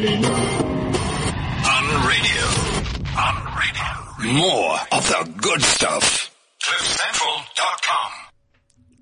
really 0.00 0.18
know. 0.20 0.28
On 1.68 1.84
radio. 2.08 2.46
On 3.18 3.34
radio. 3.58 4.32
More 4.34 4.76
of 4.92 5.06
the 5.08 5.32
good 5.42 5.62
stuff. 5.62 6.34
CliffCentral.com. 6.62 8.10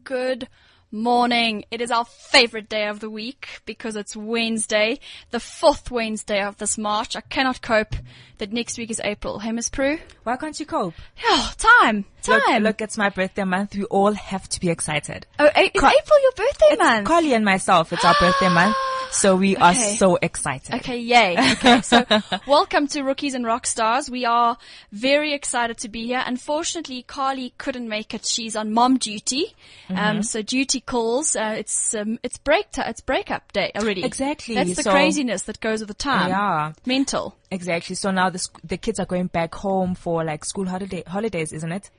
Good 0.05 0.49
morning. 0.91 1.65
It 1.71 1.81
is 1.81 1.91
our 1.91 2.05
favorite 2.05 2.69
day 2.69 2.89
of 2.89 2.99
the 3.01 3.11
week 3.11 3.61
because 3.67 3.95
it's 3.95 4.17
Wednesday, 4.17 4.99
the 5.31 5.39
fourth 5.41 5.91
Wednesday 5.91 6.43
of 6.43 6.57
this 6.59 6.77
March. 6.79 7.15
I 7.15 7.21
cannot 7.21 7.61
cope 7.62 7.95
that 8.39 8.53
next 8.53 8.77
week 8.79 8.91
is 8.91 9.01
April. 9.05 9.39
Hey, 9.39 9.53
Miss 9.53 9.69
Prue? 9.69 9.99
Why 10.25 10.37
can't 10.37 10.59
you 10.59 10.67
cope? 10.67 10.95
Oh, 11.25 11.53
time. 11.59 12.07
Look, 12.27 12.45
Time. 12.46 12.62
look, 12.62 12.80
it's 12.80 12.99
my 12.99 13.09
birthday 13.11 13.45
month. 13.45 13.75
We 13.77 13.85
all 13.85 14.12
have 14.12 14.49
to 14.49 14.61
be 14.61 14.69
excited. 14.71 15.27
oh, 15.39 15.46
A- 15.55 15.61
is 15.67 15.71
Ca- 15.80 15.93
April 16.03 16.23
your 16.23 16.33
birthday 16.33 16.67
It's 16.71 16.83
month? 16.83 17.07
Carly 17.07 17.35
and 17.35 17.45
myself. 17.45 17.93
It's 17.93 18.05
our 18.05 18.15
birthday 18.19 18.49
month. 18.49 18.77
So 19.12 19.36
we 19.36 19.56
are 19.56 19.75
so 19.75 20.16
excited. 20.20 20.75
Okay, 20.77 20.98
yay. 20.98 21.36
Okay, 21.52 21.80
so 21.80 22.04
welcome 22.46 22.86
to 22.89 23.03
Rookies 23.03 23.35
and 23.35 23.44
Rock 23.44 23.66
Stars. 23.66 24.11
We 24.11 24.25
are 24.26 24.57
very 24.93 25.32
excited 25.32 25.79
to 25.79 25.89
be 25.89 26.07
here. 26.07 26.22
Unfortunately, 26.25 27.03
Carly 27.03 27.54
couldn't 27.58 27.89
make 27.89 28.13
it. 28.14 28.25
She's 28.26 28.54
on 28.54 28.72
mom 28.72 28.99
duty. 28.99 29.54
Mm-hmm. 29.89 29.96
Um, 29.99 30.22
so 30.22 30.43
duty 30.43 30.80
calls. 30.80 31.35
Uh, 31.36 31.54
it's 31.58 31.94
um, 31.94 32.19
it's 32.22 32.39
break 32.39 32.70
ti 32.70 32.83
it's 32.86 33.00
breakup 33.00 33.50
day 33.52 33.72
already. 33.77 34.05
Exactly. 34.05 34.55
That's 34.55 34.77
the 34.77 34.83
So- 34.83 34.91
craziness 34.92 35.42
that 35.44 35.58
goes 35.61 35.80
with 35.80 35.88
the 35.88 35.94
time. 35.94 36.28
Yeah. 36.28 36.72
Mental. 36.84 37.34
Exactly. 37.50 37.97
So 37.97 38.11
now 38.11 38.28
the, 38.28 38.38
sc- 38.38 38.61
the 38.62 38.77
kids 38.77 39.00
are 39.00 39.06
going 39.06 39.28
back 39.28 39.55
home 39.55 39.94
for 39.94 40.22
like 40.22 40.44
school 40.44 40.66
holiday, 40.66 41.02
holidays, 41.06 41.52
isn't 41.55 41.72
it? 41.72 41.91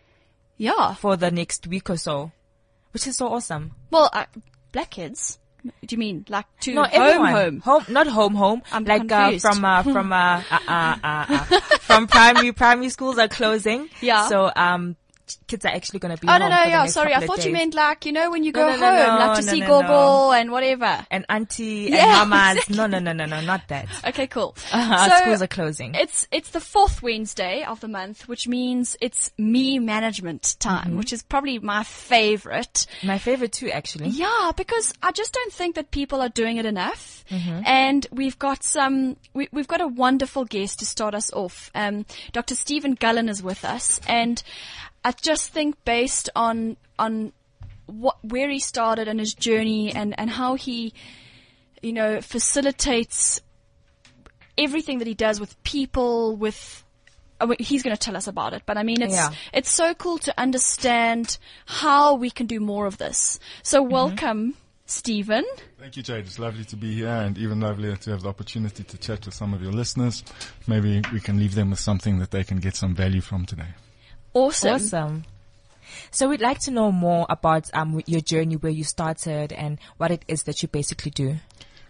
Yeah. 0.58 0.94
For 0.94 1.18
the 1.18 1.32
next 1.32 1.66
week 1.68 1.90
or 1.90 1.98
so, 1.98 2.32
which 2.92 3.08
is 3.08 3.18
so 3.18 3.28
awesome. 3.30 3.72
Well, 3.90 4.10
uh, 4.14 4.26
black 4.72 4.92
kids. 4.92 5.40
Do 5.64 5.72
you 5.90 5.98
mean 5.98 6.26
like 6.30 6.46
to 6.62 6.74
No, 6.74 6.84
home 6.84 7.02
everyone. 7.02 7.60
home? 7.60 7.84
not 7.90 8.08
home, 8.08 8.36
home. 8.36 8.62
I'm 8.72 8.84
like 8.86 9.12
uh, 9.12 9.38
from 9.40 9.66
uh, 9.66 9.84
from 9.84 10.14
uh, 10.14 10.42
uh, 10.52 10.60
uh, 10.68 10.96
uh, 11.04 11.26
uh, 11.30 11.60
from 11.82 12.08
primary 12.08 12.52
primary 12.54 12.90
schools 12.90 13.18
are 13.18 13.28
closing. 13.28 13.90
Yeah. 14.02 14.28
So 14.28 14.52
um, 14.56 14.96
kids 15.48 15.66
are 15.66 15.70
actually 15.70 16.00
going 16.00 16.16
to 16.16 16.22
be. 16.22 16.28
Oh 16.28 16.38
no 16.38 16.46
home 16.46 16.50
no 16.52 16.64
yeah 16.64 16.86
sorry 16.88 17.14
I 17.14 17.26
thought 17.26 17.46
you 17.46 17.52
meant 17.54 17.74
like 17.74 18.06
you 18.06 18.12
know 18.12 18.32
when 18.32 18.44
you 18.44 18.52
go 18.52 18.62
no, 18.68 18.72
home 18.72 18.80
no, 18.82 19.18
no, 19.20 19.26
like 19.28 19.38
to 19.38 19.44
see 19.44 19.60
Gogo 19.62 20.32
and 20.32 20.52
whatever. 20.52 21.06
and 21.12 21.26
auntie 21.30 21.90
Yeah, 21.92 22.22
and 22.22 22.30
mamas. 22.30 22.70
No, 22.70 22.88
no, 22.88 23.00
no, 23.00 23.14
no, 23.14 23.26
no, 23.26 23.42
not 23.42 23.68
that. 23.70 23.88
Okay, 24.08 24.28
cool. 24.28 24.56
Our 24.74 25.10
So, 25.10 25.16
schools 25.22 25.42
are 25.42 25.48
closing. 25.48 25.96
It's 25.96 26.28
it's 26.32 26.50
the 26.52 26.60
fourth 26.62 27.02
Wednesday 27.02 27.64
of 27.64 27.80
the 27.80 27.88
month, 27.88 28.28
which 28.28 28.48
means 28.48 28.96
it's 29.02 29.32
me 29.38 29.80
management 29.80 30.56
time, 30.60 30.80
Mm-hmm. 30.90 30.98
which 30.98 31.12
is 31.14 31.24
probably 31.24 31.60
my 31.60 31.84
favorite. 31.84 32.86
My 33.04 33.18
favorite 33.18 33.52
too, 33.54 33.70
actually. 33.70 34.10
Yeah, 34.10 34.52
because 34.56 34.94
I 35.04 35.12
just 35.12 35.34
don't 35.34 35.52
think 35.54 35.76
that 35.76 35.92
people 35.92 36.22
are 36.22 36.30
doing 36.30 36.58
it 36.58 36.66
enough. 36.66 37.24
Mm-hmm. 37.30 37.62
And 37.66 38.08
we've 38.12 38.38
got 38.40 38.64
some, 38.64 39.18
we, 39.34 39.48
we've 39.52 39.68
got 39.68 39.82
a 39.82 39.88
wonderful 39.88 40.46
guest 40.46 40.80
to 40.80 40.86
start 40.86 41.14
us 41.14 41.32
off. 41.34 41.70
Um, 41.76 42.06
Dr. 42.32 42.56
Stephen 42.56 42.96
Gullen 42.96 43.30
is 43.30 43.44
with 43.44 43.64
us, 43.66 44.00
and 44.08 44.42
I 45.04 45.12
just 45.12 45.52
think 45.52 45.84
based 45.86 46.30
on 46.36 46.78
on 46.98 47.32
what 47.86 48.18
where 48.24 48.50
he 48.50 48.60
started 48.60 49.08
and 49.08 49.20
his 49.20 49.34
journey 49.34 49.94
and 49.94 50.18
and 50.20 50.30
how 50.30 50.56
he, 50.56 50.94
you 51.82 51.94
know, 51.94 52.22
facilitates 52.22 53.42
everything 54.58 55.00
that 55.00 55.08
he 55.08 55.14
does 55.14 55.40
with 55.40 55.62
people 55.64 56.36
with 56.36 56.84
I 57.42 57.46
mean, 57.46 57.56
he's 57.60 57.84
going 57.84 57.96
to 57.96 58.00
tell 58.00 58.18
us 58.18 58.28
about 58.28 58.54
it, 58.54 58.64
but 58.66 58.78
I 58.78 58.84
mean, 58.84 59.02
it's 59.02 59.14
Yeah. 59.14 59.32
it's 59.54 59.72
so 59.72 59.94
cool 59.94 60.18
to 60.20 60.34
understand 60.38 61.38
how 61.66 62.16
we 62.16 62.30
can 62.30 62.48
do 62.48 62.60
more 62.60 62.86
of 62.86 62.98
this. 62.98 63.40
So, 63.64 63.82
Mm-hmm. 63.82 63.94
welcome, 63.94 64.56
Stephen. 64.86 65.46
Thank 65.80 65.96
you, 65.96 66.04
Jade. 66.04 66.26
It's 66.26 66.38
lovely 66.38 66.66
to 66.66 66.76
be 66.76 66.94
here 66.94 67.08
and 67.08 67.38
even 67.38 67.62
lovelier 67.62 67.96
to 67.96 68.12
have 68.12 68.24
the 68.24 68.30
opportunity 68.30 68.84
to 68.84 68.98
chat 68.98 69.26
with 69.26 69.34
some 69.34 69.54
of 69.54 69.62
your 69.62 69.72
listeners. 69.72 70.22
Maybe 70.68 71.02
we 71.14 71.22
can 71.22 71.40
leave 71.40 71.56
them 71.56 71.70
with 71.70 71.80
something 71.80 72.20
that 72.20 72.32
they 72.32 72.44
can 72.44 72.58
get 72.60 72.76
some 72.76 72.94
value 72.94 73.22
from 73.22 73.46
today. 73.46 73.70
Awesome. 74.46 74.76
Awesome. 74.76 75.24
So 76.12 76.30
we'd 76.30 76.42
like 76.42 76.60
to 76.62 76.72
know 76.72 76.92
more 76.92 77.26
about 77.30 77.70
um 77.74 78.02
your 78.06 78.22
journey, 78.22 78.56
where 78.56 78.72
you 78.72 78.84
started, 78.84 79.52
and 79.54 79.80
what 79.98 80.12
it 80.12 80.24
is 80.28 80.44
that 80.44 80.62
you 80.62 80.68
basically 80.70 81.12
do. 81.12 81.38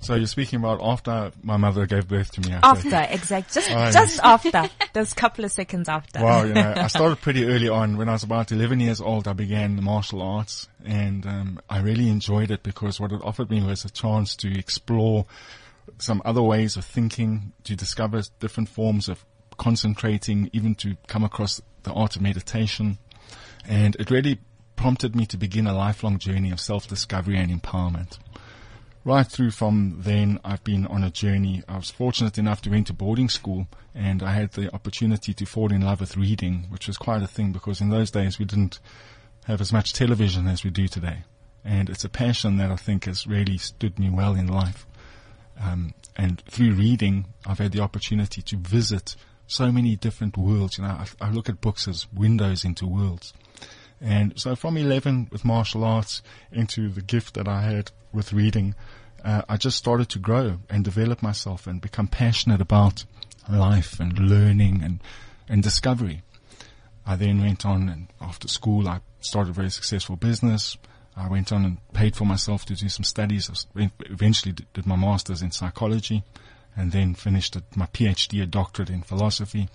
So 0.01 0.16
you're 0.16 0.28
speaking 0.28 0.59
about 0.59 0.79
after 0.81 1.31
my 1.44 1.57
mother 1.57 1.85
gave 1.85 2.07
birth 2.07 2.31
to 2.31 2.41
me. 2.41 2.53
I 2.53 2.59
After, 2.63 3.06
exactly, 3.09 3.62
just 3.62 3.72
Oh, 3.72 3.91
just 3.91 4.19
after, 4.23 4.69
those 4.94 5.13
couple 5.13 5.44
of 5.44 5.51
seconds 5.51 5.90
after. 5.90 6.23
Wow, 6.23 6.44
you 6.46 6.53
know, 6.53 6.73
I 6.78 6.88
started 6.97 7.19
pretty 7.19 7.44
early 7.44 7.68
on. 7.68 7.97
When 7.97 8.07
I 8.07 8.13
was 8.13 8.23
about 8.23 8.52
11 8.52 8.79
years 8.79 9.02
old, 9.02 9.28
I 9.28 9.34
began 9.34 9.75
the 9.75 9.81
martial 9.81 10.22
arts 10.22 10.69
and 10.85 11.25
um, 11.25 11.59
I 11.69 11.81
really 11.81 12.07
enjoyed 12.07 12.50
it 12.50 12.63
because 12.63 13.00
what 13.00 13.12
it 13.12 13.19
offered 13.25 13.50
me 13.50 13.62
was 13.62 13.84
a 13.84 13.90
chance 13.90 14.38
to 14.38 14.57
explore 14.57 15.25
some 15.97 16.22
other 16.23 16.41
ways 16.41 16.78
of 16.78 16.85
thinking, 16.85 17.52
to 17.66 17.75
discover 17.75 18.22
different 18.40 18.69
forms 18.69 19.09
of 19.09 19.25
concentrating, 19.57 20.50
even 20.53 20.75
to 20.75 20.96
come 21.07 21.25
across 21.25 21.62
the 21.84 21.94
art 21.94 22.16
of 22.16 22.22
meditation. 22.22 22.97
And 23.67 23.95
it 23.97 24.12
really 24.12 24.40
prompted 24.75 25.16
me 25.16 25.25
to 25.28 25.38
begin 25.38 25.67
a 25.67 25.73
lifelong 25.73 26.19
journey 26.19 26.51
of 26.51 26.59
self-discovery 26.59 27.38
and 27.38 27.51
empowerment. 27.62 28.17
Right 29.06 29.25
through 29.25 29.51
from 29.51 29.97
then, 30.00 30.40
I've 30.44 30.63
been 30.63 30.85
on 30.85 31.03
a 31.03 31.09
journey. 31.09 31.63
I 31.67 31.78
was 31.78 31.90
fortunate 31.90 32.38
enough 32.38 32.62
to 32.62 32.69
went 32.69 32.88
to 32.88 32.94
boarding 32.94 33.29
school 33.29 33.67
and 33.95 34.22
I 34.22 34.34
had 34.34 34.51
the 34.51 34.73
opportunity 34.73 35.34
to 35.34 35.45
fall 35.45 35.72
in 35.72 35.81
love 35.81 36.01
with 36.01 36.17
reading, 36.17 36.67
which 36.69 36.88
was 36.88 36.97
quite 36.97 37.23
a 37.23 37.28
thing 37.28 37.51
because 37.51 37.81
in 37.81 37.90
those 37.90 38.11
days 38.11 38.40
we 38.40 38.46
didn't 38.46 38.79
have 39.46 39.61
as 39.61 39.73
much 39.73 39.94
television 39.94 40.47
as 40.47 40.63
we 40.63 40.69
do 40.69 40.88
today. 40.88 41.23
And 41.66 41.90
it's 41.90 42.06
a 42.06 42.09
passion 42.09 42.57
that 42.57 42.72
I 42.72 42.75
think 42.75 43.06
has 43.06 43.25
really 43.25 43.57
stood 43.57 44.00
me 44.00 44.09
well 44.09 44.35
in 44.35 44.47
life. 44.47 44.85
Um, 45.61 45.94
and 46.16 46.41
through 46.41 46.73
reading, 46.73 47.25
I've 47.46 47.59
had 47.59 47.72
the 47.72 47.81
opportunity 47.81 48.41
to 48.44 48.57
visit 48.57 49.16
so 49.49 49.71
many 49.71 49.95
different 49.95 50.37
worlds. 50.37 50.77
You 50.77 50.85
know, 50.85 50.91
I, 50.91 51.07
I 51.19 51.31
look 51.31 51.49
at 51.49 51.59
books 51.59 51.87
as 51.87 52.07
windows 52.13 52.63
into 52.63 52.87
worlds. 52.87 53.33
And 53.99 54.39
so 54.39 54.55
from 54.55 54.77
11 54.77 55.27
with 55.31 55.43
martial 55.43 55.83
arts 55.83 56.21
into 56.51 56.89
the 56.89 57.01
gift 57.01 57.33
that 57.33 57.47
I 57.47 57.61
had 57.61 57.91
with 58.13 58.31
reading, 58.31 58.75
uh, 59.25 59.41
I 59.49 59.57
just 59.57 59.77
started 59.77 60.07
to 60.09 60.19
grow 60.19 60.59
and 60.69 60.85
develop 60.85 61.21
myself 61.21 61.67
and 61.67 61.81
become 61.81 62.07
passionate 62.07 62.61
about 62.61 63.03
life 63.51 63.99
and 63.99 64.17
learning 64.17 64.81
and, 64.83 65.01
and 65.49 65.61
discovery. 65.61 66.21
I 67.05 67.16
then 67.16 67.41
went 67.41 67.66
on 67.66 67.89
and 67.89 68.07
after 68.21 68.47
school 68.47 68.87
I 68.87 69.01
started 69.19 69.49
a 69.49 69.53
very 69.53 69.71
successful 69.71 70.16
business. 70.16 70.77
I 71.17 71.27
went 71.27 71.51
on 71.51 71.66
and 71.66 71.77
paid 71.91 72.16
for 72.16 72.23
myself 72.23 72.66
to 72.66 72.75
do 72.75 72.87
some 72.87 73.03
studies. 73.03 73.67
I 73.75 73.91
eventually 74.01 74.55
did 74.73 74.85
my 74.85 74.95
master's 74.95 75.41
in 75.41 75.51
psychology 75.51 76.23
and 76.75 76.91
then 76.91 77.13
finished 77.13 77.57
my 77.75 77.85
PhD, 77.88 78.41
a 78.41 78.46
doctorate 78.46 78.90
in 78.90 79.02
philosophy. 79.02 79.69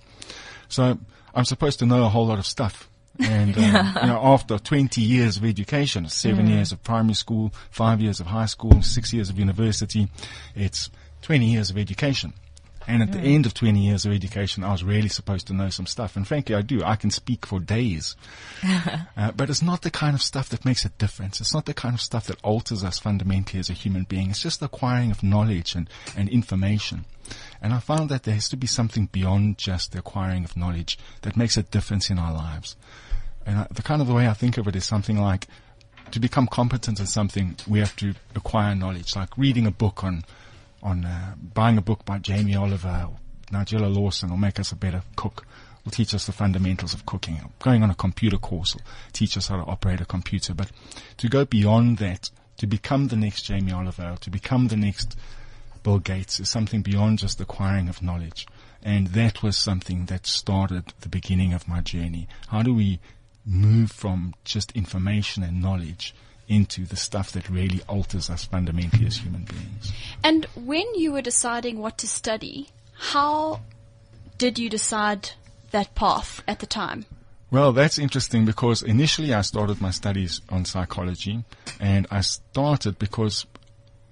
So 0.69 0.99
I'm 1.35 1.45
supposed 1.45 1.79
to 1.81 1.87
know 1.87 2.05
a 2.05 2.09
whole 2.09 2.27
lot 2.27 2.39
of 2.39 2.47
stuff. 2.47 2.89
And, 3.19 3.57
um, 3.59 3.97
you 4.01 4.07
know, 4.09 4.21
after 4.23 4.59
20 4.59 5.01
years 5.01 5.37
of 5.37 5.45
education, 5.45 6.09
seven 6.09 6.47
years 6.47 6.73
of 6.73 6.83
primary 6.83 7.15
school, 7.15 7.53
five 7.71 8.01
years 8.01 8.21
of 8.21 8.27
high 8.27 8.47
school, 8.47 8.83
six 8.83 9.13
years 9.13 9.31
of 9.31 9.39
university, 9.39 10.09
it's 10.55 10.91
20 11.23 11.47
years 11.47 11.71
of 11.71 11.79
education. 11.79 12.33
And 12.87 13.03
at 13.03 13.13
the 13.13 13.21
end 13.21 13.47
of 13.47 13.55
20 13.55 13.79
years 13.79 14.05
of 14.05 14.13
education, 14.13 14.63
I 14.63 14.73
was 14.73 14.85
really 14.85 15.09
supposed 15.09 15.47
to 15.47 15.55
know 15.55 15.71
some 15.71 15.87
stuff. 15.87 16.17
And 16.17 16.27
frankly, 16.29 16.55
I 16.55 16.63
do. 16.63 16.83
I 16.85 16.97
can 16.97 17.11
speak 17.11 17.47
for 17.47 17.59
days. 17.59 18.15
uh, 19.17 19.33
but 19.33 19.49
it's 19.49 19.63
not 19.63 19.83
the 19.83 19.91
kind 19.91 20.15
of 20.15 20.23
stuff 20.23 20.51
that 20.51 20.65
makes 20.65 20.85
a 20.85 20.91
difference. 20.91 21.41
It's 21.41 21.55
not 21.55 21.67
the 21.67 21.75
kind 21.75 21.95
of 21.95 22.01
stuff 22.01 22.27
that 22.27 22.43
alters 22.43 22.85
us 22.85 22.99
fundamentally 22.99 23.61
as 23.61 23.71
a 23.71 23.75
human 23.75 24.05
being. 24.05 24.31
It's 24.31 24.43
just 24.43 24.61
the 24.61 24.67
acquiring 24.67 25.11
of 25.11 25.23
knowledge 25.23 25.75
and, 25.75 25.89
and 26.17 26.29
information. 26.29 27.07
And 27.63 27.73
I 27.73 27.79
found 27.79 28.11
that 28.11 28.25
there 28.25 28.35
has 28.35 28.49
to 28.51 28.57
be 28.57 28.67
something 28.67 29.07
beyond 29.07 29.57
just 29.57 29.93
the 29.93 30.01
acquiring 30.01 30.45
of 30.45 30.57
knowledge 30.57 30.99
that 31.23 31.37
makes 31.37 31.57
a 31.57 31.63
difference 31.63 32.11
in 32.11 32.19
our 32.19 32.35
lives. 32.35 32.77
And 33.47 33.61
I, 33.61 33.67
the 33.71 33.83
kind 33.83 34.03
of 34.03 34.09
the 34.09 34.15
way 34.15 34.29
I 34.29 34.35
think 34.35 34.59
of 34.59 34.69
it 34.69 34.77
is 34.77 34.85
something 34.85 35.19
like 35.19 35.47
to 36.11 36.21
become 36.21 36.47
competent 36.47 37.01
in 37.01 37.07
something, 37.07 37.57
we 37.67 37.79
have 37.79 37.97
to 37.97 38.15
acquire 38.37 38.75
knowledge, 38.75 39.17
like 39.17 39.37
reading 39.39 39.67
a 39.67 39.71
book 39.71 40.05
on, 40.05 40.25
on 40.85 41.05
uh, 41.05 41.35
buying 41.55 41.79
a 41.79 41.83
book 41.83 42.05
by 42.05 42.19
Jamie 42.19 42.55
Oliver, 42.55 43.09
or 43.09 43.17
Nigella 43.51 43.93
Lawson 43.93 44.31
will 44.31 44.37
make 44.37 44.61
us 44.61 44.71
a 44.71 44.77
better 44.77 45.03
cook, 45.17 45.47
will 45.85 45.91
teach 45.91 46.15
us 46.15 46.27
the 46.27 46.33
fundamentals 46.33 46.95
of 46.95 47.07
cooking. 47.07 47.41
Going 47.59 47.83
on 47.83 47.91
a 47.91 47.95
computer 47.95 48.37
course 48.37 48.75
will 48.75 48.83
teach 49.13 49.37
us 49.37 49.49
how 49.49 49.57
to 49.57 49.63
operate 49.63 50.01
a 50.01 50.05
computer. 50.05 50.55
But 50.55 50.71
to 51.17 51.29
go 51.29 51.45
beyond 51.45 51.99
that, 51.99 52.31
to 52.59 52.67
become 52.67 53.09
the 53.09 53.17
next 53.17 53.43
Jamie 53.43 53.73
Oliver, 53.73 54.17
to 54.21 54.31
become 54.31 54.69
the 54.69 54.77
next 54.77 55.17
Bill 55.83 55.99
Gates 55.99 56.41
is 56.41 56.49
something 56.49 56.83
beyond 56.83 57.19
just 57.19 57.41
acquiring 57.41 57.89
of 57.89 58.03
knowledge. 58.03 58.47
And 58.83 59.09
that 59.09 59.43
was 59.43 59.57
something 59.57 60.07
that 60.07 60.27
started 60.27 60.93
the 61.01 61.09
beginning 61.09 61.53
of 61.53 61.67
my 61.67 61.81
journey. 61.81 62.29
How 62.49 62.63
do 62.63 62.75
we 62.75 63.01
move 63.47 63.91
from 63.93 64.35
just 64.45 64.73
information 64.73 65.43
and 65.43 65.61
knowledge 65.61 66.15
into 66.49 66.85
the 66.85 66.97
stuff 66.97 67.33
that 67.33 67.49
really 67.49 67.81
alters 67.89 68.31
us 68.31 68.45
fundamentally 68.45 69.07
as 69.07 69.19
human 69.19 69.45
beings? 69.45 69.93
And 70.23 70.47
when 70.55 70.95
you 70.95 71.13
were 71.13 71.23
deciding 71.23 71.79
what 71.79 71.99
to 71.99 72.07
study, 72.09 72.69
how 72.95 73.61
did 74.39 74.59
you 74.59 74.69
decide 74.69 75.31
that 75.71 75.95
path 75.95 76.43
at 76.47 76.59
the 76.61 76.67
time? 76.67 77.07
Well, 77.51 77.73
that's 77.73 77.99
interesting 77.99 78.45
because 78.45 78.83
initially 78.83 79.33
I 79.33 79.43
started 79.43 79.81
my 79.81 79.91
studies 79.91 80.41
on 80.49 80.65
psychology 80.65 81.45
and 81.79 82.07
I 82.11 82.21
started 82.21 82.99
because 82.99 83.47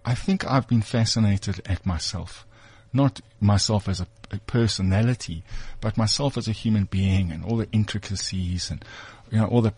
I 0.04 0.14
think 0.14 0.44
I've 0.44 0.68
been 0.68 0.82
fascinated 0.82 1.60
at 1.66 1.84
myself. 1.84 2.46
not 2.92 3.20
myself 3.40 3.88
as 3.88 4.00
a, 4.00 4.06
a 4.30 4.38
personality, 4.38 5.42
but 5.80 5.96
myself 5.96 6.36
as 6.36 6.48
a 6.48 6.52
human 6.52 6.84
being 6.84 7.32
and 7.32 7.44
all 7.44 7.56
the 7.56 7.70
intricacies 7.72 8.70
and, 8.70 8.84
you 9.30 9.38
know, 9.38 9.46
all 9.46 9.62
the 9.62 9.74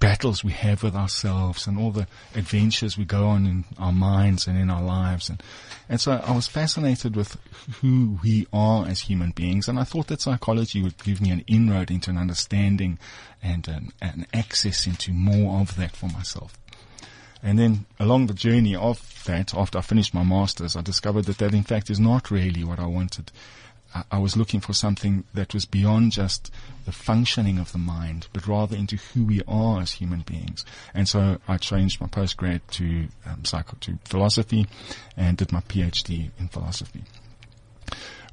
battles 0.00 0.44
we 0.44 0.52
have 0.52 0.82
with 0.82 0.94
ourselves 0.94 1.66
and 1.66 1.78
all 1.78 1.90
the 1.90 2.06
adventures 2.34 2.96
we 2.96 3.04
go 3.04 3.26
on 3.26 3.46
in 3.46 3.64
our 3.78 3.92
minds 3.92 4.46
and 4.46 4.58
in 4.58 4.70
our 4.70 4.82
lives. 4.82 5.28
And, 5.28 5.42
and 5.88 6.00
so 6.00 6.12
I 6.12 6.32
was 6.32 6.46
fascinated 6.46 7.16
with 7.16 7.36
who 7.80 8.18
we 8.22 8.46
are 8.52 8.86
as 8.86 9.00
human 9.00 9.32
beings. 9.32 9.68
And 9.68 9.78
I 9.78 9.84
thought 9.84 10.06
that 10.08 10.20
psychology 10.20 10.82
would 10.82 11.02
give 11.02 11.20
me 11.20 11.30
an 11.30 11.44
inroad 11.46 11.90
into 11.90 12.10
an 12.10 12.18
understanding 12.18 12.98
and 13.42 13.66
an, 13.66 13.92
an 14.00 14.26
access 14.32 14.86
into 14.86 15.12
more 15.12 15.60
of 15.60 15.76
that 15.76 15.96
for 15.96 16.06
myself. 16.06 16.56
And 17.42 17.58
then 17.58 17.86
along 18.00 18.26
the 18.26 18.34
journey 18.34 18.74
of 18.74 19.22
that, 19.24 19.54
after 19.54 19.78
I 19.78 19.82
finished 19.82 20.14
my 20.14 20.24
masters, 20.24 20.76
I 20.76 20.80
discovered 20.82 21.26
that 21.26 21.38
that 21.38 21.54
in 21.54 21.62
fact 21.62 21.90
is 21.90 22.00
not 22.00 22.30
really 22.30 22.64
what 22.64 22.80
I 22.80 22.86
wanted. 22.86 23.30
I, 24.10 24.18
was 24.18 24.36
looking 24.36 24.60
for 24.60 24.72
something 24.72 25.24
that 25.34 25.54
was 25.54 25.64
beyond 25.64 26.12
just 26.12 26.52
the 26.84 26.92
functioning 26.92 27.58
of 27.58 27.72
the 27.72 27.78
mind, 27.78 28.28
but 28.32 28.46
rather 28.46 28.76
into 28.76 28.96
who 28.96 29.24
we 29.24 29.42
are 29.48 29.80
as 29.80 29.92
human 29.92 30.20
beings. 30.20 30.64
And 30.94 31.08
so 31.08 31.38
I 31.48 31.56
changed 31.56 32.00
my 32.00 32.06
postgrad 32.06 32.60
to 32.72 33.08
um, 33.26 33.44
psycho 33.44 33.76
to 33.80 33.98
philosophy, 34.04 34.66
and 35.16 35.36
did 35.36 35.52
my 35.52 35.60
PhD 35.60 36.30
in 36.38 36.48
philosophy, 36.48 37.04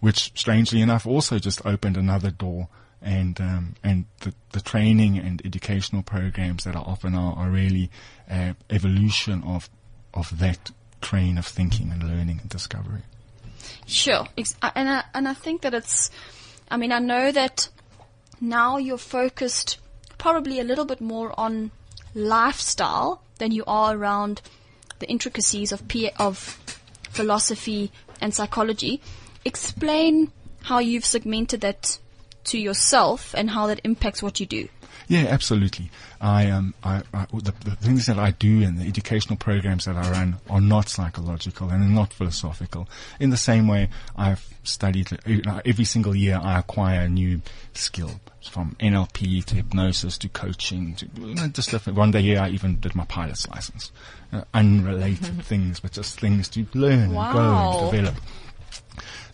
which 0.01 0.31
strangely 0.35 0.81
enough 0.81 1.07
also 1.07 1.39
just 1.39 1.65
opened 1.65 1.97
another 1.97 2.31
door 2.31 2.67
and 3.01 3.39
um, 3.39 3.75
and 3.83 4.05
the, 4.21 4.33
the 4.51 4.61
training 4.61 5.17
and 5.17 5.45
educational 5.45 6.01
programs 6.01 6.63
that 6.63 6.75
are 6.75 6.85
often 6.85 7.13
are, 7.13 7.35
are 7.35 7.49
really 7.49 7.91
uh, 8.29 8.53
evolution 8.69 9.43
of 9.43 9.69
of 10.13 10.39
that 10.39 10.71
train 11.01 11.37
of 11.37 11.45
thinking 11.45 11.91
and 11.91 12.03
learning 12.03 12.39
and 12.41 12.49
discovery. 12.49 13.03
Sure, 13.87 14.27
uh, 14.61 14.71
and 14.75 14.89
I, 14.89 15.03
and 15.13 15.27
I 15.27 15.33
think 15.33 15.61
that 15.61 15.73
it's. 15.73 16.09
I 16.69 16.77
mean, 16.77 16.91
I 16.91 16.99
know 16.99 17.31
that 17.31 17.69
now 18.41 18.77
you're 18.77 18.97
focused 18.97 19.77
probably 20.17 20.59
a 20.59 20.63
little 20.63 20.85
bit 20.85 21.01
more 21.01 21.37
on 21.39 21.71
lifestyle 22.15 23.21
than 23.37 23.51
you 23.51 23.63
are 23.67 23.95
around 23.95 24.41
the 24.99 25.07
intricacies 25.07 25.71
of 25.71 25.83
of 26.17 26.59
philosophy 27.09 27.91
and 28.21 28.33
psychology. 28.33 29.01
Explain 29.43 30.31
how 30.63 30.79
you've 30.79 31.05
segmented 31.05 31.61
that 31.61 31.99
to 32.45 32.57
yourself 32.57 33.35
and 33.38 33.51
how 33.51 33.67
that 33.67 33.81
impacts 33.83 34.23
what 34.23 34.39
you 34.39 34.45
do. 34.45 34.67
Yeah, 35.07 35.25
absolutely. 35.30 35.92
I 36.19 36.50
um, 36.50 36.74
I, 36.83 37.03
I 37.13 37.25
the, 37.31 37.53
the 37.63 37.75
things 37.75 38.06
that 38.07 38.18
I 38.18 38.31
do 38.31 38.63
and 38.63 38.77
the 38.80 38.86
educational 38.88 39.38
programs 39.38 39.86
that 39.86 39.95
I 39.95 40.09
run 40.12 40.38
are 40.50 40.62
not 40.62 40.89
psychological 40.89 41.69
and 41.69 41.94
not 41.94 42.13
philosophical. 42.13 42.88
In 43.19 43.30
the 43.30 43.38
same 43.38 43.68
way, 43.68 43.89
I've 44.15 44.45
studied 44.63 45.12
uh, 45.47 45.62
every 45.65 45.86
single 45.86 46.15
year. 46.15 46.39
I 46.42 46.59
acquire 46.59 47.01
a 47.01 47.09
new 47.09 47.42
skill 47.74 48.19
from 48.51 48.75
NLP 48.80 49.44
to 49.45 49.56
hypnosis 49.56 50.18
to 50.19 50.30
coaching 50.30 50.95
to 50.95 51.07
you 51.19 51.36
know, 51.36 51.48
just 51.50 51.71
different. 51.71 51.98
One 51.98 52.12
day 52.12 52.21
here, 52.21 52.39
I 52.39 52.50
even 52.50 52.80
did 52.80 52.95
my 52.95 53.06
pilot's 53.06 53.48
license. 53.50 53.91
Uh, 54.33 54.44
unrelated 54.53 55.44
things, 55.45 55.80
but 55.80 55.91
just 55.94 56.19
things 56.19 56.48
to 56.50 56.65
learn 56.74 57.12
Wow. 57.13 57.24
and 57.25 57.33
grow 57.33 57.81
and 57.83 57.91
develop. 57.91 58.15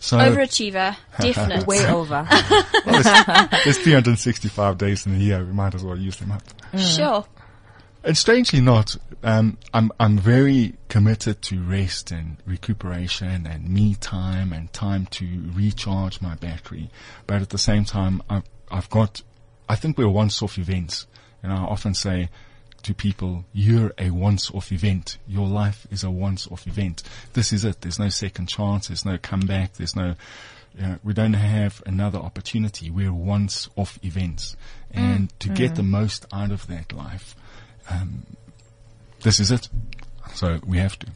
So 0.02 0.18
Overachiever, 0.18 0.96
definite. 1.20 1.64
Way 1.64 1.86
over. 1.86 2.26
well, 2.84 3.02
there's, 3.02 3.64
there's 3.64 3.78
365 3.78 4.76
days 4.76 5.06
in 5.06 5.12
the 5.12 5.18
year. 5.18 5.44
We 5.44 5.52
might 5.52 5.76
as 5.76 5.84
well 5.84 5.96
use 5.96 6.16
them 6.16 6.32
up. 6.32 6.42
Sure. 6.76 7.24
And 8.02 8.18
strangely 8.18 8.60
not, 8.60 8.96
um, 9.22 9.58
I'm 9.72 9.92
I'm 10.00 10.18
very 10.18 10.74
committed 10.88 11.40
to 11.42 11.62
rest 11.62 12.10
and 12.10 12.38
recuperation 12.44 13.46
and 13.46 13.68
me 13.68 13.94
time 13.94 14.52
and 14.52 14.72
time 14.72 15.06
to 15.12 15.24
recharge 15.54 16.20
my 16.20 16.34
battery. 16.34 16.90
But 17.28 17.40
at 17.40 17.50
the 17.50 17.58
same 17.58 17.84
time, 17.84 18.24
I've 18.28 18.42
I've 18.72 18.90
got, 18.90 19.22
I 19.68 19.76
think 19.76 19.98
we're 19.98 20.08
once-off 20.08 20.58
events, 20.58 21.06
and 21.44 21.52
I 21.52 21.58
often 21.58 21.94
say 21.94 22.28
to 22.82 22.94
people, 22.94 23.44
"You're 23.52 23.92
a 23.98 24.10
once-off 24.10 24.72
event. 24.72 25.18
Your 25.26 25.46
life 25.46 25.86
is 25.90 26.04
a 26.04 26.10
once-off 26.10 26.66
event. 26.66 27.02
This 27.32 27.52
is 27.52 27.64
it. 27.64 27.80
There's 27.80 27.98
no 27.98 28.08
second 28.08 28.46
chance. 28.46 28.88
There's 28.88 29.04
no 29.04 29.18
comeback. 29.18 29.74
There's 29.74 29.96
no." 29.96 30.14
You 30.74 30.82
know, 30.82 30.98
we 31.04 31.12
don't 31.12 31.34
have 31.34 31.82
another 31.84 32.18
opportunity. 32.18 32.90
We're 32.90 33.12
once-off 33.12 33.98
events, 34.02 34.56
and 34.90 35.38
to 35.40 35.50
get 35.50 35.74
the 35.74 35.82
most 35.82 36.24
out 36.32 36.50
of 36.50 36.66
that 36.68 36.94
life, 36.94 37.36
um, 37.90 38.24
this 39.20 39.38
is 39.38 39.50
it. 39.50 39.68
So 40.34 40.60
we 40.64 40.78
have 40.78 40.98
to. 41.00 41.08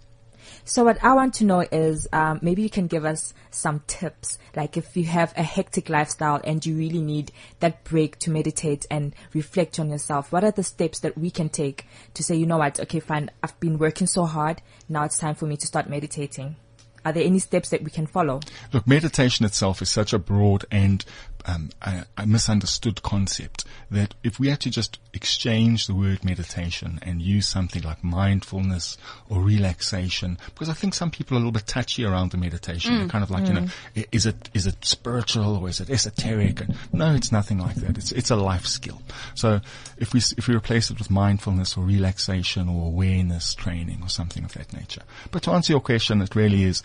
So 0.69 0.83
what 0.83 1.03
I 1.03 1.15
want 1.15 1.35
to 1.35 1.45
know 1.45 1.61
is, 1.61 2.09
um, 2.13 2.41
maybe 2.43 2.61
you 2.61 2.69
can 2.69 2.89
give 2.89 3.05
us 3.05 3.33
some 3.53 3.85
tips. 3.87 4.37
Like 4.57 4.77
if 4.77 4.97
you 4.97 5.05
have 5.05 5.33
a 5.37 5.43
hectic 5.45 5.89
lifestyle 5.89 6.41
and 6.43 6.67
you 6.67 6.77
really 6.77 7.01
need 7.01 7.31
that 7.61 7.85
break 7.85 8.19
to 8.21 8.31
meditate 8.31 8.85
and 8.91 9.15
reflect 9.33 9.79
on 9.79 9.91
yourself, 9.91 10.33
what 10.33 10.43
are 10.43 10.51
the 10.51 10.65
steps 10.65 10.99
that 11.01 11.17
we 11.17 11.31
can 11.31 11.51
take 11.51 11.87
to 12.15 12.25
say, 12.25 12.35
you 12.35 12.47
know 12.47 12.59
what, 12.59 12.81
okay, 12.81 12.99
fine, 12.99 13.31
I've 13.45 13.59
been 13.61 13.79
working 13.79 14.09
so 14.09 14.25
hard. 14.25 14.61
Now 14.89 15.05
it's 15.05 15.19
time 15.19 15.37
for 15.37 15.47
me 15.47 15.57
to 15.57 15.67
start 15.69 15.89
meditating. 15.89 16.57
Are 17.05 17.13
there 17.13 17.23
any 17.23 17.39
steps 17.39 17.69
that 17.69 17.85
we 17.85 17.91
can 17.93 18.09
follow? 18.09 18.41
Look, 18.73 18.89
meditation 18.89 19.47
itself 19.47 19.81
is 19.81 19.89
such 19.89 20.13
a 20.13 20.19
broad 20.19 20.65
and 20.73 21.05
um, 21.47 21.71
a, 21.83 22.05
a 22.19 22.27
misunderstood 22.27 23.03
concept 23.03 23.65
that 23.91 24.15
if 24.25 24.39
we 24.41 24.49
had 24.49 24.61
to 24.61 24.71
just 24.71 24.99
exchange 25.15 25.87
the 25.87 25.95
word 25.95 26.25
meditation 26.25 26.99
and 27.03 27.23
use 27.23 27.47
something 27.47 27.83
like 27.83 28.03
mindfulness 28.03 28.99
or 29.29 29.43
relaxation, 29.43 30.39
because 30.47 30.69
I 30.69 30.75
think 30.75 30.95
some 30.95 31.11
people 31.11 31.37
are 31.37 31.39
a 31.39 31.41
little 31.41 31.53
bit 31.53 31.67
touchy 31.67 32.05
around 32.05 32.33
the 32.33 32.37
meditation. 32.37 32.99
They're 32.99 33.09
kind 33.09 33.25
of 33.25 33.31
like, 33.31 33.47
you 33.47 33.55
know, 33.55 33.67
is 34.13 34.27
it 34.27 34.51
is 34.55 34.67
it 34.67 34.85
spiritual 34.85 35.57
or 35.57 35.69
is 35.69 35.81
it 35.81 35.89
esoteric? 35.89 36.61
And 36.61 36.77
no, 36.93 37.15
it's 37.15 37.33
nothing 37.33 37.59
like 37.59 37.77
that. 37.77 37.97
It's 37.97 38.13
it's 38.13 38.31
a 38.31 38.37
life 38.37 38.67
skill. 38.67 39.01
So 39.35 39.61
if 39.99 40.13
we 40.13 40.21
if 40.37 40.49
we 40.49 40.55
replace 40.55 40.91
it 40.91 40.99
with 40.99 41.11
mindfulness 41.11 41.77
or 41.77 41.85
relaxation 41.85 42.69
or 42.69 42.87
awareness 42.87 43.55
training 43.55 44.01
or 44.03 44.09
something 44.09 44.45
of 44.45 44.53
that 44.55 44.73
nature. 44.73 45.03
But 45.31 45.43
to 45.45 45.53
answer 45.53 45.73
your 45.73 45.81
question, 45.81 46.21
it 46.21 46.35
really 46.35 46.65
is 46.65 46.83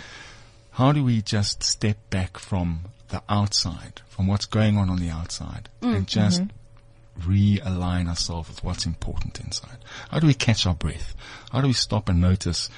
how 0.72 0.92
do 0.92 1.04
we 1.04 1.22
just 1.22 1.64
step 1.64 1.98
back 2.10 2.38
from 2.38 2.91
the 3.12 3.22
outside, 3.30 4.02
from 4.08 4.28
what's 4.28 4.46
going 4.46 4.78
on 4.78 4.90
on 4.90 4.98
the 4.98 5.10
outside, 5.10 5.70
mm, 5.82 5.96
and 5.96 6.08
just 6.08 6.42
mm-hmm. 6.42 7.32
realign 7.32 8.08
ourselves 8.08 8.50
with 8.50 8.64
what's 8.64 8.86
important 8.86 9.40
inside? 9.40 9.78
How 10.10 10.20
do 10.20 10.28
we 10.28 10.34
catch 10.34 10.66
our 10.66 10.74
breath? 10.74 11.14
How 11.52 11.62
do 11.62 11.68
we 11.68 11.74
stop 11.74 12.10
and 12.10 12.20
notice 12.20 12.70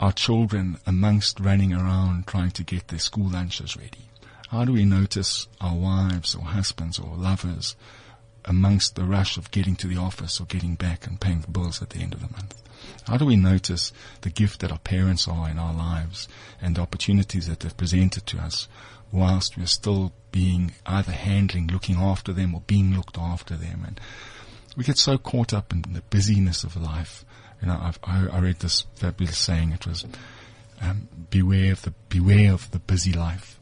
our 0.00 0.12
children 0.12 0.78
amongst 0.86 1.38
running 1.38 1.72
around 1.72 2.26
trying 2.26 2.50
to 2.52 2.64
get 2.64 2.88
their 2.88 2.98
school 2.98 3.28
lunches 3.28 3.76
ready? 3.76 4.08
How 4.48 4.64
do 4.64 4.72
we 4.72 4.84
notice 4.84 5.46
our 5.60 5.76
wives 5.76 6.34
or 6.34 6.44
husbands 6.44 6.98
or 6.98 7.16
lovers 7.16 7.76
amongst 8.44 8.96
the 8.96 9.04
rush 9.04 9.36
of 9.36 9.50
getting 9.50 9.76
to 9.76 9.86
the 9.86 9.96
office 9.96 10.40
or 10.40 10.46
getting 10.46 10.74
back 10.74 11.06
and 11.06 11.20
paying 11.20 11.40
the 11.40 11.50
bills 11.50 11.80
at 11.80 11.90
the 11.90 12.00
end 12.00 12.14
of 12.14 12.20
the 12.20 12.32
month? 12.32 12.60
How 13.06 13.16
do 13.16 13.24
we 13.24 13.36
notice 13.36 13.92
the 14.22 14.30
gift 14.30 14.60
that 14.60 14.72
our 14.72 14.78
parents 14.78 15.28
are 15.28 15.48
in 15.48 15.58
our 15.58 15.72
lives 15.72 16.28
and 16.60 16.74
the 16.74 16.80
opportunities 16.80 17.46
that 17.46 17.60
they've 17.60 17.76
presented 17.76 18.26
to 18.26 18.38
us 18.38 18.68
whilst 19.12 19.56
we're 19.56 19.66
still 19.66 20.12
being 20.32 20.72
either 20.86 21.12
handling, 21.12 21.68
looking 21.68 21.96
after 21.96 22.32
them 22.32 22.54
or 22.54 22.62
being 22.66 22.94
looked 22.94 23.18
after 23.18 23.54
them? 23.54 23.84
And 23.86 24.00
we 24.76 24.84
get 24.84 24.98
so 24.98 25.18
caught 25.18 25.52
up 25.52 25.72
in 25.72 25.82
the 25.82 26.02
busyness 26.10 26.64
of 26.64 26.76
life. 26.76 27.24
You 27.60 27.68
know, 27.68 27.78
I've, 27.80 27.98
I, 28.02 28.26
I 28.32 28.38
read 28.40 28.60
this 28.60 28.86
fabulous 28.96 29.38
saying. 29.38 29.72
It 29.72 29.86
was, 29.86 30.04
um, 30.80 31.08
beware 31.30 31.72
of 31.72 31.82
the, 31.82 31.92
beware 32.08 32.52
of 32.52 32.70
the 32.72 32.78
busy 32.78 33.12
life. 33.12 33.58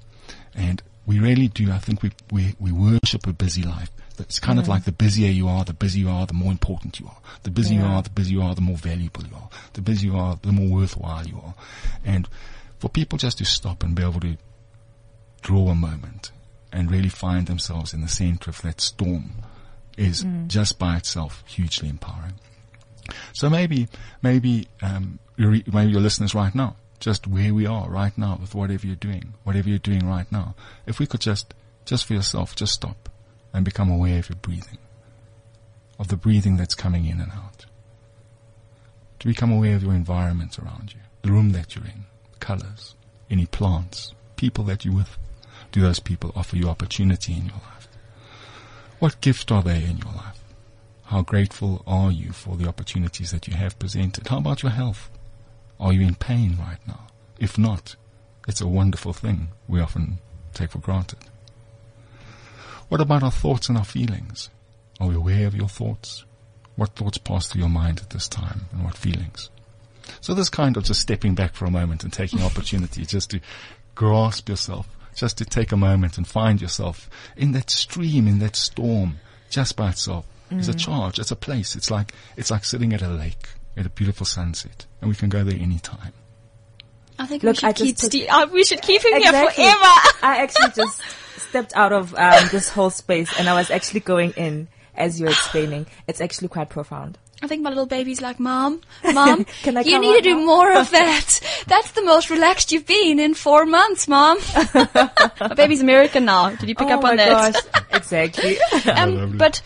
And 0.55 0.83
we 1.07 1.19
really 1.19 1.49
do. 1.49 1.71
I 1.71 1.79
think 1.79 2.03
we, 2.03 2.13
we, 2.31 2.55
we 2.59 2.73
worship 2.73 3.27
a 3.27 3.33
busy 3.33 3.63
life. 3.63 3.91
It's 4.19 4.39
kind 4.39 4.59
of 4.59 4.69
like 4.69 4.85
the 4.85 4.93
busier 4.93 5.31
you 5.31 5.49
are, 5.49 5.65
the 5.65 5.73
busier 5.73 6.05
you 6.05 6.11
are, 6.11 6.27
the 6.27 6.35
more 6.35 6.53
important 6.53 7.01
you 7.01 7.07
are. 7.07 7.17
The 7.43 7.51
busier 7.51 7.81
you 7.81 7.87
are, 7.87 8.03
the 8.03 8.11
busier 8.11 8.39
you 8.39 8.43
are, 8.43 8.55
the 8.55 8.61
more 8.61 8.77
valuable 8.77 9.23
you 9.25 9.35
are. 9.35 9.49
The 9.73 9.81
busier 9.81 10.13
you 10.13 10.19
are, 10.19 10.39
the 10.43 10.53
more 10.53 10.69
worthwhile 10.69 11.27
you 11.27 11.41
are. 11.43 11.55
And 12.05 12.29
for 12.79 12.91
people 12.91 13.19
just 13.19 13.39
to 13.39 13.45
stop 13.47 13.83
and 13.83 13.95
be 13.95 14.03
able 14.03 14.21
to 14.21 14.37
draw 15.43 15.69
a 15.69 15.75
moment 15.75 16.31
and 16.73 16.91
really 16.91 17.09
find 17.09 17.47
themselves 17.47 17.93
in 17.93 18.01
the 18.01 18.09
center 18.09 18.51
of 18.51 18.63
that 18.63 18.81
storm 18.81 19.33
is 19.97 20.25
just 20.47 20.79
by 20.79 20.97
itself 20.97 21.43
hugely 21.47 21.89
empowering. 21.89 22.35
So 23.33 23.51
maybe, 23.51 23.89
maybe, 24.23 24.69
um, 24.83 25.19
maybe 25.37 25.91
your 25.91 26.01
listeners 26.01 26.35
right 26.35 26.55
now, 26.55 26.77
just 27.01 27.27
where 27.27 27.53
we 27.53 27.67
are 27.67 27.89
right 27.89 28.17
now 28.17 28.39
with 28.41 28.55
whatever 28.55 28.87
you're 28.87 28.97
doing, 28.97 29.35
whatever 29.45 29.69
you're 29.69 29.79
doing 29.79 30.07
right 30.07 30.31
now, 30.31 30.55
if 30.87 30.99
we 30.99 31.07
could 31.07 31.21
just, 31.21 31.55
just 31.85 32.05
for 32.05 32.15
yourself, 32.15 32.55
just 32.55 32.73
stop 32.75 33.09
and 33.53 33.65
become 33.65 33.91
aware 33.91 34.19
of 34.19 34.29
your 34.29 34.37
breathing, 34.37 34.79
of 35.99 36.09
the 36.09 36.17
breathing 36.17 36.57
that's 36.57 36.75
coming 36.75 37.07
in 37.07 37.21
and 37.21 37.33
out. 37.33 37.67
To 39.21 39.27
become 39.27 39.53
aware 39.53 39.77
of 39.77 39.83
your 39.83 39.95
environment 39.95 40.59
around 40.59 40.93
you, 40.95 41.01
the 41.23 41.33
room 41.33 41.51
that 41.53 41.75
you're 41.75 41.85
in, 41.85 42.05
colors, 42.39 42.95
any 43.29 43.47
plants, 43.47 44.15
people 44.37 44.65
that 44.65 44.85
you're 44.85 44.95
with. 44.95 45.19
Do 45.73 45.81
those 45.81 46.01
people 46.01 46.33
offer 46.35 46.57
you 46.57 46.69
opportunity 46.69 47.33
in 47.33 47.47
your 47.47 47.55
life? 47.55 47.89
What 48.99 49.21
gift 49.21 49.51
are 49.53 49.63
they 49.63 49.85
in 49.85 49.99
your 49.99 50.13
life? 50.13 50.43
How 51.05 51.23
grateful 51.23 51.83
are 51.87 52.11
you 52.11 52.33
for 52.33 52.57
the 52.57 52.69
opportunities 52.69 53.31
that 53.31 53.49
you 53.49 53.55
have 53.55 53.79
presented? 53.79 54.29
How 54.29 54.39
about 54.39 54.63
your 54.63 54.73
health? 54.73 55.11
Are 55.79 55.93
you 55.93 56.03
in 56.07 56.15
pain 56.15 56.57
right 56.59 56.79
now? 56.87 57.07
If 57.39 57.57
not, 57.57 57.97
It's 58.49 58.61
a 58.61 58.67
wonderful 58.67 59.13
thing 59.13 59.49
we 59.69 59.81
often 59.81 60.19
take 60.55 60.71
for 60.73 60.79
granted. 60.79 61.19
What 62.89 63.01
about 63.01 63.23
our 63.23 63.31
thoughts 63.31 63.69
and 63.69 63.79
our 63.79 63.85
feelings? 63.85 64.51
Are 64.99 65.09
we 65.09 65.15
aware 65.15 65.47
of 65.47 65.55
your 65.55 65.69
thoughts? 65.69 66.25
What 66.75 66.97
thoughts 66.97 67.19
pass 67.19 67.47
through 67.47 67.61
your 67.61 67.69
mind 67.71 68.01
at 68.01 68.11
this 68.11 68.27
time 68.27 68.63
and 68.73 68.83
what 68.83 68.97
feelings? 68.97 69.51
So 70.21 70.35
this 70.35 70.49
kind 70.49 70.77
of 70.77 70.85
just 70.85 71.01
stepping 71.01 71.35
back 71.35 71.55
for 71.55 71.65
a 71.67 71.71
moment 71.71 72.03
and 72.03 72.13
taking 72.13 72.43
opportunity 72.43 73.05
just 73.05 73.31
to 73.31 73.41
grasp 73.95 74.49
yourself, 74.49 74.89
just 75.15 75.39
to 75.39 75.45
take 75.45 75.73
a 75.73 75.77
moment 75.77 76.17
and 76.17 76.27
find 76.27 76.61
yourself 76.61 77.09
in 77.37 77.53
that 77.53 77.71
stream, 77.71 78.27
in 78.29 78.39
that 78.41 78.57
storm, 78.57 79.19
just 79.51 79.77
by 79.77 79.91
itself. 79.91 80.27
It's 80.53 80.67
a 80.67 80.75
charge. 80.75 81.21
It's 81.21 81.31
a 81.31 81.37
place. 81.37 81.77
It's 81.77 81.93
like, 81.93 82.13
it's 82.37 82.51
like 82.51 82.65
sitting 82.65 82.93
at 82.93 83.03
a 83.03 83.09
lake 83.09 83.49
at 83.77 83.87
a 83.87 83.91
beautiful 83.91 84.27
sunset 84.27 84.85
and 85.01 85.09
we 85.09 85.15
can 85.15 85.29
go 85.29 85.45
there 85.45 85.55
anytime. 85.59 86.13
I 87.21 87.27
think 87.27 87.43
Look, 87.45 87.53
we 87.53 87.57
should 87.61 87.69
I 87.69 87.73
keep 87.73 87.97
took- 87.97 88.11
Steve. 88.11 88.27
Uh, 88.29 88.49
we 88.53 88.65
should 88.65 88.83
keep 88.83 89.05
him 89.05 89.15
Exactly. 89.15 89.63
here 89.63 89.73
forever. 89.73 89.85
I 90.23 90.39
actually 90.43 90.71
just 90.75 91.01
stepped 91.37 91.77
out 91.77 91.93
of 91.93 92.15
um, 92.17 92.49
this 92.51 92.69
whole 92.69 92.91
space 92.91 93.31
and 93.39 93.49
I 93.49 93.55
was 93.55 93.71
actually 93.71 94.01
going 94.01 94.33
in 94.33 94.67
as 94.97 95.21
you 95.21 95.27
were 95.27 95.33
explaining. 95.33 95.87
It's 96.09 96.21
actually 96.21 96.49
quite 96.49 96.69
profound. 96.69 97.17
I 97.43 97.47
think 97.47 97.63
my 97.63 97.71
little 97.71 97.87
baby's 97.87 98.21
like, 98.21 98.39
Mom, 98.39 98.83
Mom, 99.13 99.45
Can 99.63 99.79
I 99.79 99.83
you 99.83 99.99
need 99.99 100.17
to 100.17 100.21
do 100.21 100.35
now?" 100.37 100.45
more 100.45 100.77
of 100.77 100.91
that. 100.91 101.41
That's 101.67 101.91
the 101.93 102.03
most 102.03 102.31
relaxed 102.31 102.71
you've 102.71 102.87
been 102.87 103.19
in 103.19 103.35
four 103.35 103.65
months, 103.65 104.07
Mom. 104.09 104.39
my 104.75 105.55
baby's 105.57 105.81
American 105.81 106.27
now. 106.27 106.51
Did 106.51 106.69
you 106.69 106.75
pick 106.75 106.89
oh 106.89 106.99
up 106.99 107.05
on 107.05 107.17
that? 107.17 107.55
gosh. 107.55 107.85
exactly. 107.93 108.59
Um, 108.87 109.39
but 109.39 109.63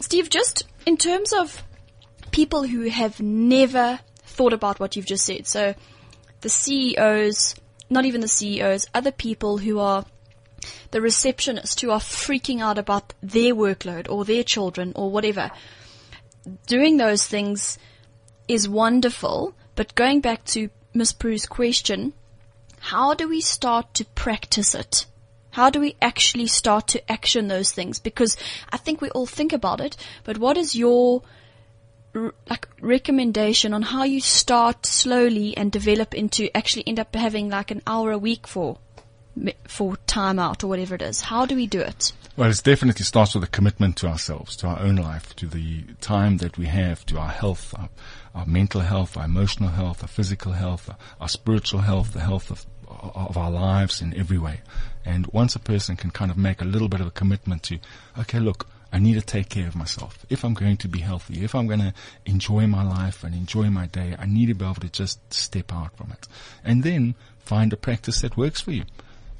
Steve, 0.00 0.28
just 0.28 0.64
in 0.86 0.96
terms 0.96 1.32
of 1.32 1.62
people 2.32 2.64
who 2.64 2.88
have 2.88 3.20
never 3.20 4.00
thought 4.24 4.52
about 4.52 4.80
what 4.80 4.96
you've 4.96 5.06
just 5.06 5.24
said, 5.24 5.46
so 5.46 5.74
the 6.40 6.48
CEOs, 6.48 7.54
not 7.90 8.04
even 8.06 8.20
the 8.20 8.28
CEOs, 8.28 8.86
other 8.94 9.12
people 9.12 9.58
who 9.58 9.78
are 9.78 10.04
the 10.90 10.98
receptionists 10.98 11.80
who 11.80 11.90
are 11.90 12.00
freaking 12.00 12.60
out 12.60 12.78
about 12.78 13.14
their 13.22 13.54
workload 13.54 14.10
or 14.10 14.24
their 14.24 14.42
children 14.42 14.92
or 14.96 15.10
whatever. 15.10 15.50
Doing 16.66 16.96
those 16.96 17.26
things 17.26 17.78
is 18.48 18.68
wonderful, 18.68 19.54
but 19.74 19.94
going 19.94 20.20
back 20.20 20.44
to 20.46 20.70
Miss 20.94 21.12
Prue's 21.12 21.46
question, 21.46 22.12
how 22.80 23.14
do 23.14 23.28
we 23.28 23.40
start 23.40 23.94
to 23.94 24.04
practice 24.06 24.74
it? 24.74 25.06
How 25.50 25.68
do 25.68 25.80
we 25.80 25.96
actually 26.00 26.46
start 26.46 26.88
to 26.88 27.10
action 27.10 27.48
those 27.48 27.72
things? 27.72 27.98
Because 27.98 28.36
I 28.72 28.76
think 28.76 29.00
we 29.00 29.10
all 29.10 29.26
think 29.26 29.52
about 29.52 29.80
it, 29.80 29.96
but 30.24 30.38
what 30.38 30.56
is 30.56 30.74
your 30.74 31.22
like 32.48 32.68
recommendation 32.80 33.72
on 33.72 33.82
how 33.82 34.02
you 34.02 34.20
start 34.20 34.84
slowly 34.84 35.56
and 35.56 35.70
develop 35.70 36.14
into 36.14 36.54
actually 36.56 36.86
end 36.86 36.98
up 36.98 37.14
having 37.14 37.48
like 37.48 37.70
an 37.70 37.82
hour 37.86 38.10
a 38.10 38.18
week 38.18 38.46
for 38.46 38.78
for 39.64 39.96
time 40.06 40.38
out 40.38 40.64
or 40.64 40.68
whatever 40.68 40.94
it 40.94 41.02
is? 41.02 41.20
How 41.20 41.46
do 41.46 41.54
we 41.54 41.66
do 41.66 41.80
it? 41.80 42.12
Well, 42.36 42.50
it 42.50 42.62
definitely 42.64 43.04
starts 43.04 43.34
with 43.34 43.44
a 43.44 43.48
commitment 43.48 43.96
to 43.98 44.06
ourselves, 44.06 44.56
to 44.56 44.66
our 44.68 44.80
own 44.80 44.96
life, 44.96 45.34
to 45.36 45.46
the 45.46 45.82
time 46.00 46.38
that 46.38 46.56
we 46.56 46.66
have, 46.66 47.04
to 47.06 47.18
our 47.18 47.28
health, 47.28 47.74
our, 47.76 47.88
our 48.34 48.46
mental 48.46 48.80
health, 48.80 49.16
our 49.16 49.24
emotional 49.24 49.70
health, 49.70 50.02
our 50.02 50.08
physical 50.08 50.52
health, 50.52 50.88
our, 50.88 50.96
our 51.20 51.28
spiritual 51.28 51.80
health, 51.80 52.12
the 52.12 52.20
health 52.20 52.50
of, 52.50 52.64
of 52.88 53.36
our 53.36 53.50
lives 53.50 54.00
in 54.00 54.16
every 54.16 54.38
way. 54.38 54.60
And 55.04 55.26
once 55.28 55.54
a 55.56 55.60
person 55.60 55.96
can 55.96 56.10
kind 56.10 56.30
of 56.30 56.36
make 56.36 56.60
a 56.62 56.64
little 56.64 56.88
bit 56.88 57.00
of 57.00 57.06
a 57.06 57.10
commitment 57.10 57.62
to, 57.64 57.78
okay, 58.18 58.38
look, 58.38 58.66
I 58.92 58.98
need 58.98 59.14
to 59.14 59.22
take 59.22 59.48
care 59.48 59.68
of 59.68 59.76
myself. 59.76 60.24
If 60.28 60.44
I'm 60.44 60.54
going 60.54 60.76
to 60.78 60.88
be 60.88 61.00
healthy, 61.00 61.44
if 61.44 61.54
I'm 61.54 61.66
going 61.66 61.80
to 61.80 61.94
enjoy 62.26 62.66
my 62.66 62.82
life 62.82 63.22
and 63.22 63.34
enjoy 63.34 63.70
my 63.70 63.86
day, 63.86 64.16
I 64.18 64.26
need 64.26 64.46
to 64.46 64.54
be 64.54 64.64
able 64.64 64.74
to 64.76 64.88
just 64.88 65.20
step 65.32 65.72
out 65.72 65.96
from 65.96 66.10
it. 66.12 66.26
And 66.64 66.82
then 66.82 67.14
find 67.38 67.72
a 67.72 67.76
practice 67.76 68.20
that 68.22 68.36
works 68.36 68.60
for 68.60 68.72
you. 68.72 68.84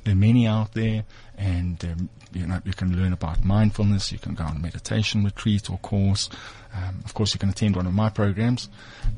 There 0.04 0.12
are 0.12 0.16
many 0.16 0.46
out 0.46 0.72
there, 0.74 1.04
and 1.36 1.82
um, 1.84 2.08
you 2.32 2.46
know 2.46 2.60
you 2.64 2.72
can 2.72 2.96
learn 2.96 3.12
about 3.12 3.44
mindfulness. 3.44 4.12
You 4.12 4.18
can 4.18 4.34
go 4.34 4.44
on 4.44 4.56
a 4.56 4.60
meditation 4.60 5.24
retreat 5.24 5.70
or 5.70 5.78
course. 5.78 6.30
Um, 6.74 7.02
of 7.04 7.14
course, 7.14 7.34
you 7.34 7.38
can 7.40 7.48
attend 7.50 7.76
one 7.76 7.86
of 7.86 7.92
my 7.94 8.08
programs, 8.08 8.68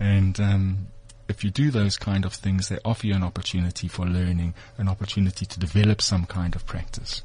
and 0.00 0.38
um, 0.40 0.86
if 1.28 1.44
you 1.44 1.50
do 1.50 1.70
those 1.70 1.96
kind 1.96 2.24
of 2.24 2.32
things, 2.34 2.68
they 2.68 2.78
offer 2.84 3.06
you 3.06 3.14
an 3.14 3.22
opportunity 3.22 3.88
for 3.88 4.06
learning, 4.06 4.54
an 4.78 4.88
opportunity 4.88 5.46
to 5.46 5.60
develop 5.60 6.02
some 6.02 6.26
kind 6.26 6.54
of 6.54 6.66
practice. 6.66 7.22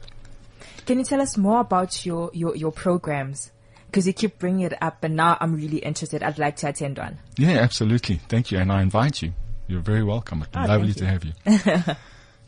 Can 0.85 0.99
you 0.99 1.05
tell 1.05 1.19
us 1.19 1.35
more 1.37 1.59
about 1.59 2.05
your, 2.05 2.29
your, 2.33 2.55
your 2.55 2.71
programs? 2.71 3.51
Because 3.87 4.05
you 4.07 4.13
keep 4.13 4.37
bringing 4.39 4.61
it 4.65 4.73
up, 4.81 5.03
and 5.03 5.15
now 5.15 5.37
I'm 5.39 5.55
really 5.55 5.79
interested. 5.79 6.21
I'd 6.23 6.37
like 6.39 6.57
to 6.57 6.69
attend 6.69 6.97
one. 6.97 7.19
Yeah, 7.37 7.57
absolutely. 7.59 8.17
Thank 8.17 8.51
you, 8.51 8.59
and 8.59 8.71
I 8.71 8.81
invite 8.81 9.21
you. 9.21 9.33
You're 9.67 9.81
very 9.81 10.03
welcome. 10.03 10.41
It's 10.41 10.51
Oh, 10.55 10.65
lovely 10.65 10.93
to 10.93 11.05
have 11.05 11.23
you. 11.25 11.33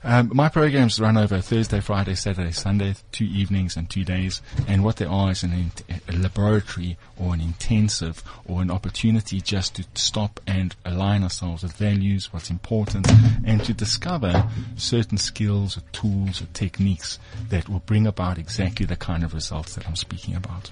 Um, 0.01 0.31
my 0.33 0.47
programs 0.47 0.99
run 0.99 1.17
over 1.17 1.41
Thursday, 1.41 1.81
Friday, 1.81 2.15
Saturday, 2.15 2.51
Sunday, 2.51 2.95
two 3.11 3.25
evenings 3.25 3.75
and 3.75 3.89
two 3.89 4.05
days. 4.05 4.41
And 4.65 4.83
what 4.83 4.95
they 4.95 5.05
are 5.05 5.31
is 5.31 5.43
an 5.43 5.51
in- 5.53 5.99
a 6.07 6.13
laboratory 6.13 6.97
or 7.17 7.33
an 7.33 7.41
intensive 7.41 8.23
or 8.45 8.61
an 8.61 8.71
opportunity 8.71 9.41
just 9.41 9.75
to 9.75 9.85
stop 9.95 10.39
and 10.47 10.75
align 10.85 11.23
ourselves 11.23 11.63
with 11.63 11.73
values, 11.73 12.31
what's 12.31 12.49
important, 12.49 13.07
and 13.45 13.63
to 13.65 13.73
discover 13.73 14.49
certain 14.77 15.17
skills 15.17 15.77
or 15.77 15.81
tools 15.91 16.41
or 16.41 16.45
techniques 16.53 17.19
that 17.49 17.67
will 17.67 17.79
bring 17.79 18.07
about 18.07 18.37
exactly 18.37 18.85
the 18.85 18.95
kind 18.95 19.23
of 19.23 19.33
results 19.33 19.75
that 19.75 19.85
I'm 19.85 19.97
speaking 19.97 20.33
about. 20.33 20.71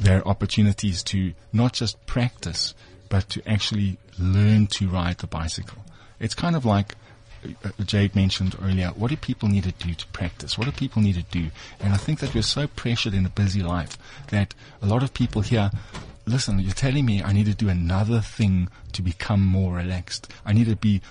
There 0.00 0.18
are 0.18 0.28
opportunities 0.28 1.02
to 1.04 1.34
not 1.52 1.74
just 1.74 2.04
practice, 2.06 2.74
but 3.10 3.28
to 3.30 3.46
actually 3.46 3.98
learn 4.18 4.66
to 4.68 4.88
ride 4.88 5.18
the 5.18 5.26
bicycle. 5.26 5.84
It's 6.18 6.34
kind 6.34 6.56
of 6.56 6.64
like 6.64 6.94
Uh, 7.64 7.70
Jade 7.84 8.14
mentioned 8.14 8.56
earlier, 8.62 8.88
what 8.88 9.10
do 9.10 9.16
people 9.16 9.48
need 9.48 9.64
to 9.64 9.72
do 9.72 9.94
to 9.94 10.06
practice? 10.08 10.56
What 10.56 10.64
do 10.64 10.72
people 10.72 11.02
need 11.02 11.16
to 11.16 11.22
do? 11.22 11.50
And 11.80 11.92
I 11.92 11.96
think 11.96 12.20
that 12.20 12.34
we're 12.34 12.42
so 12.42 12.66
pressured 12.66 13.14
in 13.14 13.26
a 13.26 13.30
busy 13.30 13.62
life 13.62 13.98
that 14.28 14.54
a 14.82 14.86
lot 14.86 15.02
of 15.02 15.14
people 15.14 15.42
here, 15.42 15.70
listen, 16.26 16.58
you're 16.58 16.72
telling 16.72 17.06
me 17.06 17.22
I 17.22 17.32
need 17.32 17.46
to 17.46 17.54
do 17.54 17.68
another 17.68 18.20
thing 18.20 18.68
to 18.92 19.02
become 19.02 19.44
more 19.44 19.74
relaxed. 19.74 20.32
I 20.44 20.52
need 20.52 20.66
to 20.66 20.76
be 20.76 21.02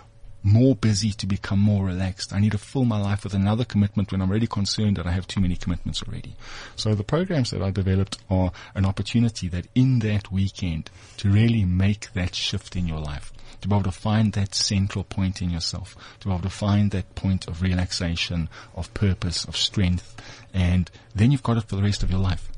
more 0.46 0.76
busy 0.76 1.12
to 1.12 1.26
become 1.26 1.60
more 1.60 1.86
relaxed. 1.86 2.32
I 2.32 2.40
need 2.40 2.52
to 2.52 2.60
fill 2.60 2.86
my 2.86 3.02
life 3.02 3.24
with 3.24 3.34
another 3.34 3.66
commitment 3.66 4.12
when 4.12 4.22
I'm 4.22 4.30
already 4.30 4.46
concerned 4.46 4.98
that 4.98 5.08
I 5.08 5.12
have 5.12 5.28
too 5.28 5.42
many 5.42 5.56
commitments 5.56 6.04
already. 6.04 6.36
So 6.76 6.94
the 6.94 7.04
programs 7.04 7.50
that 7.50 7.64
I 7.64 7.72
developed 7.72 8.20
are 8.30 8.52
an 8.76 8.86
opportunity 8.86 9.48
that 9.50 9.68
in 9.74 10.00
that 10.00 10.32
weekend 10.32 10.92
to 11.18 11.32
really 11.32 11.66
make 11.66 12.14
that 12.14 12.36
shift 12.36 12.76
in 12.76 12.88
your 12.88 13.00
life 13.00 13.34
to 13.62 13.68
be 13.68 13.76
able 13.76 13.84
to 13.84 13.92
find 13.92 14.34
that 14.34 14.56
central 14.56 15.04
point 15.04 15.42
in 15.42 15.50
yourself, 15.50 15.96
to 16.20 16.28
be 16.28 16.34
able 16.34 16.44
to 16.44 16.50
find 16.50 16.92
that 16.92 17.16
point 17.16 17.48
of 17.48 17.62
relaxation, 17.62 18.50
of 18.76 18.94
purpose, 18.94 19.46
of 19.46 19.56
strength, 19.58 20.16
and 20.54 20.90
then 21.14 21.32
you've 21.32 21.44
got 21.44 21.58
it 21.58 21.64
for 21.64 21.76
the 21.76 21.84
rest 21.84 22.04
of 22.04 22.12
your 22.12 22.20
life. 22.20 22.50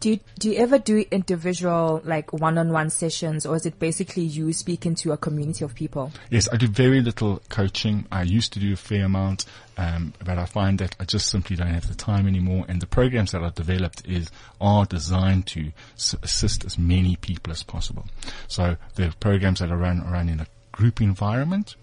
Do 0.00 0.10
you, 0.10 0.20
do 0.38 0.50
you 0.50 0.56
ever 0.56 0.78
do 0.78 1.04
individual, 1.10 2.00
like 2.04 2.32
one-on-one 2.32 2.90
sessions, 2.90 3.46
or 3.46 3.56
is 3.56 3.66
it 3.66 3.78
basically 3.78 4.24
you 4.24 4.52
speaking 4.52 4.94
to 4.96 5.12
a 5.12 5.16
community 5.16 5.64
of 5.64 5.74
people? 5.74 6.12
Yes, 6.30 6.48
I 6.52 6.56
do 6.56 6.66
very 6.68 7.00
little 7.00 7.40
coaching. 7.48 8.06
I 8.10 8.22
used 8.22 8.52
to 8.54 8.58
do 8.58 8.72
a 8.72 8.76
fair 8.76 9.04
amount, 9.04 9.44
um, 9.76 10.12
but 10.24 10.38
I 10.38 10.44
find 10.46 10.78
that 10.78 10.96
I 10.98 11.04
just 11.04 11.26
simply 11.28 11.56
don't 11.56 11.68
have 11.68 11.88
the 11.88 11.94
time 11.94 12.26
anymore. 12.26 12.64
And 12.68 12.80
the 12.80 12.86
programs 12.86 13.32
that 13.32 13.42
I've 13.42 13.54
developed 13.54 14.06
is 14.06 14.30
are 14.60 14.84
designed 14.86 15.46
to 15.48 15.72
s- 15.94 16.16
assist 16.22 16.64
as 16.64 16.78
many 16.78 17.16
people 17.16 17.52
as 17.52 17.62
possible. 17.62 18.06
So 18.48 18.76
the 18.96 19.14
programs 19.20 19.60
that 19.60 19.70
I 19.70 19.74
run 19.74 20.00
are 20.00 20.12
run 20.12 20.28
in 20.28 20.40
a 20.40 20.46
group 20.72 21.00
environment, 21.00 21.76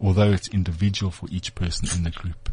although 0.00 0.30
it's 0.30 0.48
individual 0.48 1.10
for 1.10 1.26
each 1.30 1.54
person 1.54 1.88
in 1.96 2.04
the 2.04 2.10
group. 2.10 2.50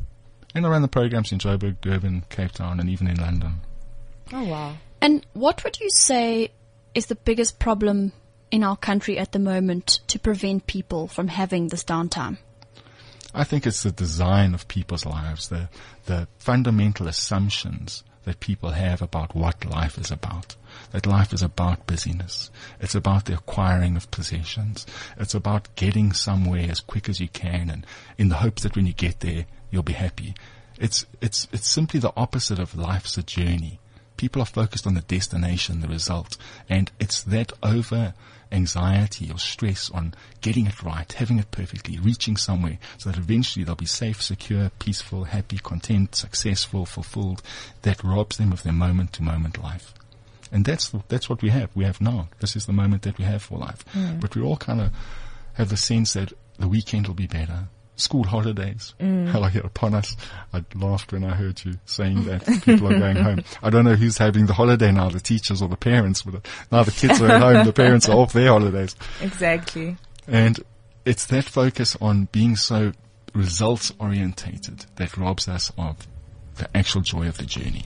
And 0.55 0.65
I 0.65 0.69
run 0.69 0.81
the 0.83 0.87
programs 0.87 1.31
in 1.31 1.39
Joburg, 1.39 1.81
Durban, 1.81 2.25
Cape 2.29 2.51
Town, 2.51 2.79
and 2.79 2.89
even 2.89 3.07
in 3.07 3.17
London. 3.17 3.61
Oh 4.33 4.43
wow! 4.45 4.75
And 4.99 5.25
what 5.33 5.63
would 5.63 5.79
you 5.79 5.89
say 5.91 6.51
is 6.95 7.05
the 7.05 7.15
biggest 7.15 7.59
problem 7.59 8.11
in 8.49 8.63
our 8.63 8.75
country 8.75 9.17
at 9.19 9.31
the 9.31 9.39
moment 9.39 9.99
to 10.07 10.19
prevent 10.19 10.67
people 10.67 11.07
from 11.07 11.27
having 11.27 11.67
this 11.67 11.83
downtime? 11.83 12.37
I 13.33 13.43
think 13.43 13.65
it's 13.65 13.83
the 13.83 13.91
design 13.91 14.53
of 14.53 14.67
people's 14.67 15.05
lives, 15.05 15.49
the 15.49 15.69
the 16.05 16.27
fundamental 16.39 17.07
assumptions 17.07 18.03
that 18.23 18.39
people 18.39 18.71
have 18.71 19.01
about 19.01 19.35
what 19.35 19.65
life 19.65 19.97
is 19.97 20.11
about. 20.11 20.55
That 20.91 21.05
life 21.05 21.33
is 21.33 21.41
about 21.41 21.85
busyness. 21.87 22.49
It's 22.79 22.95
about 22.95 23.25
the 23.25 23.33
acquiring 23.33 23.95
of 23.95 24.09
possessions. 24.11 24.85
It's 25.17 25.35
about 25.35 25.75
getting 25.75 26.13
somewhere 26.13 26.67
as 26.69 26.79
quick 26.79 27.09
as 27.09 27.19
you 27.19 27.27
can 27.27 27.69
and 27.69 27.85
in 28.17 28.29
the 28.29 28.35
hopes 28.35 28.63
that 28.63 28.75
when 28.75 28.87
you 28.87 28.93
get 28.93 29.19
there, 29.19 29.45
you'll 29.69 29.83
be 29.83 29.93
happy. 29.93 30.35
It's, 30.79 31.05
it's, 31.21 31.47
it's 31.51 31.67
simply 31.67 31.99
the 31.99 32.13
opposite 32.15 32.59
of 32.59 32.75
life's 32.75 33.17
a 33.17 33.23
journey. 33.23 33.79
People 34.23 34.41
are 34.41 34.45
focused 34.45 34.87
on 34.87 34.93
the 34.93 35.01
destination, 35.01 35.81
the 35.81 35.87
result, 35.89 36.37
and 36.69 36.89
it's 36.97 37.21
that 37.23 37.51
over 37.61 38.13
anxiety 38.53 39.29
or 39.29 39.37
stress 39.37 39.89
on 39.89 40.13
getting 40.39 40.65
it 40.65 40.81
right, 40.81 41.11
having 41.11 41.39
it 41.39 41.51
perfectly, 41.51 41.99
reaching 41.99 42.37
somewhere 42.37 42.77
so 42.97 43.09
that 43.09 43.19
eventually 43.19 43.65
they'll 43.65 43.75
be 43.75 43.85
safe, 43.85 44.21
secure, 44.21 44.71
peaceful, 44.79 45.25
happy, 45.25 45.57
content, 45.57 46.15
successful, 46.15 46.85
fulfilled, 46.85 47.41
that 47.81 48.01
robs 48.01 48.37
them 48.37 48.53
of 48.53 48.63
their 48.63 48.71
moment 48.71 49.11
to 49.11 49.21
moment 49.21 49.61
life. 49.61 49.93
And 50.53 50.63
that's, 50.63 50.87
the, 50.87 51.03
that's 51.09 51.27
what 51.29 51.41
we 51.41 51.49
have. 51.49 51.69
We 51.75 51.83
have 51.83 51.99
now. 51.99 52.29
This 52.39 52.55
is 52.55 52.65
the 52.65 52.71
moment 52.71 53.01
that 53.01 53.17
we 53.17 53.25
have 53.25 53.43
for 53.43 53.57
life. 53.57 53.83
Hmm. 53.89 54.19
But 54.21 54.37
we 54.37 54.41
all 54.41 54.55
kind 54.55 54.79
of 54.79 54.91
have 55.55 55.67
the 55.67 55.75
sense 55.75 56.13
that 56.13 56.31
the 56.57 56.69
weekend 56.69 57.07
will 57.07 57.13
be 57.13 57.27
better. 57.27 57.67
School 57.95 58.23
holidays 58.23 58.93
Mm. 58.99 59.33
are 59.41 59.49
here 59.49 59.61
upon 59.65 59.93
us. 59.93 60.15
I 60.53 60.63
laughed 60.75 61.11
when 61.11 61.23
I 61.23 61.35
heard 61.35 61.63
you 61.63 61.73
saying 61.85 62.23
that 62.25 62.45
people 62.63 62.91
are 62.91 62.97
going 62.99 63.17
home. 63.17 63.43
I 63.61 63.69
don't 63.69 63.85
know 63.85 63.95
who's 63.95 64.17
having 64.17 64.45
the 64.47 64.53
holiday 64.53 64.91
now, 64.91 65.09
the 65.09 65.19
teachers 65.19 65.61
or 65.61 65.69
the 65.69 65.77
parents, 65.77 66.23
but 66.23 66.45
now 66.71 66.83
the 66.83 66.91
kids 66.91 67.21
are 67.21 67.29
at 67.29 67.41
home, 67.41 67.65
the 67.65 67.73
parents 67.73 68.09
are 68.09 68.17
off 68.17 68.33
their 68.33 68.49
holidays. 68.49 68.95
Exactly. 69.21 69.97
And 70.27 70.59
it's 71.05 71.25
that 71.27 71.45
focus 71.45 71.95
on 72.01 72.29
being 72.31 72.55
so 72.55 72.93
results 73.33 73.91
orientated 73.99 74.85
that 74.95 75.17
robs 75.17 75.47
us 75.47 75.71
of 75.77 76.07
the 76.55 76.69
actual 76.77 77.01
joy 77.01 77.27
of 77.27 77.37
the 77.37 77.45
journey. 77.45 77.85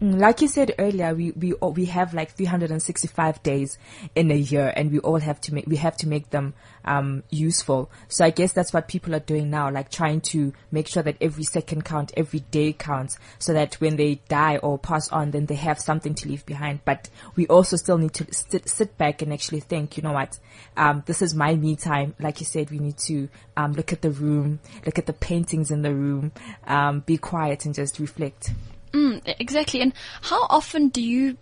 Mm, 0.00 0.20
Like 0.20 0.40
you 0.42 0.46
said 0.46 0.74
earlier, 0.78 1.12
we, 1.12 1.32
we, 1.32 1.54
we 1.54 1.86
have 1.86 2.14
like 2.14 2.30
365 2.36 3.42
days 3.42 3.78
in 4.14 4.30
a 4.30 4.36
year 4.36 4.72
and 4.76 4.92
we 4.92 5.00
all 5.00 5.18
have 5.18 5.40
to 5.42 5.54
make, 5.54 5.66
we 5.66 5.74
have 5.76 5.96
to 5.98 6.08
make 6.08 6.30
them, 6.30 6.54
um, 6.84 7.24
useful. 7.30 7.90
So 8.06 8.24
I 8.24 8.30
guess 8.30 8.52
that's 8.52 8.72
what 8.72 8.86
people 8.86 9.12
are 9.16 9.20
doing 9.20 9.50
now, 9.50 9.70
like 9.72 9.90
trying 9.90 10.20
to 10.32 10.52
make 10.70 10.86
sure 10.86 11.02
that 11.02 11.16
every 11.20 11.42
second 11.42 11.84
count, 11.84 12.12
every 12.16 12.40
day 12.40 12.72
counts 12.72 13.18
so 13.40 13.52
that 13.54 13.74
when 13.80 13.96
they 13.96 14.20
die 14.28 14.58
or 14.58 14.78
pass 14.78 15.08
on, 15.08 15.32
then 15.32 15.46
they 15.46 15.56
have 15.56 15.80
something 15.80 16.14
to 16.14 16.28
leave 16.28 16.46
behind. 16.46 16.84
But 16.84 17.10
we 17.34 17.48
also 17.48 17.76
still 17.76 17.98
need 17.98 18.14
to 18.14 18.32
sit, 18.32 18.68
sit 18.68 18.96
back 18.98 19.20
and 19.20 19.32
actually 19.32 19.60
think, 19.60 19.96
you 19.96 20.04
know 20.04 20.12
what, 20.12 20.38
um, 20.76 21.02
this 21.06 21.22
is 21.22 21.34
my 21.34 21.56
me 21.56 21.74
time. 21.74 22.14
Like 22.20 22.38
you 22.38 22.46
said, 22.46 22.70
we 22.70 22.78
need 22.78 22.98
to, 22.98 23.28
um, 23.56 23.72
look 23.72 23.92
at 23.92 24.02
the 24.02 24.12
room, 24.12 24.60
look 24.86 25.00
at 25.00 25.06
the 25.06 25.12
paintings 25.12 25.72
in 25.72 25.82
the 25.82 25.92
room, 25.92 26.30
um, 26.68 27.00
be 27.00 27.18
quiet 27.18 27.64
and 27.64 27.74
just 27.74 27.98
reflect. 27.98 28.52
Mm, 28.92 29.22
exactly. 29.38 29.80
And 29.80 29.92
how 30.22 30.46
often 30.48 30.88
do 30.88 31.02
you 31.02 31.36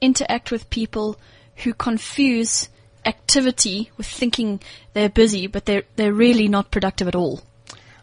interact 0.00 0.50
with 0.50 0.70
people 0.70 1.16
who 1.56 1.72
confuse 1.72 2.68
activity 3.04 3.90
with 3.96 4.06
thinking 4.06 4.60
they're 4.92 5.08
busy, 5.08 5.46
but 5.46 5.66
they're 5.66 5.84
they're 5.96 6.12
really 6.12 6.48
not 6.48 6.70
productive 6.70 7.08
at 7.08 7.14
all? 7.14 7.42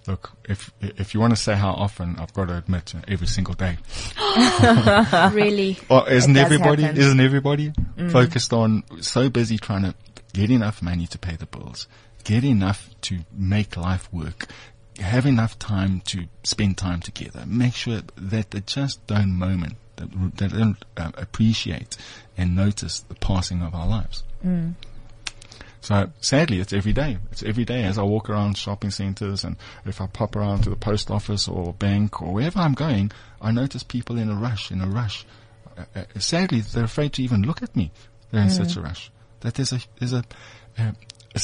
Look, 0.07 0.31
if, 0.49 0.71
if 0.81 1.13
you 1.13 1.19
want 1.19 1.31
to 1.31 1.37
say 1.37 1.53
how 1.53 1.73
often, 1.73 2.15
I've 2.17 2.33
got 2.33 2.47
to 2.47 2.57
admit, 2.57 2.95
uh, 2.95 3.01
every 3.07 3.27
single 3.27 3.53
day. 3.53 3.77
really? 5.31 5.77
Well, 5.89 6.05
isn't 6.05 6.35
everybody, 6.35 6.83
happen. 6.83 6.99
isn't 6.99 7.19
everybody 7.19 7.71
focused 8.09 8.51
on 8.51 8.83
so 9.01 9.29
busy 9.29 9.59
trying 9.59 9.83
to 9.83 9.93
get 10.33 10.49
enough 10.49 10.81
money 10.81 11.05
to 11.05 11.19
pay 11.19 11.35
the 11.35 11.45
bills, 11.45 11.87
get 12.23 12.43
enough 12.43 12.89
to 13.01 13.19
make 13.31 13.77
life 13.77 14.11
work, 14.11 14.47
have 15.01 15.25
enough 15.25 15.57
time 15.59 16.01
to 16.05 16.25
spend 16.43 16.77
time 16.77 16.99
together, 16.99 17.43
make 17.45 17.73
sure 17.73 18.01
that 18.15 18.51
they 18.51 18.61
just 18.61 19.05
don't 19.07 19.37
moment, 19.37 19.75
that 19.97 20.09
they 20.37 20.47
don't 20.47 20.83
uh, 20.97 21.11
appreciate 21.15 21.97
and 22.37 22.55
notice 22.55 23.01
the 23.01 23.15
passing 23.15 23.61
of 23.61 23.73
our 23.75 23.87
lives. 23.87 24.23
So 25.81 26.11
sadly, 26.21 26.59
it's 26.59 26.73
every 26.73 26.93
day. 26.93 27.17
It's 27.31 27.41
every 27.43 27.65
day 27.65 27.83
as 27.83 27.97
I 27.97 28.03
walk 28.03 28.29
around 28.29 28.55
shopping 28.57 28.91
centers 28.91 29.43
and 29.43 29.55
if 29.85 29.99
I 29.99 30.05
pop 30.07 30.35
around 30.35 30.63
to 30.63 30.69
the 30.69 30.75
post 30.75 31.09
office 31.09 31.47
or 31.47 31.73
bank 31.73 32.21
or 32.21 32.33
wherever 32.33 32.59
I'm 32.59 32.73
going, 32.73 33.11
I 33.41 33.51
notice 33.51 33.81
people 33.83 34.17
in 34.17 34.29
a 34.29 34.35
rush, 34.35 34.71
in 34.71 34.81
a 34.81 34.87
rush. 34.87 35.25
Uh, 35.77 35.85
uh, 35.95 36.03
sadly, 36.19 36.61
they're 36.61 36.83
afraid 36.83 37.13
to 37.13 37.23
even 37.23 37.41
look 37.41 37.63
at 37.63 37.75
me. 37.75 37.91
They're 38.29 38.43
in 38.43 38.49
such 38.49 38.75
a 38.77 38.81
rush 38.81 39.11
that 39.41 39.55
there's 39.55 39.73
a, 39.73 39.79
there's 39.99 40.13
a, 40.13 40.23
uh, 40.77 40.91
a 41.35 41.39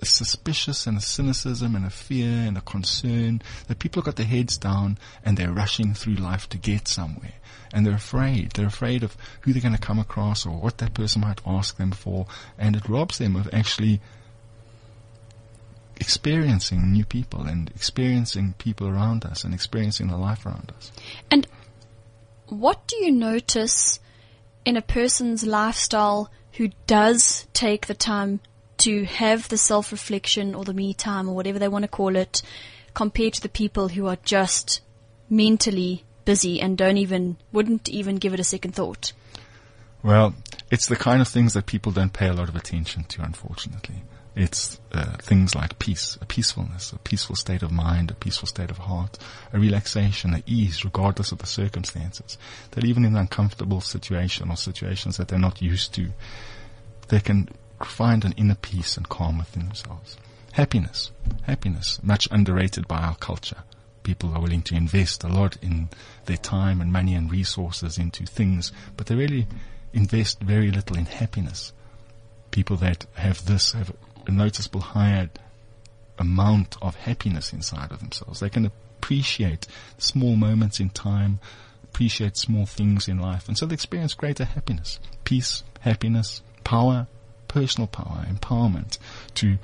a 0.00 0.06
suspicious 0.06 0.86
and 0.86 0.96
a 0.98 1.00
cynicism 1.00 1.74
and 1.74 1.84
a 1.84 1.90
fear 1.90 2.28
and 2.28 2.56
a 2.56 2.60
concern 2.60 3.42
that 3.66 3.78
people 3.78 4.00
have 4.00 4.06
got 4.06 4.16
their 4.16 4.26
heads 4.26 4.56
down 4.56 4.98
and 5.24 5.36
they're 5.36 5.52
rushing 5.52 5.94
through 5.94 6.14
life 6.14 6.48
to 6.50 6.58
get 6.58 6.88
somewhere. 6.88 7.34
And 7.72 7.84
they're 7.84 7.94
afraid. 7.94 8.52
They're 8.52 8.66
afraid 8.66 9.02
of 9.02 9.16
who 9.42 9.52
they're 9.52 9.62
going 9.62 9.74
to 9.74 9.80
come 9.80 9.98
across 9.98 10.46
or 10.46 10.58
what 10.58 10.78
that 10.78 10.94
person 10.94 11.22
might 11.22 11.40
ask 11.46 11.76
them 11.76 11.90
for. 11.90 12.26
And 12.56 12.76
it 12.76 12.88
robs 12.88 13.18
them 13.18 13.36
of 13.36 13.48
actually 13.52 14.00
experiencing 15.96 16.92
new 16.92 17.04
people 17.04 17.42
and 17.42 17.70
experiencing 17.70 18.54
people 18.58 18.88
around 18.88 19.24
us 19.24 19.44
and 19.44 19.52
experiencing 19.52 20.08
the 20.08 20.16
life 20.16 20.46
around 20.46 20.72
us. 20.76 20.92
And 21.30 21.46
what 22.46 22.86
do 22.86 22.96
you 23.04 23.10
notice 23.10 24.00
in 24.64 24.76
a 24.76 24.82
person's 24.82 25.44
lifestyle 25.44 26.30
who 26.52 26.70
does 26.86 27.46
take 27.52 27.86
the 27.86 27.94
time 27.94 28.40
to 28.78 29.04
have 29.04 29.48
the 29.48 29.58
self-reflection 29.58 30.54
or 30.54 30.64
the 30.64 30.74
me 30.74 30.94
time 30.94 31.28
or 31.28 31.34
whatever 31.34 31.58
they 31.58 31.68
want 31.68 31.82
to 31.82 31.88
call 31.88 32.16
it 32.16 32.42
compared 32.94 33.34
to 33.34 33.42
the 33.42 33.48
people 33.48 33.88
who 33.88 34.06
are 34.06 34.18
just 34.24 34.80
mentally 35.30 36.04
busy 36.24 36.60
and 36.60 36.76
don't 36.76 36.98
even, 36.98 37.36
wouldn't 37.52 37.88
even 37.88 38.16
give 38.16 38.34
it 38.34 38.40
a 38.40 38.44
second 38.44 38.74
thought? 38.74 39.12
Well, 40.02 40.34
it's 40.70 40.86
the 40.86 40.96
kind 40.96 41.20
of 41.20 41.28
things 41.28 41.54
that 41.54 41.66
people 41.66 41.92
don't 41.92 42.12
pay 42.12 42.28
a 42.28 42.32
lot 42.32 42.48
of 42.48 42.56
attention 42.56 43.04
to, 43.04 43.22
unfortunately. 43.22 44.02
It's 44.36 44.78
uh, 44.92 45.16
things 45.16 45.56
like 45.56 45.80
peace, 45.80 46.16
a 46.20 46.26
peacefulness, 46.26 46.92
a 46.92 46.98
peaceful 46.98 47.34
state 47.34 47.62
of 47.62 47.72
mind, 47.72 48.12
a 48.12 48.14
peaceful 48.14 48.46
state 48.46 48.70
of 48.70 48.78
heart, 48.78 49.18
a 49.52 49.58
relaxation, 49.58 50.32
a 50.34 50.42
ease, 50.46 50.84
regardless 50.84 51.32
of 51.32 51.38
the 51.38 51.46
circumstances. 51.46 52.38
That 52.72 52.84
even 52.84 53.04
in 53.04 53.16
uncomfortable 53.16 53.80
situation 53.80 54.50
or 54.50 54.56
situations 54.56 55.16
that 55.16 55.26
they're 55.26 55.40
not 55.40 55.60
used 55.60 55.92
to, 55.94 56.10
they 57.08 57.18
can 57.18 57.48
find 57.84 58.24
an 58.24 58.34
inner 58.36 58.54
peace 58.54 58.96
and 58.96 59.08
calm 59.08 59.38
within 59.38 59.66
themselves. 59.66 60.16
Happiness, 60.52 61.10
happiness, 61.42 62.00
much 62.02 62.28
underrated 62.30 62.88
by 62.88 62.98
our 62.98 63.16
culture. 63.16 63.62
People 64.02 64.34
are 64.34 64.40
willing 64.40 64.62
to 64.62 64.74
invest 64.74 65.22
a 65.22 65.28
lot 65.28 65.56
in 65.62 65.88
their 66.24 66.36
time 66.36 66.80
and 66.80 66.92
money 66.92 67.14
and 67.14 67.30
resources 67.30 67.98
into 67.98 68.24
things, 68.24 68.72
but 68.96 69.06
they 69.06 69.14
really 69.14 69.46
invest 69.92 70.40
very 70.40 70.70
little 70.70 70.96
in 70.96 71.06
happiness. 71.06 71.72
People 72.50 72.76
that 72.78 73.06
have 73.14 73.44
this 73.44 73.72
have 73.72 73.92
a 74.26 74.30
noticeable 74.30 74.80
higher 74.80 75.28
amount 76.18 76.76
of 76.82 76.96
happiness 76.96 77.52
inside 77.52 77.92
of 77.92 78.00
themselves. 78.00 78.40
They 78.40 78.50
can 78.50 78.66
appreciate 78.66 79.66
small 79.98 80.36
moments 80.36 80.80
in 80.80 80.90
time, 80.90 81.38
appreciate 81.84 82.36
small 82.36 82.66
things 82.66 83.08
in 83.08 83.18
life, 83.18 83.48
and 83.48 83.56
so 83.56 83.66
they 83.66 83.74
experience 83.74 84.14
greater 84.14 84.44
happiness, 84.44 84.98
peace, 85.24 85.62
happiness, 85.80 86.42
power, 86.64 87.06
personal 87.48 87.86
power, 87.86 88.24
empowerment 88.28 88.98
to 89.34 89.58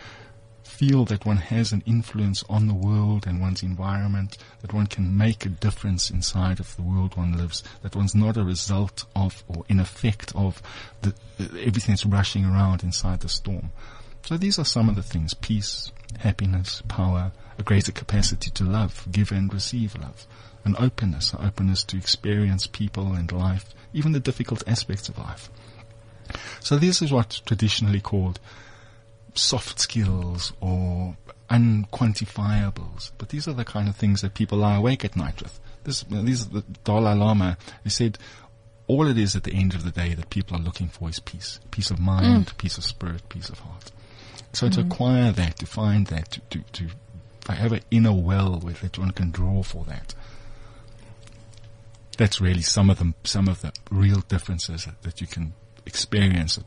feel 0.75 1.05
that 1.05 1.25
one 1.25 1.37
has 1.37 1.71
an 1.71 1.83
influence 1.87 2.43
on 2.49 2.67
the 2.67 2.75
world 2.75 3.27
and 3.27 3.41
one's 3.41 3.63
environment, 3.63 4.37
that 4.61 4.73
one 4.73 4.87
can 4.87 5.17
make 5.17 5.47
a 5.47 5.49
difference 5.49 6.11
inside 6.11 6.59
of 6.59 6.75
the 6.75 6.83
world 6.83 7.17
one 7.17 7.37
lives, 7.37 7.63
that 7.83 7.95
one's 7.95 8.15
not 8.15 8.37
a 8.37 8.43
result 8.43 9.05
of 9.15 9.45
or 9.47 9.65
in 9.69 9.79
effect 9.79 10.33
of 10.35 10.61
the, 11.03 11.15
everything 11.39 11.93
that's 11.93 12.05
rushing 12.05 12.45
around 12.45 12.83
inside 12.83 13.21
the 13.21 13.29
storm. 13.29 13.71
So 14.25 14.37
these 14.37 14.59
are 14.59 14.65
some 14.65 14.89
of 14.89 14.97
the 14.97 15.03
things, 15.03 15.35
peace, 15.35 15.93
happiness, 16.19 16.83
power, 16.89 17.33
a 17.59 17.63
greater 17.63 17.93
capacity 17.93 18.51
to 18.53 18.65
love, 18.65 19.07
give 19.13 19.31
and 19.31 19.53
receive 19.53 19.95
love, 19.97 20.27
an 20.65 20.75
openness, 20.79 21.33
an 21.35 21.47
openness 21.47 21.85
to 21.85 21.97
experience 21.97 22.67
people 22.67 23.13
and 23.13 23.31
life, 23.31 23.75
even 23.93 24.13
the 24.13 24.21
difficult 24.21 24.65
aspects 24.67 25.09
of 25.09 25.19
life. 25.19 25.51
So 26.61 26.77
this 26.77 27.03
is 27.03 27.13
what's 27.13 27.41
traditionally 27.41 28.01
called 28.01 28.41
soft 29.35 29.79
skills 29.79 30.53
or 30.61 31.17
unquantifiables. 31.51 33.13
But 33.19 33.29
these 33.29 33.47
are 33.49 33.53
the 33.53 33.65
kind 33.65 33.89
of 33.89 33.97
things 33.97 34.23
that 34.23 34.35
people 34.35 34.59
lie 34.59 34.77
awake 34.77 35.05
at 35.05 35.17
night 35.17 35.43
with. 35.43 35.61
This, 35.85 36.05
these 36.09 36.47
are 36.47 36.51
the 36.51 36.65
Dalai 36.85 37.15
Lama. 37.15 37.59
He 37.83 37.91
said, 37.91 38.19
all 38.87 39.07
it 39.07 39.19
is 39.19 39.35
at 39.35 39.45
the 39.45 39.55
end 39.55 39.75
of 39.75 39.85
the 39.85 39.91
day 39.91 40.15
that 40.15 40.31
people 40.31 40.57
are 40.57 40.61
looking 40.61 40.89
for 40.89 41.09
is 41.09 41.19
peace. 41.19 41.61
Peace 41.71 41.91
of 41.91 41.99
mind, 41.99 42.47
mm. 42.47 42.59
peace 42.59 42.79
of 42.79 42.85
spirit, 42.85 43.29
peace 43.29 43.49
of 43.49 43.59
heart. 43.61 43.91
So 44.53 44.69
to 44.69 44.81
mm-hmm. 44.81 44.93
acquire 44.93 45.33
that, 45.33 45.59
to 45.59 45.67
find 45.67 46.07
that, 46.09 46.31
to, 46.33 46.41
to, 46.51 46.87
to 47.47 47.53
have 47.53 47.73
an 47.73 47.81
inner 47.91 48.13
well 48.13 48.59
with 48.59 48.81
that 48.81 48.99
one 48.99 49.11
can 49.11 49.31
draw 49.31 49.63
for 49.63 49.85
that. 49.85 50.15
That's 52.17 52.41
really 52.41 52.63
some 52.63 52.91
of 52.91 52.99
the, 52.99 53.13
some 53.25 53.49
of 53.49 53.61
the 53.63 53.73
real 53.91 54.21
differences 54.21 54.87
that 55.03 55.21
you 55.21 55.27
can 55.27 55.55
experience. 55.87 56.59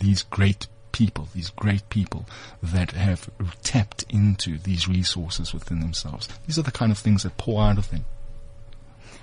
These 0.00 0.22
great 0.22 0.66
people, 0.92 1.28
these 1.34 1.50
great 1.50 1.88
people 1.90 2.26
that 2.62 2.92
have 2.92 3.30
tapped 3.62 4.04
into 4.08 4.58
these 4.58 4.88
resources 4.88 5.52
within 5.52 5.80
themselves. 5.80 6.28
These 6.46 6.58
are 6.58 6.62
the 6.62 6.70
kind 6.70 6.90
of 6.90 6.98
things 6.98 7.22
that 7.22 7.36
pour 7.36 7.62
out 7.62 7.78
of 7.78 7.90
them. 7.90 8.04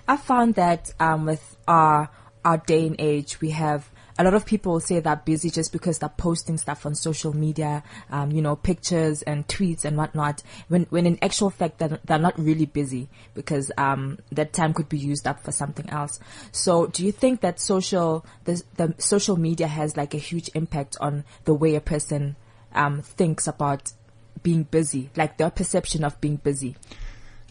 I 0.08 0.18
found 0.18 0.56
that 0.56 0.94
um, 1.00 1.26
with 1.26 1.58
our 1.68 2.10
our 2.46 2.58
day 2.58 2.86
and 2.88 2.96
age, 3.00 3.40
we 3.40 3.52
have 3.52 3.90
a 4.18 4.24
lot 4.24 4.34
of 4.34 4.46
people 4.46 4.80
say 4.80 5.00
they're 5.00 5.16
busy 5.16 5.50
just 5.50 5.72
because 5.72 6.00
they're 6.00 6.10
posting 6.10 6.58
stuff 6.58 6.86
on 6.86 6.96
social 6.96 7.36
media, 7.36 7.84
um, 8.12 8.32
you 8.32 8.42
know, 8.42 8.56
pictures 8.56 9.22
and 9.24 9.48
tweets 9.48 9.86
and 9.86 9.98
whatnot. 9.98 10.44
When 10.68 10.86
when 10.90 11.06
in 11.06 11.18
actual 11.22 11.50
fact 11.50 11.80
they're, 11.80 12.00
they're 12.06 12.20
not 12.20 12.38
really 12.38 12.66
busy 12.66 13.10
because 13.34 13.72
um, 13.78 14.20
that 14.32 14.54
time 14.54 14.74
could 14.74 14.90
be 14.90 14.98
used 14.98 15.28
up 15.28 15.44
for 15.44 15.52
something 15.52 15.90
else. 15.90 16.20
So, 16.52 16.88
do 16.88 17.06
you 17.06 17.12
think 17.12 17.42
that 17.42 17.60
social 17.60 18.26
the 18.46 18.62
the 18.76 18.94
social 18.98 19.38
media 19.38 19.68
has 19.68 19.98
like 19.98 20.14
a 20.14 20.20
huge 20.20 20.50
impact 20.54 20.98
on 21.00 21.24
the 21.46 21.54
way 21.54 21.76
a 21.76 21.82
person 21.82 22.36
um, 22.74 23.02
thinks 23.02 23.48
about 23.48 23.94
being 24.42 24.64
busy, 24.64 25.10
like 25.16 25.38
their 25.38 25.50
perception 25.50 26.04
of 26.04 26.20
being 26.22 26.36
busy? 26.38 26.76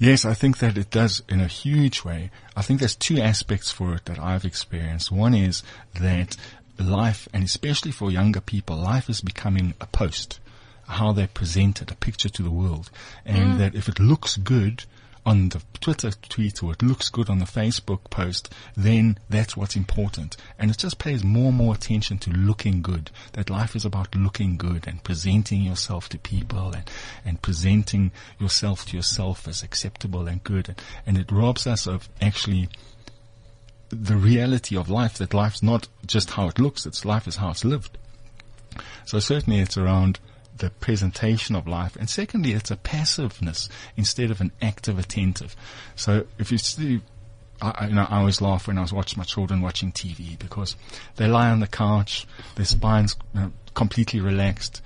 Yes, 0.02 0.24
I 0.24 0.34
think 0.34 0.58
that 0.58 0.76
it 0.76 0.90
does 0.90 1.22
in 1.28 1.40
a 1.40 1.46
huge 1.46 2.02
way. 2.02 2.32
I 2.56 2.62
think 2.62 2.80
there's 2.80 2.96
two 2.96 3.20
aspects 3.20 3.70
for 3.70 3.94
it 3.94 4.06
that 4.06 4.18
I've 4.18 4.44
experienced. 4.44 5.12
One 5.12 5.32
is 5.32 5.62
that 5.94 6.36
life, 6.76 7.28
and 7.32 7.44
especially 7.44 7.92
for 7.92 8.10
younger 8.10 8.40
people, 8.40 8.76
life 8.76 9.08
is 9.08 9.20
becoming 9.20 9.74
a 9.80 9.86
post. 9.86 10.40
how 10.88 11.12
they 11.12 11.28
present 11.28 11.80
it, 11.80 11.92
a 11.92 11.94
picture 11.94 12.28
to 12.28 12.42
the 12.42 12.50
world. 12.50 12.90
And 13.24 13.54
mm. 13.54 13.58
that 13.58 13.76
if 13.76 13.88
it 13.88 14.00
looks 14.00 14.36
good 14.36 14.84
on 15.24 15.50
the 15.50 15.62
Twitter 15.80 16.11
tweet 16.11 16.62
or 16.62 16.72
it 16.72 16.82
looks 16.82 17.08
good 17.08 17.30
on 17.30 17.38
the 17.38 17.44
Facebook 17.44 18.11
post, 18.11 18.52
then 18.76 19.18
that's 19.30 19.56
what's 19.56 19.76
important. 19.76 20.37
And 20.58 20.70
it 20.70 20.78
just 20.78 20.98
pays 20.98 21.22
more 21.22 21.48
and 21.48 21.56
more 21.56 21.74
attention 21.74 22.18
to 22.18 22.30
looking 22.30 22.82
good. 22.82 23.11
That 23.32 23.50
life 23.50 23.76
is 23.76 23.85
about 23.85 24.14
looking 24.14 24.56
good 24.56 24.87
and 24.87 25.02
presenting 25.04 25.62
yourself 25.62 26.08
to 26.11 26.18
people 26.18 26.72
and, 26.72 26.90
and 27.24 27.40
presenting 27.40 28.11
yourself 28.38 28.87
to 28.87 28.96
yourself 28.96 29.46
as 29.46 29.62
acceptable 29.62 30.26
and 30.26 30.42
good. 30.42 30.68
And, 30.68 30.82
and 31.06 31.18
it 31.18 31.30
robs 31.30 31.66
us 31.66 31.87
of 31.87 32.08
actually 32.20 32.68
the 33.90 34.16
reality 34.16 34.76
of 34.76 34.88
life, 34.88 35.18
that 35.18 35.35
life's 35.35 35.62
not 35.62 35.87
just 36.06 36.30
how 36.30 36.48
it 36.48 36.58
looks, 36.58 36.87
it's 36.87 37.04
life 37.04 37.28
is 37.28 37.37
how 37.37 37.50
it's 37.50 37.64
lived. 37.64 37.98
So 39.04 39.18
certainly 39.18 39.61
it's 39.61 39.76
around 39.76 40.18
the 40.56 40.70
presentation 40.70 41.56
of 41.56 41.66
life. 41.66 41.96
And 41.96 42.08
secondly, 42.08 42.52
it's 42.52 42.70
a 42.70 42.76
passiveness 42.76 43.68
instead 43.96 44.30
of 44.30 44.40
an 44.40 44.52
active 44.60 44.98
attentive. 44.98 45.56
So 45.96 46.26
if 46.38 46.52
you 46.52 46.58
see, 46.58 47.00
I, 47.60 47.86
you 47.88 47.94
know, 47.94 48.06
I 48.08 48.18
always 48.18 48.40
laugh 48.40 48.66
when 48.66 48.78
I 48.78 48.82
was 48.82 48.92
watching 48.92 49.18
my 49.18 49.24
children 49.24 49.60
watching 49.60 49.92
TV 49.92 50.38
because 50.38 50.76
they 51.16 51.26
lie 51.26 51.50
on 51.50 51.60
the 51.60 51.66
couch, 51.66 52.26
their 52.56 52.64
spines 52.64 53.16
you 53.34 53.40
know, 53.40 53.52
completely 53.74 54.20
relaxed. 54.20 54.82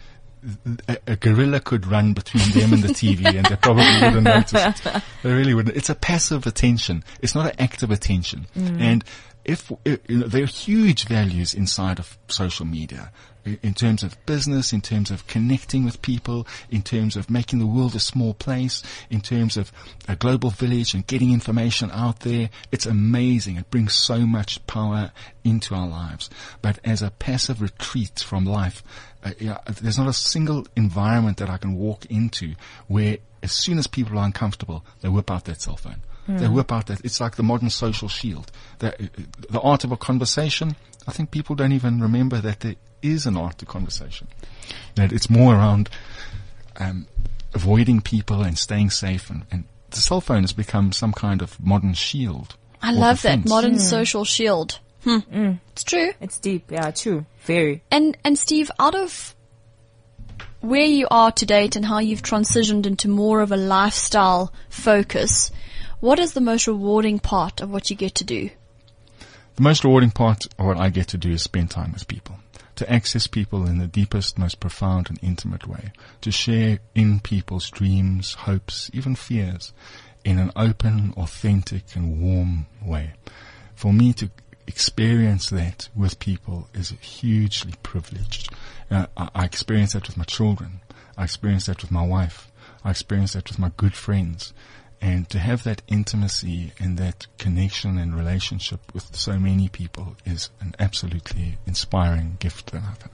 A, 0.88 0.98
a 1.08 1.16
gorilla 1.16 1.58
could 1.58 1.86
run 1.86 2.12
between 2.12 2.48
them 2.52 2.72
and 2.72 2.82
the 2.82 2.88
TV 2.88 3.24
and 3.34 3.46
they 3.46 3.56
probably 3.56 3.84
wouldn't 4.00 4.22
notice 4.22 4.86
it. 4.86 5.02
They 5.22 5.32
really 5.32 5.54
wouldn't. 5.54 5.76
It's 5.76 5.90
a 5.90 5.94
passive 5.94 6.46
attention. 6.46 7.02
It's 7.20 7.34
not 7.34 7.46
an 7.46 7.56
active 7.58 7.90
attention. 7.90 8.46
Mm. 8.56 8.80
And 8.80 9.04
if, 9.44 9.72
you 9.84 9.98
know, 10.08 10.26
there 10.26 10.44
are 10.44 10.46
huge 10.46 11.06
values 11.08 11.52
inside 11.54 11.98
of 11.98 12.16
social 12.28 12.66
media 12.66 13.10
in 13.62 13.74
terms 13.74 14.02
of 14.02 14.16
business, 14.26 14.72
in 14.72 14.80
terms 14.80 15.10
of 15.10 15.26
connecting 15.26 15.84
with 15.84 16.02
people, 16.02 16.46
in 16.70 16.82
terms 16.82 17.16
of 17.16 17.30
making 17.30 17.58
the 17.58 17.66
world 17.66 17.94
a 17.94 18.00
small 18.00 18.34
place, 18.34 18.82
in 19.10 19.20
terms 19.20 19.56
of 19.56 19.72
a 20.08 20.16
global 20.16 20.50
village 20.50 20.94
and 20.94 21.06
getting 21.06 21.32
information 21.32 21.90
out 21.90 22.20
there. 22.20 22.50
It's 22.72 22.86
amazing. 22.86 23.56
It 23.56 23.70
brings 23.70 23.94
so 23.94 24.20
much 24.20 24.64
power 24.66 25.12
into 25.44 25.74
our 25.74 25.86
lives. 25.86 26.28
But 26.62 26.78
as 26.84 27.02
a 27.02 27.10
passive 27.10 27.62
retreat 27.62 28.20
from 28.20 28.44
life, 28.44 28.82
uh, 29.24 29.32
yeah, 29.38 29.58
there's 29.80 29.98
not 29.98 30.08
a 30.08 30.12
single 30.12 30.66
environment 30.76 31.38
that 31.38 31.50
I 31.50 31.56
can 31.56 31.74
walk 31.74 32.06
into 32.06 32.54
where 32.86 33.18
as 33.42 33.52
soon 33.52 33.78
as 33.78 33.86
people 33.86 34.18
are 34.18 34.24
uncomfortable, 34.24 34.84
they 35.00 35.08
whip 35.08 35.30
out 35.30 35.44
that 35.44 35.62
cell 35.62 35.76
phone. 35.76 36.02
They 36.28 36.46
hmm. 36.46 36.54
whip 36.54 36.72
out 36.72 36.86
that. 36.86 37.04
It's 37.04 37.20
like 37.20 37.36
the 37.36 37.44
modern 37.44 37.70
social 37.70 38.08
shield. 38.08 38.50
The, 38.80 38.88
uh, 38.88 38.96
uh, 39.04 39.22
the 39.50 39.60
art 39.60 39.84
of 39.84 39.92
a 39.92 39.96
conversation. 39.96 40.74
I 41.06 41.12
think 41.12 41.30
people 41.30 41.54
don't 41.54 41.72
even 41.72 42.00
remember 42.00 42.40
that 42.40 42.60
there 42.60 42.74
is 43.02 43.26
an 43.26 43.36
art 43.36 43.58
to 43.58 43.66
conversation. 43.66 44.28
That 44.94 45.12
it's 45.12 45.30
more 45.30 45.54
around 45.54 45.90
um, 46.76 47.06
avoiding 47.54 48.00
people 48.00 48.42
and 48.42 48.58
staying 48.58 48.90
safe. 48.90 49.30
And, 49.30 49.44
and 49.50 49.64
the 49.90 49.98
cell 49.98 50.20
phone 50.20 50.42
has 50.42 50.52
become 50.52 50.92
some 50.92 51.12
kind 51.12 51.42
of 51.42 51.58
modern 51.60 51.94
shield. 51.94 52.56
I 52.82 52.90
or 52.90 52.96
love 52.96 53.22
that 53.22 53.36
defense. 53.36 53.48
modern 53.48 53.78
social 53.78 54.24
shield. 54.24 54.78
Hmm. 55.04 55.52
It's 55.72 55.84
true. 55.84 56.12
It's 56.20 56.38
deep. 56.38 56.70
Yeah, 56.70 56.90
true. 56.90 57.26
Very. 57.44 57.82
And 57.90 58.16
and 58.24 58.36
Steve, 58.36 58.70
out 58.78 58.96
of 58.96 59.36
where 60.60 60.84
you 60.84 61.06
are 61.10 61.30
to 61.30 61.46
date 61.46 61.76
and 61.76 61.84
how 61.84 62.00
you've 62.00 62.22
transitioned 62.22 62.86
into 62.86 63.08
more 63.08 63.40
of 63.40 63.52
a 63.52 63.56
lifestyle 63.56 64.52
focus, 64.68 65.52
what 66.00 66.18
is 66.18 66.32
the 66.32 66.40
most 66.40 66.66
rewarding 66.66 67.20
part 67.20 67.60
of 67.60 67.70
what 67.70 67.88
you 67.88 67.94
get 67.96 68.16
to 68.16 68.24
do? 68.24 68.50
The 69.54 69.62
most 69.62 69.84
rewarding 69.84 70.10
part 70.10 70.46
of 70.58 70.66
what 70.66 70.76
I 70.76 70.90
get 70.90 71.08
to 71.08 71.18
do 71.18 71.30
is 71.30 71.42
spend 71.42 71.70
time 71.70 71.92
with 71.92 72.08
people. 72.08 72.36
To 72.76 72.92
access 72.92 73.26
people 73.26 73.66
in 73.66 73.78
the 73.78 73.86
deepest, 73.86 74.38
most 74.38 74.60
profound 74.60 75.08
and 75.08 75.18
intimate 75.22 75.66
way. 75.66 75.92
To 76.20 76.30
share 76.30 76.78
in 76.94 77.20
people's 77.20 77.70
dreams, 77.70 78.34
hopes, 78.34 78.90
even 78.92 79.14
fears 79.14 79.72
in 80.24 80.38
an 80.38 80.52
open, 80.56 81.14
authentic 81.16 81.94
and 81.94 82.20
warm 82.20 82.66
way. 82.82 83.12
For 83.74 83.92
me 83.92 84.12
to 84.14 84.30
experience 84.66 85.50
that 85.50 85.88
with 85.94 86.18
people 86.18 86.68
is 86.74 86.90
hugely 87.00 87.74
privileged. 87.82 88.52
Uh, 88.90 89.06
I, 89.16 89.28
I 89.34 89.44
experience 89.44 89.92
that 89.92 90.06
with 90.06 90.16
my 90.16 90.24
children. 90.24 90.80
I 91.16 91.24
experience 91.24 91.66
that 91.66 91.82
with 91.82 91.90
my 91.90 92.04
wife. 92.04 92.50
I 92.84 92.90
experience 92.90 93.32
that 93.34 93.48
with 93.48 93.58
my 93.58 93.70
good 93.76 93.94
friends. 93.94 94.52
And 95.00 95.28
to 95.30 95.38
have 95.38 95.62
that 95.64 95.82
intimacy 95.88 96.72
and 96.78 96.96
that 96.98 97.26
connection 97.38 97.98
and 97.98 98.16
relationship 98.16 98.80
with 98.94 99.14
so 99.14 99.38
many 99.38 99.68
people 99.68 100.16
is 100.24 100.50
an 100.60 100.74
absolutely 100.78 101.58
inspiring 101.66 102.36
gift 102.40 102.72
that 102.72 102.82
I've 102.82 103.02
had. 103.02 103.10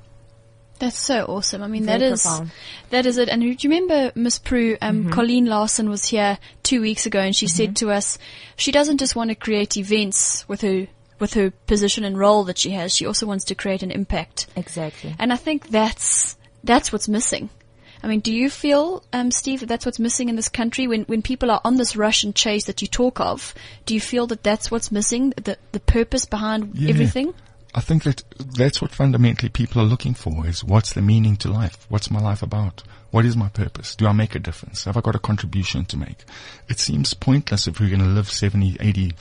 That's 0.79 0.99
so 0.99 1.25
awesome. 1.27 1.63
I 1.63 1.69
mean, 1.69 1.85
Very 1.85 2.01
that 2.01 2.05
is 2.05 2.23
profound. 2.23 2.51
that 2.91 3.07
is 3.07 3.17
it. 3.17 3.29
And 3.29 3.41
do 3.41 3.47
you 3.47 3.57
remember 3.65 4.11
Miss 4.17 4.41
Prue? 4.41 4.77
Um, 4.83 5.11
Colleen 5.11 5.47
Larson 5.47 5.89
was 5.89 6.07
here 6.07 6.39
two 6.65 6.81
weeks 6.81 7.07
ago, 7.07 7.21
and 7.21 7.37
she 7.37 7.47
said 7.47 7.77
to 7.77 7.93
us, 7.93 8.19
she 8.57 8.73
doesn't 8.73 8.99
just 8.99 9.15
want 9.15 9.31
to 9.31 9.37
create 9.37 9.77
events 9.77 10.49
with 10.49 10.63
her 10.63 10.89
with 11.21 11.35
her 11.35 11.53
position 11.69 12.03
and 12.03 12.19
role 12.19 12.43
that 12.45 12.59
she 12.59 12.71
has. 12.71 12.93
She 12.93 13.07
also 13.07 13.27
wants 13.27 13.45
to 13.45 13.55
create 13.55 13.85
an 13.85 13.93
impact. 13.93 14.49
Exactly. 14.57 15.15
And 15.21 15.33
I 15.33 15.37
think 15.37 15.69
that's 15.69 16.37
that's 16.65 16.93
what's 16.93 17.07
missing. 17.09 17.49
I 18.03 18.09
mean, 18.09 18.21
do 18.21 18.33
you 18.35 18.51
feel, 18.51 19.05
um, 19.13 19.31
Steve, 19.31 19.61
that 19.61 19.67
that's 19.67 19.87
what's 19.87 19.99
missing 20.01 20.29
in 20.29 20.37
this 20.37 20.49
country 20.49 20.87
when 20.89 21.03
when 21.05 21.23
people 21.23 21.51
are 21.51 21.61
on 21.65 21.77
this 21.77 21.95
rush 21.97 22.25
and 22.25 22.35
chase 22.35 22.65
that 22.65 22.83
you 22.83 22.89
talk 22.89 23.21
of? 23.21 23.55
Do 23.87 23.95
you 23.95 24.01
feel 24.01 24.27
that 24.29 24.43
that's 24.43 24.71
what's 24.71 24.91
missing, 24.91 25.31
the 25.37 25.57
the 25.73 25.81
purpose 25.81 26.25
behind 26.27 26.75
Yeah. 26.75 26.91
everything? 26.91 27.35
I 27.75 27.81
think 27.81 28.03
that 28.03 28.23
that's 28.39 28.83
what 28.83 28.91
fundamentally 28.91 29.49
people 29.49 29.81
are 29.81 29.87
looking 29.87 30.13
for 30.15 30.47
is 30.47 30.63
what's 30.63 30.93
the 30.93 31.01
meaning 31.01 31.37
to 31.39 31.51
life? 31.51 31.87
What's 31.89 32.11
my 32.11 32.21
life 32.21 32.43
about? 32.43 32.83
What 33.13 33.25
is 33.25 33.35
my 33.37 33.49
purpose? 33.49 33.95
Do 33.97 34.07
I 34.07 34.13
make 34.13 34.35
a 34.35 34.39
difference? 34.39 34.85
Have 34.85 34.97
I 34.97 35.01
got 35.01 35.15
a 35.15 35.19
contribution 35.19 35.85
to 35.87 35.97
make? 35.97 36.25
It 36.69 36.79
seems 36.81 37.15
pointless 37.15 37.67
if 37.67 37.81
we're 37.81 37.89
going 37.89 38.01
to 38.01 38.07
live 38.07 38.29
70, 38.31 38.77
80, 38.81 39.13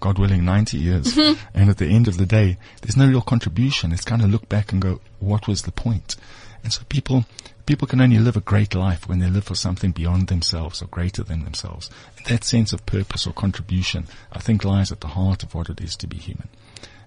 God 0.00 0.18
willing, 0.18 0.44
90 0.44 0.78
years. 0.78 1.18
and 1.18 1.68
at 1.68 1.76
the 1.78 1.86
end 1.86 2.08
of 2.08 2.16
the 2.16 2.24
day, 2.26 2.56
there's 2.80 2.96
no 2.96 3.06
real 3.08 3.20
contribution. 3.20 3.92
It's 3.92 4.04
kind 4.04 4.22
of 4.22 4.30
look 4.30 4.48
back 4.48 4.72
and 4.72 4.80
go, 4.80 5.00
what 5.18 5.46
was 5.46 5.62
the 5.62 5.72
point? 5.72 6.16
And 6.62 6.72
so 6.72 6.82
people, 6.88 7.24
people 7.66 7.88
can 7.88 8.00
only 8.00 8.18
live 8.18 8.36
a 8.36 8.40
great 8.40 8.74
life 8.74 9.08
when 9.08 9.18
they 9.18 9.28
live 9.28 9.44
for 9.44 9.54
something 9.54 9.90
beyond 9.90 10.28
themselves 10.28 10.82
or 10.82 10.86
greater 10.86 11.22
than 11.22 11.44
themselves. 11.44 11.90
And 12.16 12.26
that 12.26 12.44
sense 12.44 12.72
of 12.72 12.86
purpose 12.86 13.26
or 13.26 13.32
contribution, 13.32 14.06
I 14.32 14.38
think 14.38 14.64
lies 14.64 14.92
at 14.92 15.00
the 15.00 15.08
heart 15.08 15.42
of 15.42 15.54
what 15.54 15.68
it 15.68 15.80
is 15.80 15.96
to 15.96 16.06
be 16.06 16.18
human. 16.18 16.48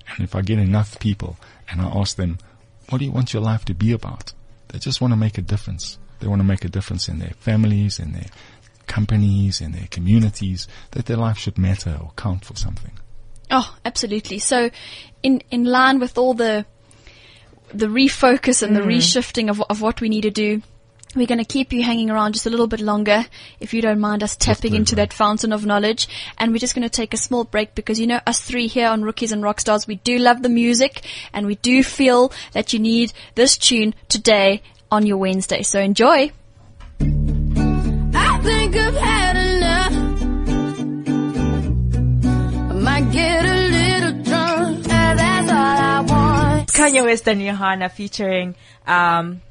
And 0.10 0.24
if 0.24 0.36
I 0.36 0.42
get 0.42 0.60
enough 0.60 1.00
people 1.00 1.38
and 1.70 1.82
I 1.82 1.86
ask 1.86 2.16
them, 2.16 2.38
what 2.90 3.00
do 3.00 3.06
you 3.06 3.12
want 3.12 3.34
your 3.34 3.42
life 3.42 3.66
to 3.66 3.74
be 3.74 3.92
about? 3.92 4.34
They 4.70 4.80
just 4.80 5.02
want 5.02 5.12
to 5.12 5.18
make 5.18 5.38
a 5.38 5.42
difference. 5.42 5.98
They 6.20 6.28
want 6.28 6.40
to 6.40 6.48
make 6.48 6.66
a 6.66 6.70
difference 6.70 7.08
in 7.08 7.20
their 7.20 7.34
families, 7.40 8.00
in 8.00 8.12
their 8.14 8.28
companies, 8.88 9.62
in 9.62 9.72
their 9.72 9.88
communities, 9.90 10.68
that 10.92 11.06
their 11.06 11.18
life 11.18 11.38
should 11.38 11.58
matter 11.58 11.98
or 12.00 12.12
count 12.16 12.46
for 12.46 12.56
something. 12.56 12.92
Oh, 13.52 13.76
absolutely. 13.84 14.40
So, 14.40 14.70
in 15.22 15.42
in 15.52 15.66
line 15.66 16.00
with 16.00 16.18
all 16.18 16.34
the 16.34 16.66
the 17.76 17.88
refocus 17.88 18.64
and 18.64 18.76
the 18.76 18.82
mm. 18.82 18.88
reshifting 18.88 19.50
of 19.50 19.62
of 19.70 19.82
what 19.82 20.02
we 20.02 20.10
need 20.10 20.22
to 20.22 20.32
do, 20.32 20.62
we're 21.16 21.28
going 21.28 21.40
to 21.40 21.46
keep 21.46 21.72
you 21.72 21.82
hanging 21.82 22.10
around 22.10 22.34
just 22.34 22.46
a 22.46 22.50
little 22.50 22.68
bit 22.68 22.82
longer, 22.82 23.26
if 23.60 23.74
you 23.74 23.82
don't 23.82 24.00
mind 24.00 24.22
us 24.22 24.36
tapping 24.36 24.72
please, 24.72 24.80
into 24.80 24.96
that 24.96 25.14
fountain 25.14 25.54
of 25.54 25.66
knowledge. 25.66 26.08
And 26.38 26.52
we're 26.52 26.58
just 26.60 26.76
going 26.76 26.84
to 26.84 26.90
take 26.90 27.14
a 27.14 27.18
small 27.18 27.46
break 27.46 27.74
because 27.74 28.00
you 28.00 28.08
know 28.08 28.20
us 28.28 28.42
three 28.42 28.68
here 28.68 28.90
on 28.90 29.04
Rookies 29.04 29.32
and 29.32 29.42
Rockstars, 29.42 29.88
we 29.88 29.96
do 29.96 30.18
love 30.20 30.44
the 30.44 30.50
music 30.50 31.06
and 31.34 31.48
we 31.48 31.56
do 31.56 31.84
feel 31.84 32.34
that 32.52 32.74
you 32.74 32.80
need 32.80 33.14
this 33.36 33.58
tune 33.58 33.96
today 34.10 34.62
on 34.92 35.06
your 35.06 35.18
Wednesday. 35.18 35.64
So 35.64 35.80
enjoy. 35.80 36.32
I 37.00 38.40
think 38.44 38.76
I've 38.76 38.96
had 38.96 39.38
enough. 39.38 39.94
I 42.72 42.74
might 42.74 43.12
get 43.12 43.46
a 43.46 43.55
Kanye 46.76 47.06
West 47.06 47.26
and 47.30 47.40
Rihanna 47.40 47.90
featuring 47.90 48.54
um, 48.86 49.42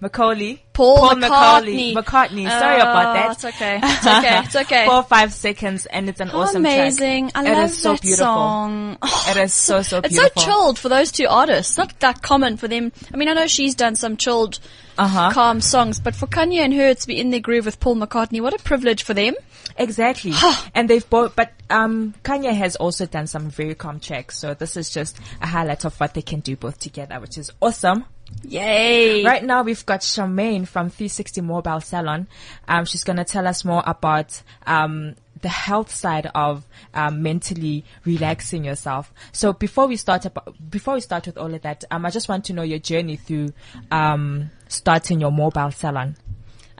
Macaulay. 0.00 0.62
Paul 0.72 1.10
McCartney. 1.16 1.92
McCartney. 1.92 1.94
McCartney. 1.94 2.48
Sorry 2.48 2.76
Oh, 2.80 2.82
about 2.82 3.14
that. 3.14 3.30
It's 3.32 3.44
okay. 3.44 3.80
It's 3.82 4.06
okay. 4.06 4.38
It's 4.44 4.56
okay. 4.66 4.86
Four 4.86 4.94
or 4.96 5.02
five 5.02 5.32
seconds, 5.32 5.86
and 5.86 6.08
it's 6.08 6.20
an 6.20 6.28
How 6.28 6.40
awesome 6.42 6.62
amazing. 6.64 7.30
track. 7.30 7.44
I 7.44 7.50
It 7.50 7.54
love 7.56 7.64
is 7.70 7.78
so 7.82 7.92
that 7.92 8.02
beautiful. 8.02 8.24
song. 8.24 8.98
It 9.02 9.36
is 9.38 9.52
so 9.54 9.82
so 9.82 9.98
It's 10.04 10.14
so 10.16 10.28
chilled 10.36 10.78
for 10.78 10.88
those 10.88 11.10
two 11.10 11.26
artists. 11.28 11.76
Not 11.76 11.98
that 12.00 12.22
common 12.22 12.56
for 12.56 12.68
them. 12.68 12.92
I 13.12 13.16
mean, 13.16 13.28
I 13.28 13.32
know 13.32 13.48
she's 13.48 13.74
done 13.74 13.96
some 13.96 14.16
chilled, 14.16 14.60
Uh-huh. 14.98 15.30
calm 15.32 15.60
songs, 15.60 15.98
but 15.98 16.14
for 16.14 16.28
Kanye 16.28 16.58
and 16.60 16.74
her 16.74 16.94
to 16.94 17.06
be 17.06 17.18
in 17.20 17.30
their 17.30 17.40
groove 17.40 17.64
with 17.66 17.80
Paul 17.80 17.96
McCartney, 17.96 18.40
what 18.40 18.54
a 18.54 18.58
privilege 18.62 19.02
for 19.02 19.14
them. 19.14 19.34
Exactly. 19.76 20.32
and 20.74 20.88
they've 20.88 21.08
both, 21.10 21.34
but 21.34 21.52
um, 21.70 22.14
Kanye 22.22 22.52
has 22.54 22.76
also 22.76 23.06
done 23.06 23.26
some 23.26 23.50
very 23.50 23.74
calm 23.74 23.98
tracks. 24.00 24.38
So 24.38 24.54
this 24.54 24.76
is 24.76 24.90
just 24.90 25.18
a 25.42 25.46
highlight 25.46 25.84
of 25.84 25.98
what 26.00 26.14
they 26.14 26.22
can 26.22 26.38
do 26.40 26.54
both 26.56 26.78
together, 26.78 27.18
which 27.20 27.36
is 27.36 27.50
awesome. 27.60 28.04
Yay! 28.44 29.24
Right 29.24 29.42
now 29.44 29.62
we've 29.62 29.84
got 29.84 30.00
Charmaine 30.00 30.66
from 30.66 30.90
360 30.90 31.40
Mobile 31.40 31.80
Salon. 31.80 32.28
Um, 32.66 32.84
she's 32.84 33.04
gonna 33.04 33.24
tell 33.24 33.46
us 33.46 33.64
more 33.64 33.82
about 33.86 34.42
um 34.66 35.14
the 35.40 35.48
health 35.48 35.94
side 35.94 36.28
of 36.34 36.66
um, 36.94 37.22
mentally 37.22 37.84
relaxing 38.04 38.64
yourself. 38.64 39.12
So 39.32 39.52
before 39.52 39.86
we 39.86 39.96
start, 39.96 40.26
ab- 40.26 40.54
before 40.68 40.94
we 40.94 41.00
start 41.00 41.26
with 41.26 41.38
all 41.38 41.54
of 41.54 41.62
that, 41.62 41.84
um, 41.92 42.04
I 42.04 42.10
just 42.10 42.28
want 42.28 42.44
to 42.46 42.52
know 42.52 42.62
your 42.62 42.80
journey 42.80 43.14
through 43.14 43.52
um, 43.92 44.50
starting 44.68 45.20
your 45.20 45.30
mobile 45.30 45.70
salon. 45.70 46.16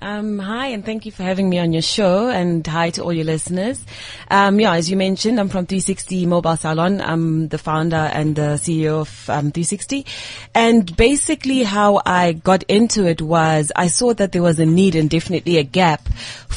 Um, 0.00 0.38
hi, 0.38 0.68
and 0.68 0.84
thank 0.84 1.06
you 1.06 1.12
for 1.12 1.24
having 1.24 1.48
me 1.48 1.58
on 1.58 1.72
your 1.72 1.82
show, 1.82 2.28
and 2.28 2.64
hi 2.64 2.90
to 2.90 3.02
all 3.02 3.12
your 3.12 3.24
listeners. 3.24 3.84
Um, 4.30 4.60
yeah, 4.60 4.74
as 4.74 4.88
you 4.88 4.96
mentioned, 4.96 5.40
I'm 5.40 5.48
from 5.48 5.66
360 5.66 6.24
Mobile 6.26 6.56
Salon. 6.56 7.00
I'm 7.00 7.48
the 7.48 7.58
founder 7.58 7.96
and 7.96 8.36
the 8.36 8.60
CEO 8.62 9.00
of 9.00 9.30
um, 9.30 9.50
360. 9.50 10.06
And 10.54 10.96
basically 10.96 11.64
how 11.64 12.00
I 12.06 12.32
got 12.32 12.62
into 12.64 13.06
it 13.06 13.20
was 13.20 13.72
I 13.74 13.88
saw 13.88 14.14
that 14.14 14.30
there 14.30 14.42
was 14.42 14.60
a 14.60 14.66
need 14.66 14.94
and 14.94 15.10
definitely 15.10 15.56
a 15.56 15.64
gap 15.64 16.08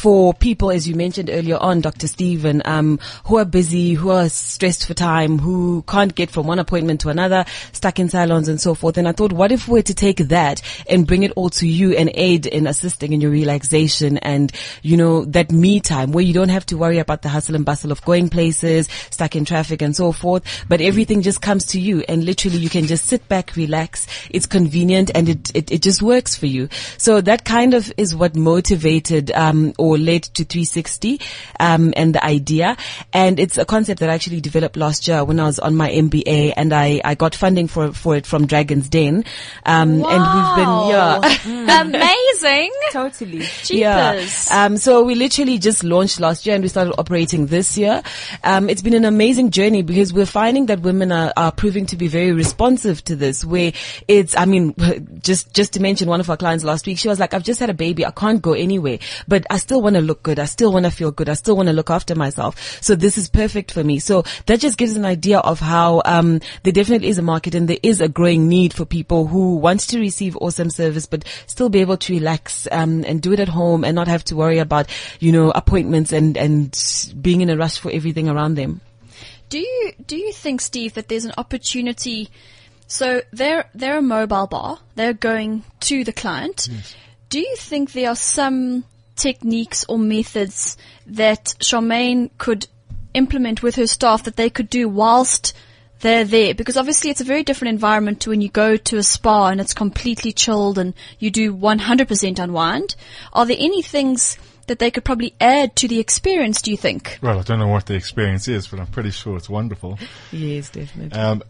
for 0.02 0.34
people, 0.36 0.70
as 0.70 0.88
you 0.88 0.96
mentioned 0.96 1.30
earlier 1.32 1.58
on, 1.58 1.82
Dr. 1.82 2.08
Stephen, 2.08 2.62
um, 2.66 3.00
who 3.26 3.38
are 3.38 3.46
busy, 3.46 3.94
who 3.94 4.12
are 4.12 4.30
stressed 4.30 4.86
for 4.86 4.94
time, 4.94 5.40
who 5.40 5.84
can't 5.88 6.14
get 6.14 6.30
from 6.30 6.46
one 6.46 6.60
appointment 6.60 7.02
to 7.02 7.10
another, 7.10 7.46
stuck 7.72 8.00
in 8.00 8.10
salons 8.10 8.48
and 8.48 8.62
so 8.62 8.76
forth. 8.76 8.98
And 8.98 9.08
I 9.08 9.14
thought, 9.14 9.32
what 9.32 9.52
if 9.52 9.68
we 9.68 9.74
were 9.74 9.84
to 9.84 9.94
take 9.96 10.18
that 10.18 10.62
and 10.88 11.08
bring 11.08 11.24
it 11.24 11.32
all 11.36 11.50
to 11.52 11.68
you 11.68 11.96
and 11.96 12.12
aid 12.14 12.46
in 12.46 12.68
assisting 12.68 13.14
in 13.14 13.22
your 13.22 13.31
relaxation 13.32 14.18
and, 14.20 14.52
you 14.82 14.98
know, 14.98 15.26
that 15.26 15.52
me 15.52 15.80
time 15.80 16.12
where 16.12 16.24
you 16.24 16.34
don't 16.34 16.50
have 16.50 16.66
to 16.68 16.78
worry 16.78 17.00
about 17.00 17.22
the 17.22 17.30
hustle 17.30 17.56
and 17.56 17.66
bustle 17.66 17.92
of 17.92 18.02
going 18.04 18.30
places, 18.30 18.88
stuck 19.10 19.36
in 19.36 19.46
traffic 19.46 19.82
and 19.82 19.96
so 19.96 20.12
forth, 20.12 20.44
but 20.68 20.82
everything 20.82 21.22
just 21.22 21.42
comes 21.42 21.66
to 21.66 21.80
you 21.80 22.02
and 22.08 22.24
literally 22.24 22.58
you 22.58 22.70
can 22.70 22.86
just 22.86 23.06
sit 23.06 23.28
back, 23.28 23.56
relax. 23.56 24.08
It's 24.30 24.46
convenient 24.46 25.12
and 25.16 25.30
it, 25.30 25.56
it, 25.56 25.72
it 25.72 25.82
just 25.82 26.02
works 26.02 26.36
for 26.36 26.46
you. 26.46 26.70
So 26.98 27.22
that 27.22 27.46
kind 27.46 27.74
of 27.74 27.92
is 27.98 28.16
what 28.16 28.36
motivated, 28.36 29.32
um, 29.32 29.74
or 29.78 29.98
led 29.98 30.24
to 30.24 30.44
360, 30.44 31.20
um, 31.60 31.94
and 31.96 32.16
the 32.16 32.24
idea. 32.24 32.78
And 33.14 33.40
it's 33.40 33.58
a 33.58 33.66
concept 33.66 34.00
that 34.02 34.10
I 34.10 34.14
actually 34.14 34.42
developed 34.42 34.78
last 34.78 35.08
year 35.08 35.24
when 35.24 35.40
I 35.40 35.46
was 35.46 35.60
on 35.60 35.76
my 35.76 35.90
MBA 35.90 36.54
and 36.58 36.74
I, 36.74 37.02
I 37.04 37.16
got 37.16 37.36
funding 37.36 37.68
for, 37.68 37.94
for 37.94 38.16
it 38.16 38.26
from 38.26 38.48
Dragon's 38.48 38.90
Den. 38.90 39.24
Um, 39.66 40.04
and 40.06 40.22
we've 40.34 40.56
been, 40.56 40.88
yeah. 40.90 41.20
Amazing. 41.80 42.72
Totally. 42.92 43.42
Cheapers. 43.42 44.52
Um, 44.52 44.78
so 44.78 45.04
we 45.04 45.16
literally 45.16 45.58
just 45.58 45.84
launched 45.84 46.20
last 46.20 46.46
year 46.46 46.56
and 46.56 46.64
we 46.64 46.68
started 46.68 46.94
operating 46.98 47.46
this 47.46 47.78
year. 47.78 48.04
Um, 48.44 48.70
it's 48.70 48.82
been 48.82 48.94
an 48.94 49.06
amazing 49.06 49.52
journey 49.52 49.82
because 49.82 50.14
we're 50.14 50.26
finding 50.26 50.66
that 50.68 50.82
women 50.82 51.12
are, 51.12 51.32
are 51.38 51.52
proving 51.52 51.86
to 51.88 51.96
be 51.96 52.08
very 52.08 52.32
responsive 52.32 53.04
to 53.06 53.16
this 53.16 53.46
where 53.46 53.74
it's, 54.08 54.36
I 54.36 54.46
mean, 54.46 54.76
just, 55.22 55.54
just 55.54 55.74
to 55.74 55.82
mention 55.82 56.08
one 56.08 56.20
of 56.20 56.30
our 56.30 56.38
clients 56.38 56.64
last 56.64 56.86
week, 56.86 56.98
she 56.98 57.08
was 57.08 57.20
like, 57.20 57.34
I've 57.34 57.44
just 57.44 57.60
had 57.60 57.70
a 57.70 57.74
baby. 57.74 58.06
I 58.06 58.12
can't 58.12 58.42
go 58.42 58.54
anywhere, 58.54 59.00
but 59.28 59.46
I 59.50 59.58
still 59.58 59.82
want 59.82 59.96
to 59.96 60.02
look 60.02 60.24
good. 60.24 60.40
I 60.40 60.46
still 60.46 60.74
want 60.74 60.86
to 60.86 60.92
feel 60.92 61.12
good. 61.12 61.30
I 61.30 61.34
still 61.34 61.56
want 61.56 61.68
to 61.68 61.74
look 61.74 61.90
after 61.90 62.16
myself. 62.16 62.82
So 62.82 62.96
this 62.96 63.18
is 63.18 63.30
perfect 63.30 63.72
for 63.72 63.84
me. 63.84 64.00
So 64.00 64.24
that 64.48 64.60
just 64.60 64.78
gives 64.78 64.96
an 64.96 65.06
idea 65.06 65.40
of 65.40 65.60
how, 65.60 66.02
um, 66.06 66.42
there 66.64 66.74
definitely 66.74 67.08
is 67.08 67.18
a 67.18 67.22
market 67.22 67.56
and 67.56 67.68
there 67.68 67.78
is 67.84 68.02
a 68.02 68.10
growing 68.10 68.48
need 68.48 68.74
for 68.74 68.86
people 68.86 69.28
who 69.28 69.56
want 69.58 69.82
to 69.82 70.00
receive 70.00 70.36
awesome 70.38 70.70
service, 70.70 71.06
but 71.06 71.24
still 71.48 71.61
be 71.70 71.82
able 71.82 71.98
to 71.98 72.14
relax, 72.14 72.68
um, 72.72 73.04
and 73.06 73.22
do 73.22 73.34
it 73.34 73.40
at 73.40 73.50
home 73.50 73.84
and 73.84 73.96
not 73.96 74.08
have 74.08 74.24
to 74.26 74.36
worry 74.36 74.60
about, 74.60 74.88
you 75.20 75.32
know, 75.32 75.52
appointments 75.52 76.12
and, 76.12 76.38
and 76.38 76.78
being 77.22 77.42
in 77.42 77.50
a 77.50 77.58
rush 77.58 77.80
for 77.80 77.92
everything 77.92 78.30
around 78.30 78.56
them. 78.56 78.82
Do 79.50 79.60
you 79.60 79.92
do 80.08 80.16
you 80.16 80.32
think, 80.32 80.62
Steve, 80.62 80.94
that 80.94 81.10
there's 81.10 81.26
an 81.26 81.34
opportunity? 81.38 82.30
So 82.88 83.22
they're 83.32 83.70
they're 83.76 83.98
a 83.98 84.02
mobile 84.02 84.48
bar. 84.48 84.80
They're 84.96 85.14
going 85.14 85.64
to 85.82 86.04
the 86.04 86.14
client. 86.14 86.70
Do 87.30 87.40
you 87.40 87.56
think 87.58 87.92
there 87.92 88.10
are 88.10 88.16
some 88.16 88.86
techniques 89.16 89.86
or 89.88 90.00
methods 90.00 90.78
that 91.06 91.56
Charmaine 91.60 92.30
could 92.38 92.68
implement 93.14 93.62
with 93.62 93.76
her 93.76 93.88
staff 93.88 94.24
that 94.24 94.36
they 94.36 94.50
could 94.50 94.70
do 94.70 94.88
whilst 94.88 95.54
they're 96.02 96.26
there? 96.26 96.54
Because 96.54 96.78
obviously 96.78 97.10
it's 97.10 97.22
a 97.22 97.26
very 97.26 97.44
different 97.44 97.74
environment 97.74 98.22
to 98.22 98.30
when 98.30 98.42
you 98.42 98.50
go 98.50 98.78
to 98.78 98.98
a 98.98 99.04
spa 99.04 99.48
and 99.48 99.62
it's 99.62 99.74
completely 99.74 100.32
chilled 100.32 100.78
and 100.78 100.94
you 101.20 101.32
do 101.32 101.54
100% 101.54 102.40
unwind. 102.40 102.96
Are 103.34 103.46
there 103.46 103.58
any 103.60 103.82
things 103.82 104.38
that 104.68 104.80
they 104.80 104.92
could 104.92 105.04
probably 105.04 105.34
add 105.40 105.76
to 105.78 105.88
the 105.88 106.00
experience, 106.00 106.62
do 106.62 106.72
you 106.72 106.78
think? 106.78 107.20
Well, 107.22 107.40
I 107.40 107.44
don't 107.44 107.60
know 107.60 107.68
what 107.68 107.88
the 107.88 107.96
experience 107.96 108.48
is, 108.48 108.68
but 108.68 108.80
I'm 108.80 108.88
pretty 108.88 109.12
sure 109.12 109.38
it's 109.38 109.50
wonderful. 109.50 110.00
Yes, 110.32 110.70
definitely. 110.70 111.20
Um, 111.20 111.44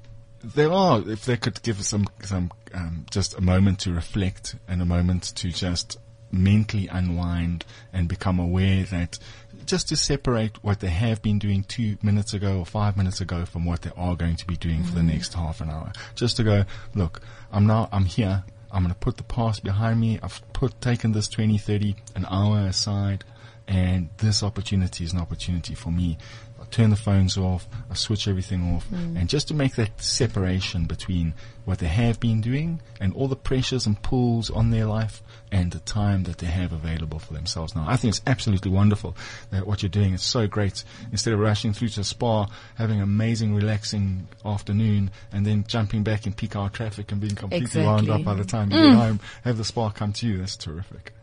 there 0.44 0.72
are, 0.72 1.08
if 1.08 1.26
they 1.26 1.38
could 1.38 1.62
give 1.62 1.80
us 1.80 1.88
some, 1.88 2.08
some, 2.24 2.52
um, 2.74 3.06
just 3.12 3.38
a 3.38 3.42
moment 3.42 3.80
to 3.80 3.94
reflect 3.94 4.56
and 4.68 4.82
a 4.82 4.86
moment 4.86 5.36
to 5.36 5.50
just 5.50 5.98
mentally 6.32 6.88
unwind 6.88 7.66
and 7.94 8.08
become 8.08 8.40
aware 8.40 8.84
that 8.86 9.20
just 9.66 9.90
to 9.90 9.96
separate 9.96 10.64
what 10.64 10.80
they 10.80 10.90
have 10.90 11.22
been 11.22 11.40
doing 11.40 11.64
two 11.64 11.98
minutes 12.02 12.34
ago 12.34 12.60
or 12.60 12.66
five 12.66 12.98
minutes 12.98 13.22
ago 13.22 13.46
from 13.46 13.66
what 13.66 13.82
they 13.82 13.92
are 13.96 14.16
going 14.16 14.36
to 14.36 14.48
be 14.48 14.56
doing 14.56 14.84
for 14.84 14.94
the 14.94 15.00
mm-hmm. 15.00 15.10
next 15.10 15.34
half 15.34 15.62
an 15.62 15.70
hour. 15.70 15.92
Just 16.16 16.38
to 16.38 16.44
go, 16.44 16.66
look, 16.96 17.22
I'm 17.52 17.68
now, 17.68 17.90
I'm 17.92 18.06
here. 18.06 18.44
I'm 18.72 18.84
going 18.84 18.94
to 18.94 19.00
put 19.00 19.18
the 19.18 19.24
past 19.24 19.64
behind 19.64 20.00
me. 20.00 20.20
I've 20.24 20.42
put, 20.54 20.80
taken 20.80 21.12
this 21.12 21.28
20, 21.28 21.58
30, 21.58 21.96
an 22.16 22.26
hour 22.30 22.60
aside 22.68 23.26
and 23.72 24.10
this 24.18 24.44
opportunity 24.44 25.06
is 25.06 25.14
an 25.14 25.20
opportunity 25.20 25.76
for 25.76 25.92
me. 25.92 26.18
I 26.62 26.66
turn 26.66 26.90
the 26.90 26.98
phones 26.98 27.38
off, 27.38 27.68
I 27.90 27.94
switch 27.94 28.28
everything 28.28 28.76
off, 28.76 28.88
mm. 28.90 29.18
and 29.18 29.30
just 29.30 29.48
to 29.48 29.54
make 29.54 29.76
that 29.76 30.02
separation 30.02 30.86
between 30.86 31.34
what 31.64 31.80
they 31.80 31.88
have 31.88 32.20
been 32.20 32.42
doing 32.42 32.82
and 33.00 33.14
all 33.14 33.30
the 33.30 33.36
pressures 33.38 33.86
and 33.86 34.00
pulls 34.04 34.50
on 34.50 34.72
their 34.72 34.86
life 34.86 35.24
and 35.54 35.72
the 35.72 35.80
time 35.80 36.24
that 36.24 36.40
they 36.40 36.48
have 36.48 36.74
available 36.74 37.18
for 37.18 37.34
themselves 37.34 37.74
now. 37.74 37.86
I 37.88 37.96
think 37.96 38.14
it's 38.14 38.22
absolutely 38.28 38.72
wonderful 38.72 39.16
that 39.52 39.66
what 39.66 39.82
you're 39.82 39.90
doing 39.90 40.14
is 40.14 40.22
so 40.22 40.48
great. 40.48 40.84
Instead 41.12 41.34
of 41.34 41.40
rushing 41.40 41.72
through 41.72 41.90
to 41.90 42.02
a 42.02 42.04
spa, 42.04 42.48
having 42.76 42.98
an 42.98 43.04
amazing, 43.04 43.56
relaxing 43.56 44.28
afternoon, 44.44 45.12
and 45.32 45.46
then 45.46 45.64
jumping 45.66 46.04
back 46.04 46.28
in 46.28 46.34
peak 46.34 46.58
hour 46.58 46.70
traffic 46.70 47.12
and 47.14 47.22
being 47.22 47.36
completely 47.36 47.86
wound 47.86 48.10
up 48.10 48.26
by 48.26 48.34
the 48.34 48.44
time 48.44 48.70
you 48.70 48.78
get 48.78 48.94
mm. 48.94 48.96
home, 48.96 49.20
have 49.46 49.58
the 49.58 49.64
spa 49.64 49.90
come 49.90 50.12
to 50.12 50.28
you. 50.28 50.40
That's 50.40 50.58
terrific. 50.58 51.14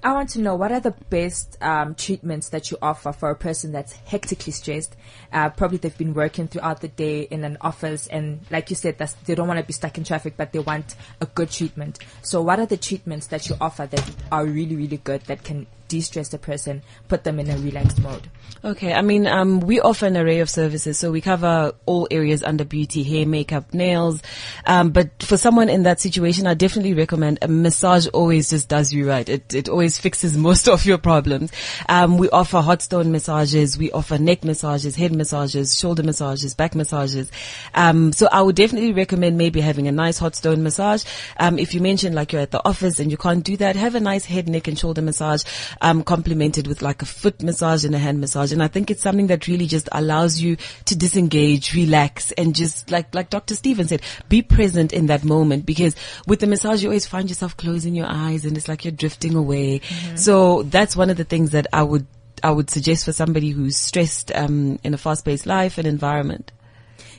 I 0.00 0.12
want 0.12 0.30
to 0.30 0.40
know 0.40 0.54
what 0.54 0.70
are 0.70 0.78
the 0.78 0.94
best 1.10 1.56
um, 1.60 1.96
treatments 1.96 2.50
that 2.50 2.70
you 2.70 2.78
offer 2.80 3.12
for 3.12 3.30
a 3.30 3.34
person 3.34 3.72
that's 3.72 3.92
hectically 3.92 4.52
stressed. 4.52 4.94
Uh, 5.32 5.50
probably 5.50 5.78
they've 5.78 5.98
been 5.98 6.14
working 6.14 6.46
throughout 6.46 6.80
the 6.80 6.88
day 6.88 7.22
in 7.22 7.42
an 7.42 7.58
office, 7.60 8.06
and 8.06 8.40
like 8.48 8.70
you 8.70 8.76
said, 8.76 8.96
they 9.26 9.34
don't 9.34 9.48
want 9.48 9.58
to 9.58 9.66
be 9.66 9.72
stuck 9.72 9.98
in 9.98 10.04
traffic, 10.04 10.34
but 10.36 10.52
they 10.52 10.60
want 10.60 10.94
a 11.20 11.26
good 11.26 11.50
treatment. 11.50 11.98
So, 12.22 12.40
what 12.42 12.60
are 12.60 12.66
the 12.66 12.76
treatments 12.76 13.26
that 13.28 13.48
you 13.48 13.56
offer 13.60 13.86
that 13.86 14.10
are 14.30 14.46
really, 14.46 14.76
really 14.76 14.98
good 14.98 15.22
that 15.22 15.42
can 15.42 15.66
de-stress 15.88 16.28
the 16.28 16.38
person, 16.38 16.82
put 17.08 17.24
them 17.24 17.40
in 17.40 17.50
a 17.50 17.58
relaxed 17.58 18.00
mode? 18.00 18.28
Okay, 18.64 18.92
I 18.92 19.02
mean, 19.02 19.26
um, 19.26 19.60
we 19.60 19.80
offer 19.80 20.06
an 20.06 20.16
array 20.16 20.40
of 20.40 20.50
services, 20.50 20.98
so 20.98 21.12
we 21.12 21.20
cover 21.20 21.72
all 21.86 22.08
areas 22.10 22.42
under 22.42 22.64
beauty, 22.64 23.04
hair, 23.04 23.24
makeup, 23.24 23.72
nails. 23.72 24.20
Um, 24.66 24.90
but 24.90 25.22
for 25.22 25.36
someone 25.36 25.68
in 25.68 25.84
that 25.84 26.00
situation, 26.00 26.46
I 26.46 26.54
definitely 26.54 26.94
recommend 26.94 27.38
a 27.40 27.48
massage. 27.48 28.08
Always 28.08 28.50
just 28.50 28.68
does 28.68 28.92
you 28.92 29.08
right. 29.08 29.28
It 29.28 29.54
it 29.54 29.68
always 29.68 29.98
fixes 29.98 30.36
most 30.48 30.68
of 30.68 30.84
your 30.84 30.98
problems. 30.98 31.52
Um, 31.88 32.18
we 32.18 32.28
offer 32.30 32.60
hot 32.60 32.82
stone 32.82 33.12
massages, 33.12 33.78
we 33.78 33.92
offer 33.92 34.18
neck 34.18 34.44
massages, 34.44 34.96
head 34.96 35.14
massages, 35.14 35.78
shoulder 35.78 36.02
massages, 36.02 36.54
back 36.54 36.74
massages. 36.74 37.30
Um, 37.74 38.12
so 38.12 38.28
I 38.32 38.42
would 38.42 38.56
definitely 38.56 38.92
recommend 38.92 39.38
maybe 39.38 39.60
having 39.60 39.86
a 39.86 39.92
nice 39.92 40.18
hot 40.18 40.34
stone 40.34 40.64
massage. 40.64 41.04
Um, 41.38 41.60
if 41.60 41.74
you 41.74 41.80
mentioned 41.80 42.16
like 42.16 42.32
you're 42.32 42.42
at 42.42 42.50
the 42.50 42.66
office 42.66 42.98
and 42.98 43.10
you 43.10 43.16
can't 43.16 43.44
do 43.44 43.56
that, 43.58 43.76
have 43.76 43.94
a 43.94 44.00
nice 44.00 44.24
head, 44.24 44.48
neck, 44.48 44.66
and 44.66 44.78
shoulder 44.78 45.02
massage, 45.02 45.44
um, 45.80 46.02
complemented 46.02 46.66
with 46.66 46.82
like 46.82 47.02
a 47.02 47.06
foot 47.06 47.42
massage 47.42 47.84
and 47.84 47.94
a 47.94 47.98
hand 47.98 48.20
massage. 48.20 48.52
And 48.52 48.62
I 48.62 48.68
think 48.68 48.90
it's 48.90 49.02
something 49.02 49.28
that 49.28 49.46
really 49.46 49.66
just 49.66 49.88
allows 49.92 50.40
you 50.40 50.56
to 50.86 50.96
disengage, 50.96 51.74
relax, 51.74 52.32
and 52.32 52.54
just 52.54 52.90
like 52.90 53.14
like 53.14 53.30
Dr. 53.30 53.54
Stephen 53.54 53.88
said, 53.88 54.02
be 54.28 54.42
present 54.42 54.92
in 54.92 55.06
that 55.06 55.24
moment. 55.24 55.66
Because 55.66 55.94
with 56.26 56.40
the 56.40 56.46
massage, 56.46 56.82
you 56.82 56.88
always 56.88 57.06
find 57.06 57.28
yourself 57.28 57.56
closing 57.56 57.94
your 57.94 58.06
eyes, 58.08 58.44
and 58.44 58.56
it's 58.56 58.68
like 58.68 58.84
you're 58.84 58.92
drifting 58.92 59.34
away. 59.34 59.80
So 60.16 60.62
that's 60.64 60.96
one 60.96 61.10
of 61.10 61.16
the 61.16 61.24
things 61.24 61.50
that 61.50 61.66
I 61.72 61.82
would 61.82 62.06
I 62.42 62.50
would 62.50 62.70
suggest 62.70 63.04
for 63.04 63.12
somebody 63.12 63.50
who's 63.50 63.76
stressed 63.76 64.32
um, 64.32 64.78
in 64.84 64.94
a 64.94 64.98
fast-paced 64.98 65.46
life 65.46 65.78
and 65.78 65.86
environment. 65.86 66.52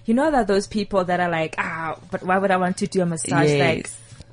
You 0.06 0.14
know 0.14 0.32
that 0.32 0.48
those 0.48 0.66
people 0.66 1.04
that 1.06 1.20
are 1.20 1.30
like, 1.30 1.56
ah, 1.58 1.98
but 2.10 2.24
why 2.24 2.38
would 2.38 2.52
I 2.52 2.58
want 2.58 2.78
to 2.78 2.88
do 2.88 3.02
a 3.02 3.06
massage? 3.06 3.50
Yes. 3.50 3.60
Like, 3.60 3.90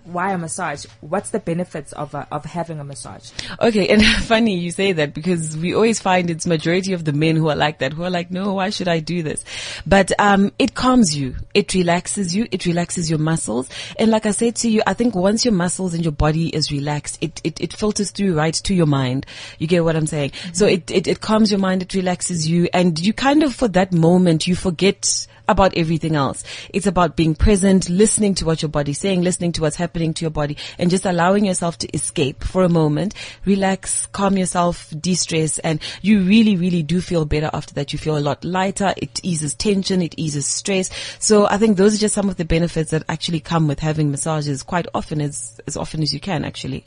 why 0.06 0.32
a 0.32 0.38
massage? 0.38 0.86
What's 1.00 1.30
the 1.30 1.40
benefits 1.40 1.92
of 1.92 2.14
a, 2.14 2.26
of 2.30 2.44
having 2.44 2.80
a 2.80 2.84
massage? 2.84 3.30
Okay, 3.60 3.88
and 3.88 4.04
funny 4.24 4.56
you 4.56 4.70
say 4.70 4.92
that 4.92 5.14
because 5.14 5.56
we 5.56 5.74
always 5.74 6.00
find 6.00 6.30
it's 6.30 6.46
majority 6.46 6.92
of 6.92 7.04
the 7.04 7.12
men 7.12 7.36
who 7.36 7.48
are 7.48 7.56
like 7.56 7.78
that, 7.80 7.92
who 7.92 8.04
are 8.04 8.10
like, 8.10 8.30
no, 8.30 8.54
why 8.54 8.70
should 8.70 8.88
I 8.88 9.00
do 9.00 9.22
this? 9.22 9.44
But, 9.86 10.12
um, 10.18 10.52
it 10.58 10.74
calms 10.74 11.16
you. 11.16 11.36
It 11.54 11.74
relaxes 11.74 12.34
you. 12.34 12.46
It 12.50 12.66
relaxes 12.66 13.10
your 13.10 13.18
muscles. 13.18 13.68
And 13.98 14.10
like 14.10 14.26
I 14.26 14.30
said 14.30 14.56
to 14.56 14.70
you, 14.70 14.82
I 14.86 14.94
think 14.94 15.14
once 15.14 15.44
your 15.44 15.54
muscles 15.54 15.94
and 15.94 16.04
your 16.04 16.12
body 16.12 16.48
is 16.48 16.70
relaxed, 16.70 17.18
it, 17.20 17.40
it, 17.44 17.60
it 17.60 17.72
filters 17.72 18.10
through 18.10 18.34
right 18.34 18.54
to 18.54 18.74
your 18.74 18.86
mind. 18.86 19.26
You 19.58 19.66
get 19.66 19.84
what 19.84 19.96
I'm 19.96 20.06
saying? 20.06 20.32
So 20.52 20.66
it, 20.66 20.90
it, 20.90 21.06
it 21.06 21.20
calms 21.20 21.50
your 21.50 21.60
mind. 21.60 21.82
It 21.82 21.94
relaxes 21.94 22.48
you 22.48 22.68
and 22.72 22.98
you 22.98 23.12
kind 23.12 23.42
of, 23.42 23.54
for 23.54 23.68
that 23.68 23.92
moment, 23.92 24.46
you 24.46 24.54
forget 24.54 25.26
about 25.48 25.76
everything 25.76 26.16
else. 26.16 26.44
It's 26.72 26.86
about 26.86 27.16
being 27.16 27.34
present, 27.34 27.88
listening 27.88 28.34
to 28.36 28.44
what 28.44 28.62
your 28.62 28.68
body's 28.68 28.98
saying, 28.98 29.22
listening 29.22 29.52
to 29.52 29.62
what's 29.62 29.76
happening 29.76 30.14
to 30.14 30.22
your 30.22 30.30
body 30.30 30.56
and 30.78 30.90
just 30.90 31.06
allowing 31.06 31.44
yourself 31.44 31.78
to 31.78 31.88
escape 31.94 32.44
for 32.44 32.62
a 32.64 32.68
moment, 32.68 33.14
relax, 33.44 34.06
calm 34.06 34.36
yourself, 34.36 34.92
de-stress 34.98 35.58
and 35.60 35.80
you 36.02 36.22
really, 36.22 36.56
really 36.56 36.82
do 36.82 37.00
feel 37.00 37.24
better 37.24 37.50
after 37.52 37.74
that. 37.74 37.92
You 37.92 37.98
feel 37.98 38.16
a 38.16 38.20
lot 38.20 38.44
lighter. 38.44 38.94
It 38.96 39.20
eases 39.22 39.54
tension. 39.54 40.02
It 40.02 40.14
eases 40.16 40.46
stress. 40.46 40.90
So 41.18 41.46
I 41.46 41.58
think 41.58 41.76
those 41.76 41.94
are 41.94 41.98
just 41.98 42.14
some 42.14 42.28
of 42.28 42.36
the 42.36 42.44
benefits 42.44 42.90
that 42.90 43.04
actually 43.08 43.40
come 43.40 43.68
with 43.68 43.80
having 43.80 44.10
massages 44.10 44.62
quite 44.62 44.86
often 44.94 45.20
as, 45.20 45.60
as 45.66 45.76
often 45.76 46.02
as 46.02 46.12
you 46.12 46.20
can 46.20 46.44
actually. 46.44 46.84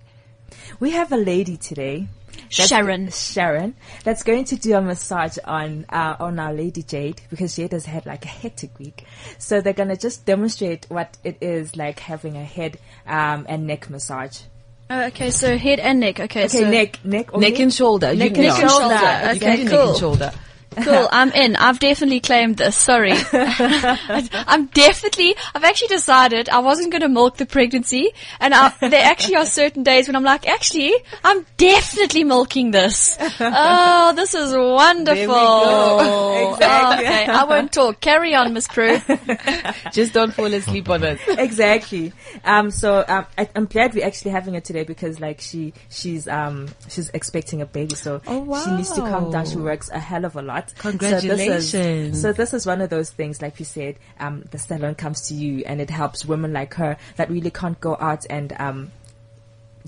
We 0.80 0.91
have 0.91 1.12
a 1.12 1.17
lady 1.17 1.58
today. 1.58 2.08
That's- 2.32 2.68
Sharon. 2.68 3.10
Sharon, 3.12 3.76
that's 4.04 4.24
going 4.24 4.46
to 4.46 4.56
do 4.56 4.76
a 4.76 4.82
massage 4.82 5.38
on 5.44 5.86
uh, 5.89 6.15
on 6.20 6.39
our 6.39 6.54
lady 6.54 6.84
Jade 6.84 7.22
because 7.30 7.56
Jade 7.56 7.72
has 7.74 7.86
had 7.86 8.06
like 8.06 8.26
a 8.26 8.30
hectic 8.30 8.78
week. 8.80 9.06
So 9.38 9.62
they're 9.62 9.74
gonna 9.74 9.98
just 9.98 10.26
demonstrate 10.26 10.86
what 10.89 11.18
it 11.24 11.38
is 11.42 11.76
like 11.76 12.00
having 12.00 12.36
a 12.38 12.44
head 12.44 12.78
um, 13.08 13.46
and 13.50 13.68
neck 13.68 13.89
massage. 13.89 14.42
Oh, 14.92 15.04
okay, 15.06 15.30
so 15.30 15.56
head 15.56 15.80
and 15.80 16.00
neck. 16.00 16.20
Okay, 16.20 16.46
Okay, 16.46 16.48
so 16.48 16.70
neck, 16.70 17.00
neck, 17.06 17.28
Neck 17.28 17.34
only? 17.36 17.62
and 17.62 17.72
shoulder. 17.74 18.15
Neck 18.15 18.32
You- 18.32 18.36
and 18.38 18.44
yeah. 18.46 18.68
shoulder. 18.68 18.96
You 18.96 19.30
Okay, 19.30 19.39
can 19.39 19.58
do 19.58 19.63
neck 19.65 19.88
and 19.89 19.98
shoulder. 19.98 20.32
Cool, 20.84 21.08
I'm 21.12 21.32
in. 21.32 21.56
I've 21.56 21.80
definitely 21.80 22.20
claimed 22.20 22.58
this. 22.58 22.76
Sorry. 22.76 23.13
I'm 23.34 24.65
definitely, 24.68 25.36
I've 25.56 25.63
actually 25.63 25.88
decided 25.89 26.50
I 26.50 26.60
wasn't 26.60 26.92
going 26.92 27.02
to 27.02 27.10
milk 27.10 27.38
the 27.38 27.46
pregnancy. 27.46 28.12
And 28.39 28.54
I, 28.54 28.74
there 28.82 29.04
actually 29.06 29.36
are 29.36 29.46
certain 29.46 29.84
days 29.84 30.08
when 30.08 30.15
I'm 30.15 30.24
like, 30.24 30.48
actually, 30.48 30.94
I'm 31.24 31.46
definitely 31.58 32.24
milking 32.24 32.72
this. 32.72 33.18
Oh, 33.39 34.13
this 34.15 34.34
is 34.34 34.54
wonderful. 34.54 35.26
go. 35.28 36.52
Exactly. 36.54 37.06
Okay, 37.06 37.26
I 37.28 37.44
won't 37.46 37.72
talk. 37.72 38.00
Carry 38.00 38.34
on, 38.36 38.54
Miss 38.54 38.68
Prue. 38.68 39.00
Just 39.92 40.13
don't 40.13 40.34
fall 40.34 40.54
asleep 40.54 40.89
on 40.89 41.04
us. 41.04 41.20
exactly. 41.28 42.13
Um, 42.44 42.72
so 42.72 43.04
um, 43.08 43.26
I, 43.38 43.50
I'm 43.56 43.65
glad 43.65 43.94
we're 43.94 44.06
actually 44.06 44.32
having 44.32 44.54
her 44.54 44.60
today 44.62 44.84
because 44.84 45.20
like 45.20 45.42
she 45.42 45.74
she's 45.89 46.28
um 46.28 46.68
she's 46.88 47.10
expecting 47.10 47.62
a 47.62 47.65
baby, 47.65 47.96
so 47.96 48.22
Oh, 48.28 48.63
she 48.63 48.72
needs 48.72 48.92
to 48.92 49.02
calm 49.02 49.32
down. 49.32 49.46
She 49.46 49.58
works 49.58 49.89
a 49.89 50.00
hell 50.00 50.26
of 50.26 50.36
a 50.36 50.42
lot. 50.42 50.69
So 50.70 50.92
this 50.92 51.00
Congratulations. 51.00 51.74
is, 52.16 52.22
so 52.22 52.32
this 52.32 52.54
is 52.54 52.66
one 52.66 52.82
of 52.82 52.90
those 52.90 53.12
things, 53.12 53.42
like 53.42 53.60
you 53.60 53.66
said, 53.66 53.96
um, 54.20 54.44
the 54.52 54.60
salon 54.60 54.96
comes 54.96 55.28
to 55.28 55.34
you 55.34 55.64
and 55.66 55.82
it 55.82 55.90
helps 55.90 56.26
women 56.26 56.54
like 56.54 56.74
her 56.76 56.98
that 57.18 57.30
really 57.30 57.52
can't 57.52 57.80
go 57.80 57.98
out 58.00 58.26
and 58.30 58.54
um 58.60 58.92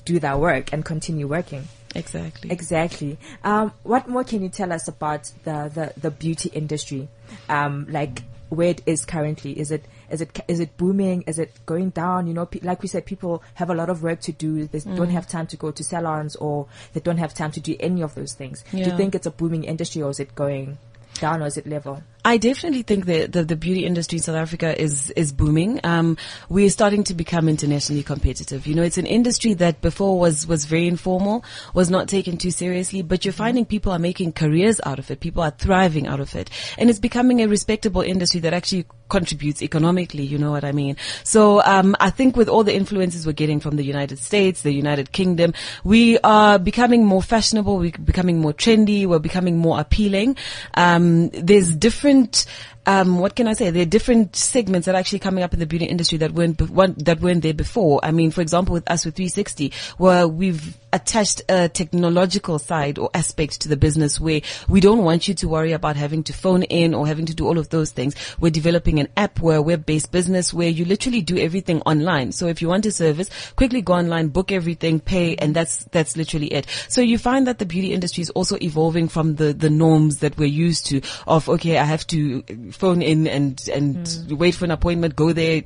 do 0.05 0.19
their 0.19 0.37
work 0.37 0.73
and 0.73 0.83
continue 0.83 1.27
working. 1.27 1.67
Exactly. 1.95 2.51
Exactly. 2.51 3.17
Um, 3.43 3.73
what 3.83 4.07
more 4.07 4.23
can 4.23 4.41
you 4.41 4.49
tell 4.49 4.71
us 4.71 4.87
about 4.87 5.31
the, 5.43 5.69
the, 5.73 5.93
the 5.99 6.11
beauty 6.11 6.49
industry? 6.53 7.09
Um, 7.49 7.87
like 7.89 8.23
where 8.49 8.69
it 8.69 8.81
is 8.85 9.05
currently? 9.05 9.59
Is 9.59 9.71
it 9.71 9.85
is 10.11 10.21
it 10.21 10.39
is 10.47 10.59
it 10.59 10.77
booming? 10.77 11.23
Is 11.23 11.39
it 11.39 11.65
going 11.65 11.89
down? 11.89 12.27
You 12.27 12.33
know, 12.33 12.45
pe- 12.45 12.59
like 12.59 12.81
we 12.81 12.87
said, 12.87 13.05
people 13.05 13.43
have 13.55 13.69
a 13.69 13.73
lot 13.73 13.89
of 13.89 14.03
work 14.03 14.21
to 14.21 14.31
do. 14.31 14.67
They 14.67 14.79
mm. 14.79 14.95
don't 14.95 15.09
have 15.09 15.27
time 15.27 15.47
to 15.47 15.57
go 15.57 15.71
to 15.71 15.83
salons 15.83 16.35
or 16.35 16.67
they 16.93 16.99
don't 16.99 17.17
have 17.17 17.33
time 17.33 17.51
to 17.53 17.59
do 17.59 17.75
any 17.79 18.01
of 18.01 18.15
those 18.15 18.33
things. 18.33 18.63
Do 18.71 18.77
you 18.77 18.97
think 18.97 19.15
it's 19.15 19.25
a 19.25 19.31
booming 19.31 19.63
industry 19.63 20.01
or 20.01 20.09
is 20.09 20.19
it 20.19 20.35
going 20.35 20.77
down 21.15 21.41
or 21.41 21.45
is 21.45 21.57
it 21.57 21.67
level? 21.67 22.03
I 22.23 22.37
definitely 22.37 22.83
think 22.83 23.05
that 23.05 23.31
the, 23.31 23.43
the 23.43 23.55
beauty 23.55 23.83
industry 23.83 24.17
in 24.17 24.23
South 24.23 24.35
Africa 24.35 24.79
is, 24.79 25.09
is 25.11 25.31
booming. 25.31 25.79
Um, 25.83 26.17
we're 26.49 26.69
starting 26.69 27.03
to 27.05 27.15
become 27.15 27.49
internationally 27.49 28.03
competitive. 28.03 28.67
You 28.67 28.75
know, 28.75 28.83
it's 28.83 28.99
an 28.99 29.07
industry 29.07 29.55
that 29.55 29.81
before 29.81 30.19
was, 30.19 30.45
was 30.45 30.65
very 30.65 30.87
informal, 30.87 31.43
was 31.73 31.89
not 31.89 32.07
taken 32.07 32.37
too 32.37 32.51
seriously, 32.51 33.01
but 33.01 33.25
you're 33.25 33.31
finding 33.33 33.65
people 33.65 33.91
are 33.91 33.99
making 33.99 34.33
careers 34.33 34.79
out 34.85 34.99
of 34.99 35.09
it. 35.09 35.19
People 35.19 35.41
are 35.41 35.51
thriving 35.51 36.05
out 36.05 36.19
of 36.19 36.35
it. 36.35 36.51
And 36.77 36.91
it's 36.91 36.99
becoming 36.99 37.41
a 37.41 37.47
respectable 37.47 38.01
industry 38.01 38.39
that 38.41 38.53
actually 38.53 38.85
contributes 39.09 39.61
economically. 39.63 40.23
You 40.23 40.37
know 40.37 40.51
what 40.51 40.63
I 40.63 40.71
mean? 40.71 40.97
So, 41.23 41.61
um, 41.63 41.95
I 41.99 42.11
think 42.11 42.37
with 42.37 42.47
all 42.47 42.63
the 42.63 42.73
influences 42.73 43.25
we're 43.25 43.33
getting 43.33 43.59
from 43.59 43.77
the 43.77 43.83
United 43.83 44.19
States, 44.19 44.61
the 44.61 44.71
United 44.71 45.11
Kingdom, 45.11 45.53
we 45.83 46.19
are 46.19 46.59
becoming 46.59 47.03
more 47.03 47.23
fashionable. 47.23 47.77
We're 47.77 47.91
becoming 47.91 48.39
more 48.39 48.53
trendy. 48.53 49.07
We're 49.07 49.19
becoming 49.19 49.57
more 49.57 49.79
appealing. 49.79 50.37
Um, 50.75 51.29
there's 51.29 51.75
different 51.75 52.10
different 52.11 52.45
um, 52.85 53.19
what 53.19 53.35
can 53.35 53.47
I 53.47 53.53
say? 53.53 53.69
There 53.69 53.83
are 53.83 53.85
different 53.85 54.35
segments 54.35 54.85
that 54.85 54.95
are 54.95 54.97
actually 54.97 55.19
coming 55.19 55.43
up 55.43 55.53
in 55.53 55.59
the 55.59 55.65
beauty 55.65 55.85
industry 55.85 56.17
that 56.19 56.33
weren't 56.33 56.57
be- 56.57 56.65
weren't- 56.65 57.05
that 57.05 57.21
weren't 57.21 57.43
there 57.43 57.53
before. 57.53 57.99
I 58.03 58.11
mean, 58.11 58.31
for 58.31 58.41
example, 58.41 58.73
with 58.73 58.89
us 58.89 59.05
with 59.05 59.15
360, 59.15 59.71
where 59.97 60.27
we've 60.27 60.77
attached 60.93 61.41
a 61.47 61.69
technological 61.69 62.59
side 62.59 62.97
or 62.97 63.09
aspect 63.13 63.61
to 63.61 63.69
the 63.69 63.77
business 63.77 64.19
where 64.19 64.41
we 64.67 64.81
don't 64.81 65.03
want 65.03 65.27
you 65.27 65.33
to 65.33 65.47
worry 65.47 65.71
about 65.71 65.95
having 65.95 66.23
to 66.23 66.33
phone 66.33 66.63
in 66.63 66.93
or 66.93 67.07
having 67.07 67.25
to 67.25 67.33
do 67.33 67.47
all 67.47 67.57
of 67.57 67.69
those 67.69 67.91
things. 67.91 68.15
We're 68.39 68.51
developing 68.51 68.99
an 68.99 69.07
app, 69.15 69.39
where 69.39 69.61
we're 69.61 69.75
a 69.75 69.77
web-based 69.77 70.11
business 70.11 70.53
where 70.53 70.69
you 70.69 70.85
literally 70.85 71.21
do 71.21 71.37
everything 71.37 71.81
online. 71.81 72.31
So 72.31 72.47
if 72.47 72.61
you 72.61 72.67
want 72.67 72.85
a 72.85 72.91
service, 72.91 73.29
quickly 73.55 73.81
go 73.81 73.93
online, 73.93 74.29
book 74.29 74.51
everything, 74.51 74.99
pay, 74.99 75.35
and 75.35 75.55
that's 75.55 75.85
that's 75.91 76.17
literally 76.17 76.47
it. 76.47 76.67
So 76.89 77.01
you 77.01 77.17
find 77.17 77.47
that 77.47 77.59
the 77.59 77.65
beauty 77.65 77.93
industry 77.93 78.21
is 78.21 78.29
also 78.31 78.57
evolving 78.61 79.07
from 79.07 79.35
the 79.35 79.53
the 79.53 79.69
norms 79.69 80.17
that 80.19 80.37
we're 80.37 80.45
used 80.45 80.87
to 80.87 81.01
of 81.27 81.47
okay, 81.47 81.77
I 81.77 81.85
have 81.85 82.05
to 82.07 82.43
phone 82.71 83.01
in 83.01 83.27
and 83.27 83.61
and 83.73 84.25
wait 84.29 84.55
for 84.55 84.65
an 84.65 84.71
appointment, 84.71 85.15
go 85.15 85.33
there. 85.33 85.61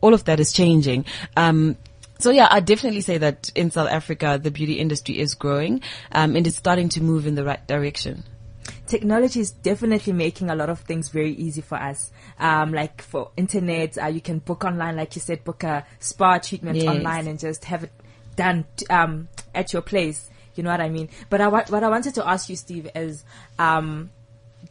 All 0.00 0.14
of 0.14 0.24
that 0.24 0.40
is 0.40 0.52
changing. 0.52 1.04
Um, 1.36 1.76
so 2.18 2.30
yeah, 2.30 2.48
I 2.50 2.60
definitely 2.60 3.00
say 3.00 3.18
that 3.18 3.50
in 3.54 3.70
South 3.70 3.88
Africa, 3.88 4.38
the 4.42 4.50
beauty 4.50 4.74
industry 4.74 5.18
is 5.18 5.34
growing, 5.34 5.82
um, 6.12 6.36
and 6.36 6.46
it's 6.46 6.56
starting 6.56 6.88
to 6.90 7.02
move 7.02 7.26
in 7.26 7.34
the 7.34 7.44
right 7.44 7.66
direction. 7.66 8.24
technology 8.86 9.40
is 9.40 9.50
definitely 9.50 10.12
making 10.12 10.50
a 10.50 10.54
lot 10.54 10.68
of 10.70 10.80
things 10.80 11.08
very 11.08 11.32
easy 11.32 11.60
for 11.60 11.76
us. 11.76 12.12
Um, 12.38 12.72
like 12.72 13.02
for 13.02 13.30
internet, 13.36 13.98
uh, 13.98 14.06
you 14.06 14.20
can 14.20 14.38
book 14.38 14.64
online, 14.64 14.96
like 14.96 15.14
you 15.16 15.20
said, 15.20 15.44
book 15.44 15.64
a 15.64 15.84
spa 16.00 16.38
treatment 16.38 16.76
Yes. 16.76 16.86
online 16.88 17.26
and 17.26 17.38
just 17.38 17.64
have 17.64 17.84
it 17.84 17.92
done 18.36 18.64
t- 18.76 18.86
um, 18.88 19.28
at 19.54 19.72
your 19.72 19.82
place. 19.82 20.30
You 20.54 20.62
know 20.62 20.70
what 20.70 20.80
I 20.80 20.88
mean? 20.88 21.08
But 21.30 21.40
I, 21.40 21.48
what 21.48 21.82
I 21.82 21.88
wanted 21.88 22.14
to 22.14 22.28
ask 22.28 22.48
you, 22.48 22.56
Steve, 22.56 22.88
is 22.94 23.24
um, 23.58 24.10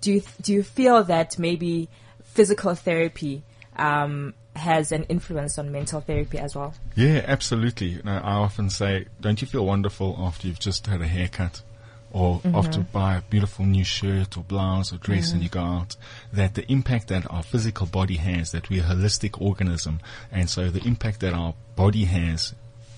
do 0.03 0.11
you 0.11 0.21
do 0.41 0.53
you 0.53 0.63
feel 0.63 1.03
that 1.05 1.39
maybe 1.39 1.87
physical 2.23 2.75
therapy 2.75 3.41
um, 3.77 4.33
has 4.55 4.91
an 4.91 5.03
influence 5.03 5.57
on 5.57 5.71
mental 5.71 6.01
therapy 6.01 6.37
as 6.37 6.55
well? 6.55 6.73
Yeah, 6.95 7.23
absolutely. 7.25 7.87
You 7.87 8.03
know, 8.03 8.19
I 8.23 8.33
often 8.33 8.69
say, 8.69 9.07
don't 9.21 9.41
you 9.41 9.47
feel 9.47 9.65
wonderful 9.65 10.15
after 10.19 10.47
you've 10.47 10.59
just 10.59 10.85
had 10.87 11.01
a 11.01 11.07
haircut? 11.07 11.63
Or 12.11 12.41
after 12.53 12.81
you 12.81 12.85
buy 12.91 13.15
a 13.15 13.21
beautiful 13.21 13.65
new 13.65 13.83
shirt 13.83 14.37
or 14.37 14.43
blouse 14.43 14.93
or 14.93 14.97
dress 14.97 15.31
and 15.31 15.41
you 15.41 15.49
go 15.49 15.61
out, 15.61 15.95
that 16.31 16.53
the 16.53 16.71
impact 16.71 17.07
that 17.07 17.25
our 17.31 17.41
physical 17.41 17.87
body 17.87 18.17
has, 18.17 18.51
that 18.51 18.69
we're 18.69 18.83
a 18.83 18.85
holistic 18.85 19.41
organism, 19.41 19.99
and 20.31 20.47
so 20.47 20.69
the 20.69 20.87
impact 20.87 21.21
that 21.21 21.33
our 21.33 21.55
body 21.75 22.05
has 22.05 22.53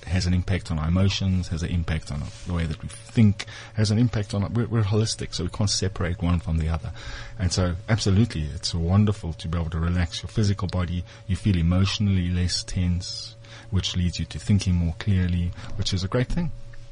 has 0.05 0.25
an 0.25 0.33
impact 0.33 0.71
on 0.71 0.79
our 0.79 0.87
emotions, 0.87 1.47
has 1.49 1.63
an 1.63 1.69
impact 1.69 2.11
on 2.11 2.23
the 2.47 2.53
way 2.53 2.65
that 2.65 2.81
we 2.81 2.87
think, 2.89 3.45
has 3.75 3.91
an 3.91 3.97
impact 3.97 4.33
on, 4.33 4.53
we're, 4.53 4.67
we're 4.67 4.83
holistic, 4.83 5.33
so 5.33 5.43
we 5.43 5.49
can't 5.49 5.69
separate 5.69 6.21
one 6.21 6.39
from 6.39 6.57
the 6.57 6.69
other. 6.69 6.91
And 7.39 7.51
so, 7.51 7.75
absolutely, 7.89 8.43
it's 8.53 8.73
wonderful 8.73 9.33
to 9.33 9.47
be 9.47 9.57
able 9.57 9.69
to 9.71 9.79
relax 9.79 10.21
your 10.23 10.29
physical 10.29 10.67
body. 10.67 11.03
You 11.27 11.35
feel 11.35 11.57
emotionally 11.57 12.29
less 12.29 12.63
tense, 12.63 13.35
which 13.71 13.95
leads 13.95 14.19
you 14.19 14.25
to 14.25 14.39
thinking 14.39 14.75
more 14.75 14.95
clearly, 14.99 15.51
which 15.75 15.93
is 15.93 16.03
a 16.03 16.07
great 16.07 16.27
thing. 16.27 16.51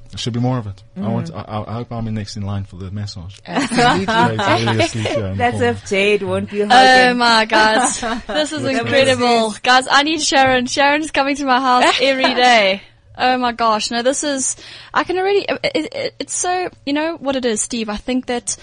There 0.10 0.20
should 0.20 0.34
be 0.34 0.40
more 0.40 0.60
of 0.60 0.68
it. 0.68 0.84
I 0.96 1.08
want, 1.08 1.34
I, 1.34 1.42
I 1.42 1.70
I 1.72 1.74
hope 1.74 1.92
I'm 1.92 2.08
in 2.08 2.14
next 2.14 2.38
in 2.38 2.44
line 2.44 2.66
for 2.66 2.76
the 2.76 2.92
massage. 2.92 3.40
Absolutely. 3.48 4.06
Jade's 4.06 4.64
really 4.64 4.84
asleep 4.84 5.08
here 5.08 5.26
in 5.26 5.32
the 5.32 5.38
That's 5.38 5.58
corner. 5.58 5.70
if 5.72 5.86
Jade 5.90 6.22
won't 6.22 6.52
be 6.52 6.62
Oh 6.62 7.14
my 7.16 7.46
gosh, 7.46 8.00
this 8.28 8.52
is 8.52 8.64
incredible, 8.64 9.56
guys. 9.64 9.88
I 9.90 10.04
need 10.04 10.22
Sharon. 10.22 10.68
Sharon's 10.68 11.10
coming 11.10 11.36
to 11.38 11.46
my 11.46 11.60
house 11.60 11.98
every 12.02 12.32
day. 12.36 12.84
Oh 13.18 13.38
my 13.38 13.52
gosh, 13.52 13.92
no, 13.92 14.02
this 14.02 14.24
is. 14.24 14.56
I 14.94 15.04
can 15.04 15.18
already. 15.18 15.46
It, 15.48 15.94
it, 15.94 16.16
it's 16.20 16.36
so. 16.36 16.70
You 16.86 16.94
know 16.94 17.16
what 17.18 17.36
it 17.36 17.46
is, 17.46 17.62
Steve. 17.62 17.90
I 17.90 17.98
think 17.98 18.26
that 18.28 18.58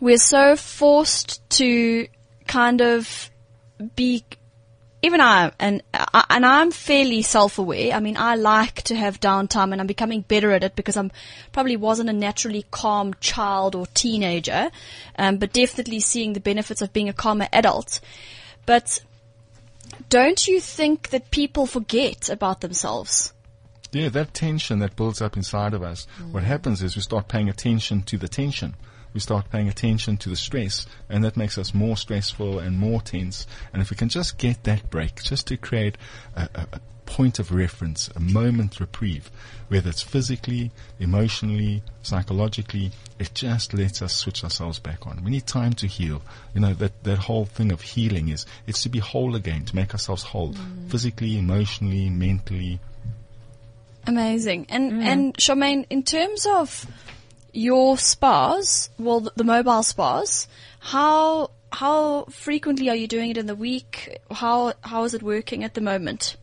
we're 0.00 0.18
so 0.18 0.56
forced 0.56 1.48
to 1.50 2.06
kind 2.46 2.80
of 2.80 3.30
be 3.94 4.24
even 5.02 5.20
I 5.20 5.52
and 5.58 5.82
and 6.30 6.46
I'm 6.46 6.70
fairly 6.70 7.22
self-aware. 7.22 7.92
I 7.92 8.00
mean, 8.00 8.16
I 8.16 8.34
like 8.34 8.82
to 8.84 8.96
have 8.96 9.20
downtime, 9.20 9.72
and 9.72 9.80
I'm 9.80 9.86
becoming 9.86 10.22
better 10.22 10.50
at 10.52 10.64
it 10.64 10.74
because 10.74 10.96
I'm 10.96 11.12
probably 11.52 11.76
wasn't 11.76 12.08
a 12.10 12.14
naturally 12.14 12.64
calm 12.70 13.14
child 13.20 13.74
or 13.74 13.86
teenager, 13.86 14.70
um, 15.18 15.36
but 15.36 15.52
definitely 15.52 16.00
seeing 16.00 16.32
the 16.32 16.40
benefits 16.40 16.82
of 16.82 16.92
being 16.92 17.08
a 17.08 17.12
calmer 17.12 17.48
adult. 17.52 18.00
But 18.64 19.00
don't 20.08 20.46
you 20.46 20.60
think 20.60 21.10
that 21.10 21.30
people 21.30 21.66
forget 21.66 22.28
about 22.28 22.60
themselves? 22.60 23.32
Yeah, 23.92 24.08
that 24.10 24.34
tension 24.34 24.80
that 24.80 24.96
builds 24.96 25.22
up 25.22 25.36
inside 25.36 25.72
of 25.72 25.82
us, 25.82 26.06
what 26.30 26.42
mm. 26.42 26.46
happens 26.46 26.82
is 26.82 26.96
we 26.96 27.02
start 27.02 27.28
paying 27.28 27.48
attention 27.48 28.02
to 28.02 28.18
the 28.18 28.28
tension. 28.28 28.74
We 29.16 29.20
start 29.20 29.50
paying 29.50 29.68
attention 29.68 30.18
to 30.18 30.28
the 30.28 30.36
stress, 30.36 30.86
and 31.08 31.24
that 31.24 31.36
makes 31.36 31.56
us 31.58 31.74
more 31.74 31.96
stressful 31.96 32.58
and 32.58 32.78
more 32.78 33.00
tense. 33.00 33.46
And 33.72 33.82
if 33.82 33.90
we 33.90 33.96
can 33.96 34.10
just 34.10 34.38
get 34.38 34.62
that 34.64 34.90
break, 34.90 35.22
just 35.22 35.46
to 35.48 35.56
create 35.56 35.96
a, 36.36 36.42
a, 36.54 36.66
a 36.74 36.80
point 37.06 37.38
of 37.38 37.50
reference, 37.50 38.10
a 38.14 38.20
moment 38.20 38.78
reprieve, 38.78 39.30
whether 39.68 39.88
it's 39.88 40.02
physically, 40.02 40.70
emotionally, 41.00 41.82
psychologically, 42.02 42.92
it 43.18 43.32
just 43.32 43.72
lets 43.72 44.02
us 44.02 44.14
switch 44.14 44.44
ourselves 44.44 44.78
back 44.78 45.06
on. 45.06 45.24
We 45.24 45.30
need 45.30 45.46
time 45.46 45.72
to 45.74 45.86
heal. 45.86 46.20
You 46.54 46.60
know, 46.60 46.74
that, 46.74 47.02
that 47.04 47.18
whole 47.18 47.46
thing 47.46 47.72
of 47.72 47.80
healing 47.80 48.28
is, 48.28 48.44
it's 48.66 48.82
to 48.82 48.90
be 48.90 48.98
whole 48.98 49.34
again, 49.34 49.64
to 49.64 49.74
make 49.74 49.94
ourselves 49.94 50.24
whole, 50.24 50.52
mm. 50.52 50.90
physically, 50.90 51.38
emotionally, 51.38 52.10
mentally. 52.10 52.80
Amazing. 54.06 54.66
And 54.68 54.92
mm. 54.92 55.02
and 55.02 55.34
Charmaine, 55.34 55.86
in 55.90 56.02
terms 56.02 56.46
of 56.46 56.86
your 57.52 57.98
spas, 57.98 58.90
well, 58.98 59.20
the, 59.20 59.44
mobile 59.44 59.82
spas, 59.82 60.48
how 60.80 61.50
how 61.72 62.24
frequently 62.24 62.88
are 62.88 62.96
you 62.96 63.06
doing 63.06 63.30
it 63.30 63.36
in 63.36 63.46
the 63.46 63.54
week? 63.54 64.18
How 64.30 64.74
how 64.82 65.04
is 65.04 65.14
it 65.14 65.22
working 65.22 65.64
at 65.64 65.74
the 65.74 65.80
moment? 65.80 66.36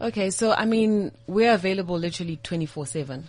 Okay, 0.00 0.30
so 0.30 0.52
I 0.52 0.64
mean, 0.64 1.12
we're 1.26 1.52
available 1.52 1.98
literally 1.98 2.38
24-7. 2.42 3.24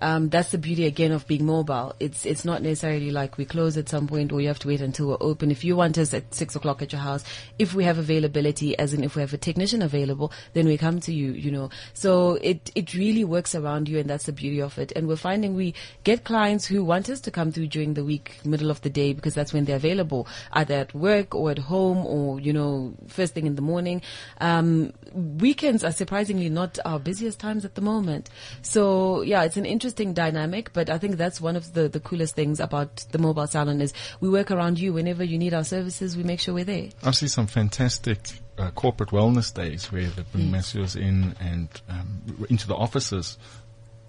Um, 0.00 0.28
that's 0.28 0.50
the 0.50 0.58
beauty 0.58 0.86
again 0.86 1.12
of 1.12 1.26
being 1.26 1.46
mobile. 1.46 1.94
It's 2.00 2.26
it's 2.26 2.44
not 2.44 2.62
necessarily 2.62 3.10
like 3.10 3.38
we 3.38 3.44
close 3.44 3.76
at 3.76 3.88
some 3.88 4.06
point 4.06 4.32
or 4.32 4.40
you 4.40 4.48
have 4.48 4.58
to 4.60 4.68
wait 4.68 4.80
until 4.80 5.08
we're 5.08 5.16
open. 5.20 5.50
If 5.50 5.64
you 5.64 5.76
want 5.76 5.98
us 5.98 6.12
at 6.12 6.34
six 6.34 6.56
o'clock 6.56 6.82
at 6.82 6.92
your 6.92 7.00
house, 7.00 7.24
if 7.58 7.74
we 7.74 7.84
have 7.84 7.98
availability, 7.98 8.76
as 8.78 8.92
in 8.92 9.04
if 9.04 9.16
we 9.16 9.22
have 9.22 9.32
a 9.32 9.38
technician 9.38 9.82
available, 9.82 10.32
then 10.52 10.66
we 10.66 10.76
come 10.76 11.00
to 11.00 11.12
you. 11.12 11.32
You 11.32 11.50
know, 11.50 11.70
so 11.92 12.34
it 12.42 12.70
it 12.74 12.94
really 12.94 13.24
works 13.24 13.54
around 13.54 13.88
you, 13.88 13.98
and 13.98 14.10
that's 14.10 14.26
the 14.26 14.32
beauty 14.32 14.60
of 14.60 14.78
it. 14.78 14.92
And 14.96 15.08
we're 15.08 15.16
finding 15.16 15.54
we 15.54 15.74
get 16.02 16.24
clients 16.24 16.66
who 16.66 16.84
want 16.84 17.08
us 17.08 17.20
to 17.20 17.30
come 17.30 17.52
through 17.52 17.68
during 17.68 17.94
the 17.94 18.04
week, 18.04 18.38
middle 18.44 18.70
of 18.70 18.80
the 18.82 18.90
day, 18.90 19.12
because 19.12 19.34
that's 19.34 19.52
when 19.52 19.64
they're 19.64 19.76
available, 19.76 20.26
either 20.52 20.74
at 20.74 20.94
work 20.94 21.34
or 21.34 21.50
at 21.50 21.58
home 21.58 22.04
or 22.06 22.40
you 22.40 22.52
know 22.52 22.94
first 23.08 23.34
thing 23.34 23.46
in 23.46 23.54
the 23.54 23.62
morning. 23.62 24.02
Um, 24.40 24.92
weekends 25.12 25.84
are 25.84 25.92
surprisingly 25.92 26.48
not 26.48 26.78
our 26.84 26.98
busiest 26.98 27.38
times 27.38 27.64
at 27.64 27.74
the 27.74 27.80
moment. 27.80 28.28
So 28.62 29.22
yeah, 29.22 29.44
it's 29.44 29.56
an 29.56 29.66
interesting 29.66 29.83
dynamic, 29.92 30.72
but 30.72 30.88
I 30.88 30.98
think 30.98 31.16
that's 31.16 31.40
one 31.40 31.56
of 31.56 31.74
the, 31.74 31.88
the 31.88 32.00
coolest 32.00 32.34
things 32.34 32.60
about 32.60 32.96
the 33.10 33.18
mobile 33.18 33.46
salon 33.46 33.80
is 33.80 33.92
we 34.20 34.28
work 34.28 34.50
around 34.50 34.78
you. 34.78 34.92
Whenever 34.92 35.24
you 35.24 35.38
need 35.38 35.54
our 35.54 35.64
services, 35.64 36.16
we 36.16 36.22
make 36.22 36.40
sure 36.40 36.54
we're 36.54 36.64
there. 36.64 36.88
I 37.02 37.10
see 37.10 37.28
some 37.28 37.46
fantastic 37.46 38.18
uh, 38.58 38.70
corporate 38.70 39.10
wellness 39.10 39.52
days 39.52 39.90
where 39.90 40.06
they 40.06 40.22
bring 40.32 40.50
masseurs 40.50 40.96
in 40.96 41.34
and 41.40 41.68
um, 41.88 42.46
into 42.48 42.66
the 42.66 42.74
offices. 42.74 43.38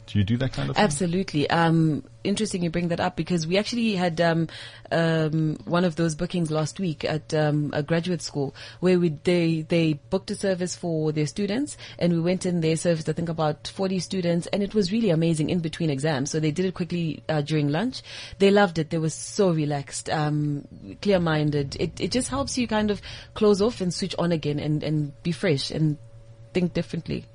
Do 0.07 0.19
you 0.19 0.25
do 0.25 0.37
that 0.37 0.53
kind 0.53 0.69
of 0.69 0.75
thing? 0.75 0.83
Absolutely. 0.83 1.49
Um, 1.49 2.03
interesting 2.23 2.63
you 2.63 2.69
bring 2.69 2.89
that 2.89 2.99
up 2.99 3.15
because 3.15 3.47
we 3.47 3.57
actually 3.57 3.95
had 3.95 4.19
um, 4.21 4.47
um, 4.91 5.57
one 5.65 5.83
of 5.83 5.95
those 5.95 6.15
bookings 6.15 6.51
last 6.51 6.79
week 6.79 7.03
at 7.05 7.33
um, 7.33 7.71
a 7.73 7.83
graduate 7.83 8.21
school 8.21 8.55
where 8.79 8.99
we 8.99 9.09
they 9.09 9.61
they 9.61 9.93
booked 10.09 10.31
a 10.31 10.35
service 10.35 10.75
for 10.75 11.11
their 11.11 11.27
students 11.27 11.77
and 11.99 12.13
we 12.13 12.19
went 12.19 12.45
in 12.45 12.61
there 12.61 12.75
serviced 12.75 13.09
I 13.09 13.13
think 13.13 13.29
about 13.29 13.67
40 13.67 13.99
students 13.99 14.47
and 14.47 14.61
it 14.61 14.73
was 14.73 14.91
really 14.91 15.09
amazing 15.09 15.49
in 15.49 15.59
between 15.59 15.89
exams. 15.89 16.31
So 16.31 16.39
they 16.39 16.51
did 16.51 16.65
it 16.65 16.73
quickly 16.73 17.23
uh, 17.29 17.41
during 17.41 17.69
lunch. 17.69 18.01
They 18.39 18.51
loved 18.51 18.79
it. 18.79 18.89
They 18.89 18.97
were 18.97 19.09
so 19.09 19.51
relaxed, 19.51 20.09
um, 20.09 20.67
clear 21.01 21.19
minded. 21.19 21.75
It 21.79 21.99
it 21.99 22.11
just 22.11 22.29
helps 22.29 22.57
you 22.57 22.67
kind 22.67 22.91
of 22.91 23.01
close 23.33 23.61
off 23.61 23.81
and 23.81 23.93
switch 23.93 24.15
on 24.19 24.31
again 24.31 24.59
and 24.59 24.83
and 24.83 25.23
be 25.23 25.31
fresh 25.31 25.71
and 25.71 25.97
think 26.53 26.73
differently. 26.73 27.25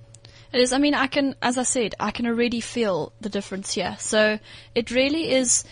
It 0.52 0.60
is. 0.60 0.72
I 0.72 0.78
mean, 0.78 0.94
I 0.94 1.06
can, 1.06 1.36
as 1.42 1.58
I 1.58 1.62
said, 1.62 1.94
I 2.00 2.10
can 2.10 2.26
already 2.26 2.60
feel 2.60 3.12
the 3.20 3.28
difference 3.28 3.74
here. 3.74 3.96
So 3.98 4.38
it 4.74 4.90
really 4.90 5.32
is. 5.32 5.64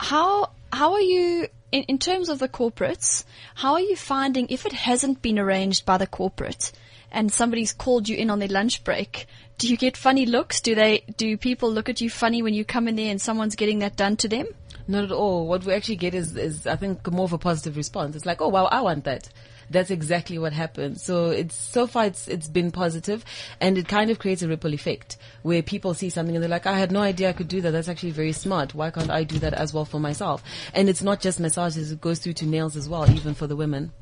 How 0.00 0.50
how 0.72 0.92
are 0.92 1.00
you 1.00 1.48
in, 1.72 1.84
in 1.84 1.98
terms 1.98 2.28
of 2.28 2.38
the 2.38 2.48
corporates? 2.48 3.24
How 3.54 3.72
are 3.74 3.80
you 3.80 3.96
finding 3.96 4.46
if 4.48 4.66
it 4.66 4.72
hasn't 4.72 5.22
been 5.22 5.38
arranged 5.38 5.86
by 5.86 5.96
the 5.96 6.06
corporate 6.06 6.72
and 7.10 7.32
somebody's 7.32 7.72
called 7.72 8.08
you 8.08 8.16
in 8.16 8.30
on 8.30 8.38
their 8.38 8.48
lunch 8.48 8.84
break? 8.84 9.26
Do 9.56 9.66
you 9.66 9.76
get 9.76 9.96
funny 9.96 10.26
looks? 10.26 10.60
Do 10.60 10.74
they 10.74 11.04
do 11.16 11.36
people 11.36 11.72
look 11.72 11.88
at 11.88 12.00
you 12.00 12.10
funny 12.10 12.42
when 12.42 12.54
you 12.54 12.64
come 12.64 12.86
in 12.86 12.96
there 12.96 13.10
and 13.10 13.20
someone's 13.20 13.56
getting 13.56 13.80
that 13.80 13.96
done 13.96 14.16
to 14.18 14.28
them? 14.28 14.46
Not 14.86 15.04
at 15.04 15.12
all. 15.12 15.46
What 15.46 15.64
we 15.64 15.74
actually 15.74 15.96
get 15.96 16.14
is, 16.14 16.36
is 16.36 16.66
I 16.66 16.76
think 16.76 17.10
more 17.10 17.24
of 17.24 17.32
a 17.32 17.38
positive 17.38 17.76
response. 17.76 18.14
It's 18.14 18.24
like, 18.24 18.40
oh 18.40 18.48
wow, 18.48 18.66
I 18.66 18.80
want 18.82 19.04
that. 19.04 19.28
That's 19.70 19.90
exactly 19.90 20.38
what 20.38 20.52
happened. 20.52 21.00
So 21.00 21.30
it's 21.30 21.54
so 21.54 21.86
far 21.86 22.06
it's 22.06 22.26
it's 22.28 22.48
been 22.48 22.70
positive, 22.70 23.24
and 23.60 23.76
it 23.76 23.88
kind 23.88 24.10
of 24.10 24.18
creates 24.18 24.42
a 24.42 24.48
ripple 24.48 24.72
effect 24.72 25.16
where 25.42 25.62
people 25.62 25.94
see 25.94 26.10
something 26.10 26.34
and 26.34 26.42
they're 26.42 26.50
like, 26.50 26.66
I 26.66 26.78
had 26.78 26.92
no 26.92 27.00
idea 27.00 27.28
I 27.28 27.32
could 27.34 27.48
do 27.48 27.60
that. 27.60 27.70
That's 27.70 27.88
actually 27.88 28.12
very 28.12 28.32
smart. 28.32 28.74
Why 28.74 28.90
can't 28.90 29.10
I 29.10 29.24
do 29.24 29.38
that 29.40 29.54
as 29.54 29.74
well 29.74 29.84
for 29.84 30.00
myself? 30.00 30.42
And 30.74 30.88
it's 30.88 31.02
not 31.02 31.20
just 31.20 31.40
massages; 31.40 31.92
it 31.92 32.00
goes 32.00 32.18
through 32.18 32.34
to 32.34 32.46
nails 32.46 32.76
as 32.76 32.88
well, 32.88 33.10
even 33.10 33.34
for 33.34 33.46
the 33.46 33.56
women. 33.56 33.92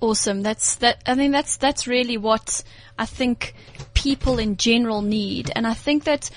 Awesome. 0.00 0.42
That's 0.42 0.76
that. 0.76 1.02
I 1.06 1.14
mean, 1.14 1.30
that's 1.30 1.56
that's 1.56 1.86
really 1.86 2.18
what 2.18 2.62
I 2.98 3.06
think 3.06 3.54
people 3.94 4.38
in 4.38 4.58
general 4.58 5.00
need, 5.00 5.50
and 5.56 5.66
I 5.66 5.72
think 5.72 6.04
that 6.04 6.28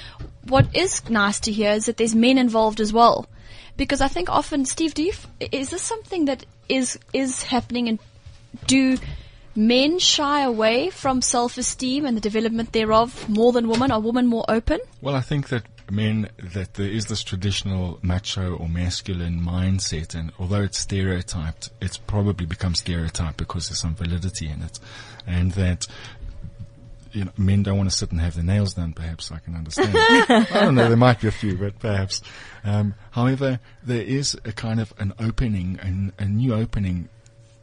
what 0.47 0.73
is 0.73 1.09
nice 1.09 1.41
to 1.41 1.51
hear 1.51 1.71
is 1.71 1.85
that 1.85 1.97
there's 1.97 2.15
men 2.15 2.37
involved 2.37 2.79
as 2.79 2.93
well, 2.93 3.27
because 3.75 3.99
I 3.99 4.07
think 4.07 4.29
often, 4.29 4.65
Steve, 4.65 4.93
do 4.93 5.03
you 5.03 5.11
is 5.51 5.71
this 5.71 5.81
something 5.81 6.25
that 6.25 6.45
is 6.69 6.97
is 7.11 7.43
happening, 7.43 7.89
and 7.89 7.99
do 8.67 8.97
men 9.55 9.99
shy 9.99 10.41
away 10.41 10.89
from 10.89 11.21
self-esteem 11.21 12.05
and 12.05 12.15
the 12.15 12.21
development 12.21 12.71
thereof 12.71 13.27
more 13.27 13.51
than 13.51 13.67
women? 13.67 13.91
Are 13.91 13.99
women 13.99 14.27
more 14.27 14.45
open? 14.47 14.79
Well, 15.01 15.15
I 15.15 15.21
think 15.21 15.49
that 15.49 15.63
men, 15.91 16.29
that 16.37 16.75
there 16.75 16.87
is 16.87 17.07
this 17.07 17.23
traditional 17.23 17.99
macho 18.01 18.55
or 18.55 18.69
masculine 18.69 19.41
mindset, 19.41 20.15
and 20.15 20.31
although 20.39 20.61
it's 20.61 20.77
stereotyped, 20.77 21.71
it's 21.81 21.97
probably 21.97 22.45
become 22.45 22.75
stereotyped 22.75 23.37
because 23.37 23.67
there's 23.67 23.79
some 23.79 23.95
validity 23.95 24.47
in 24.47 24.61
it, 24.61 24.79
and 25.27 25.51
that. 25.53 25.87
You 27.11 27.25
know, 27.25 27.31
men 27.37 27.63
don't 27.63 27.77
want 27.77 27.89
to 27.89 27.95
sit 27.95 28.11
and 28.11 28.21
have 28.21 28.35
their 28.35 28.43
nails 28.43 28.73
done. 28.73 28.93
Perhaps 28.93 29.31
I 29.31 29.39
can 29.39 29.55
understand. 29.55 29.91
I 29.95 30.45
don't 30.61 30.75
know. 30.75 30.87
There 30.87 30.97
might 30.97 31.21
be 31.21 31.27
a 31.27 31.31
few, 31.31 31.57
but 31.57 31.79
perhaps. 31.79 32.21
Um, 32.63 32.95
however, 33.11 33.59
there 33.83 34.01
is 34.01 34.37
a 34.45 34.51
kind 34.51 34.79
of 34.79 34.93
an 34.97 35.13
opening, 35.19 35.79
an, 35.81 36.13
a 36.19 36.25
new 36.25 36.53
opening 36.53 37.09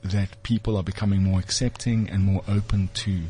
that 0.03 0.43
people 0.43 0.77
are 0.77 0.83
becoming 0.83 1.23
more 1.23 1.39
accepting 1.39 2.09
and 2.09 2.23
more 2.23 2.43
open 2.49 2.89
to 2.95 3.23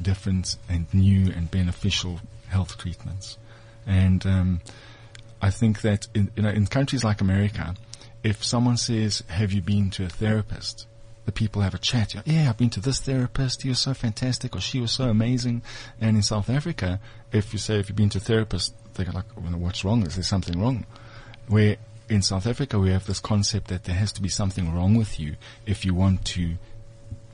different 0.00 0.56
and 0.68 0.92
new 0.92 1.32
and 1.32 1.50
beneficial 1.50 2.20
health 2.48 2.78
treatments. 2.78 3.38
And 3.86 4.24
um, 4.26 4.60
I 5.40 5.50
think 5.50 5.82
that 5.82 6.08
in, 6.14 6.30
you 6.36 6.42
know, 6.42 6.50
in 6.50 6.66
countries 6.66 7.04
like 7.04 7.20
America, 7.20 7.74
if 8.22 8.44
someone 8.44 8.76
says, 8.76 9.22
"Have 9.28 9.52
you 9.52 9.62
been 9.62 9.90
to 9.90 10.04
a 10.04 10.08
therapist?" 10.08 10.86
The 11.28 11.32
people 11.32 11.60
have 11.60 11.74
a 11.74 11.78
chat. 11.78 12.14
Yeah, 12.24 12.48
I've 12.48 12.56
been 12.56 12.70
to 12.70 12.80
this 12.80 13.00
therapist. 13.00 13.60
He 13.60 13.68
was 13.68 13.78
so 13.78 13.92
fantastic, 13.92 14.56
or 14.56 14.60
she 14.60 14.80
was 14.80 14.92
so 14.92 15.10
amazing. 15.10 15.60
And 16.00 16.16
in 16.16 16.22
South 16.22 16.48
Africa, 16.48 17.00
if 17.32 17.52
you 17.52 17.58
say, 17.58 17.78
"If 17.78 17.90
you've 17.90 17.96
been 17.96 18.08
to 18.08 18.16
a 18.16 18.20
therapist," 18.22 18.72
they're 18.94 19.12
like, 19.12 19.30
"What's 19.36 19.84
wrong? 19.84 20.06
Is 20.06 20.14
there 20.14 20.24
something 20.24 20.58
wrong?" 20.58 20.86
Where 21.46 21.76
in 22.08 22.22
South 22.22 22.46
Africa, 22.46 22.78
we 22.78 22.92
have 22.92 23.04
this 23.04 23.20
concept 23.20 23.68
that 23.68 23.84
there 23.84 23.94
has 23.94 24.10
to 24.12 24.22
be 24.22 24.30
something 24.30 24.72
wrong 24.74 24.94
with 24.94 25.20
you 25.20 25.36
if 25.66 25.84
you 25.84 25.92
want 25.92 26.24
to 26.36 26.56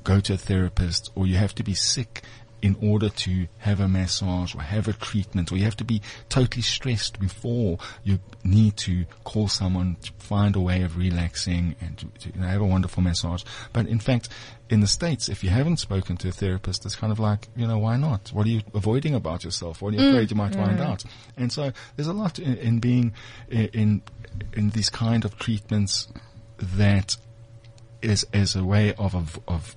go 0.03 0.19
to 0.19 0.33
a 0.33 0.39
therapist, 0.39 1.11
or 1.15 1.29
you 1.29 1.37
have 1.37 1.55
to 1.55 1.63
be 1.63 1.75
sick 1.75 2.25
in 2.65 2.75
order 2.81 3.11
to 3.11 3.47
have 3.59 3.79
a 3.79 3.87
massage 3.87 4.55
or 4.55 4.63
have 4.63 4.89
a 4.89 4.95
treatment, 4.95 5.53
or 5.53 5.57
you 5.59 5.65
have 5.65 5.77
to 5.77 5.85
be 5.85 6.01
totally 6.31 6.63
stressed 6.63 7.21
before 7.21 7.77
you 8.03 8.19
need 8.43 8.75
to 8.75 9.05
call 9.23 9.49
someone 9.49 9.99
to 10.01 10.11
find 10.17 10.57
a 10.57 10.61
way 10.61 10.81
of 10.81 10.97
relaxing 10.97 11.77
and 11.83 11.99
to, 11.99 12.07
to 12.07 12.35
you 12.35 12.41
know, 12.41 12.47
have 12.47 12.63
a 12.63 12.65
wonderful 12.65 13.03
massage. 13.03 13.45
But 13.75 13.87
in 13.87 13.99
fact, 13.99 14.31
in 14.71 14.81
the 14.81 14.87
States, 14.87 15.29
if 15.29 15.45
you 15.45 15.51
haven't 15.51 15.77
spoken 15.77 16.17
to 16.17 16.29
a 16.29 16.33
therapist, 16.33 16.87
it's 16.87 16.97
kind 16.97 17.13
of 17.13 17.21
like, 17.21 17.49
you 17.55 17.67
know, 17.67 17.77
why 17.77 17.99
not? 17.99 18.31
What 18.33 18.47
are 18.47 18.49
you 18.49 18.63
avoiding 18.73 19.15
about 19.15 19.45
yourself? 19.45 19.83
What 19.83 19.93
are 19.93 19.99
you 19.99 20.03
mm, 20.03 20.11
afraid 20.13 20.31
you 20.31 20.37
might 20.39 20.55
find 20.55 20.81
out? 20.81 21.05
And 21.37 21.53
so 21.53 21.71
there's 21.97 22.09
a 22.09 22.15
lot 22.15 22.39
in, 22.39 22.57
in 22.57 22.79
being 22.79 23.13
in, 23.51 24.01
in, 24.55 24.71
these 24.71 24.89
kind 24.89 25.27
of 25.27 25.39
treatments 25.39 26.09
that 26.57 27.19
is 28.01 28.27
as 28.33 28.57
a 28.57 28.65
way 28.65 28.95
of, 28.95 29.15
of, 29.15 29.39
of 29.47 29.77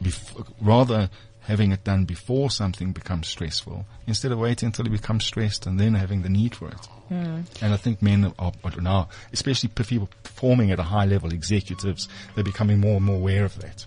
bef- 0.00 0.46
rather 0.60 1.10
having 1.44 1.72
it 1.72 1.84
done 1.84 2.04
before 2.04 2.50
something 2.50 2.92
becomes 2.92 3.28
stressful 3.28 3.84
instead 4.06 4.32
of 4.32 4.38
waiting 4.38 4.66
until 4.66 4.86
you 4.86 4.90
become 4.90 5.20
stressed 5.20 5.66
and 5.66 5.78
then 5.78 5.94
having 5.94 6.22
the 6.22 6.28
need 6.28 6.54
for 6.54 6.68
it. 6.68 6.88
And 7.10 7.46
I 7.62 7.76
think 7.76 8.00
men 8.02 8.32
are, 8.38 8.52
are 8.64 8.80
now, 8.80 9.08
especially 9.32 9.68
people 9.68 10.08
performing 10.22 10.70
at 10.70 10.78
a 10.78 10.84
high 10.84 11.04
level, 11.04 11.32
executives, 11.32 12.08
they're 12.34 12.44
becoming 12.44 12.80
more 12.80 12.96
and 12.96 13.04
more 13.04 13.16
aware 13.16 13.44
of 13.44 13.58
that. 13.60 13.86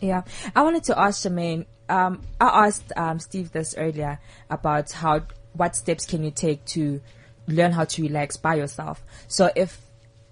Yeah, 0.00 0.22
I 0.54 0.62
wanted 0.62 0.84
to 0.84 0.98
ask 0.98 1.26
Charmaine. 1.26 1.66
Um, 1.88 2.22
I 2.40 2.66
asked 2.66 2.92
um, 2.96 3.18
Steve 3.18 3.52
this 3.52 3.74
earlier 3.76 4.20
about 4.50 4.92
how 4.92 5.22
what 5.54 5.76
steps 5.76 6.04
can 6.04 6.22
you 6.22 6.30
take 6.30 6.64
to 6.66 7.00
learn 7.46 7.72
how 7.72 7.84
to 7.84 8.02
relax 8.02 8.36
by 8.36 8.56
yourself. 8.56 9.02
So 9.28 9.50
if 9.56 9.80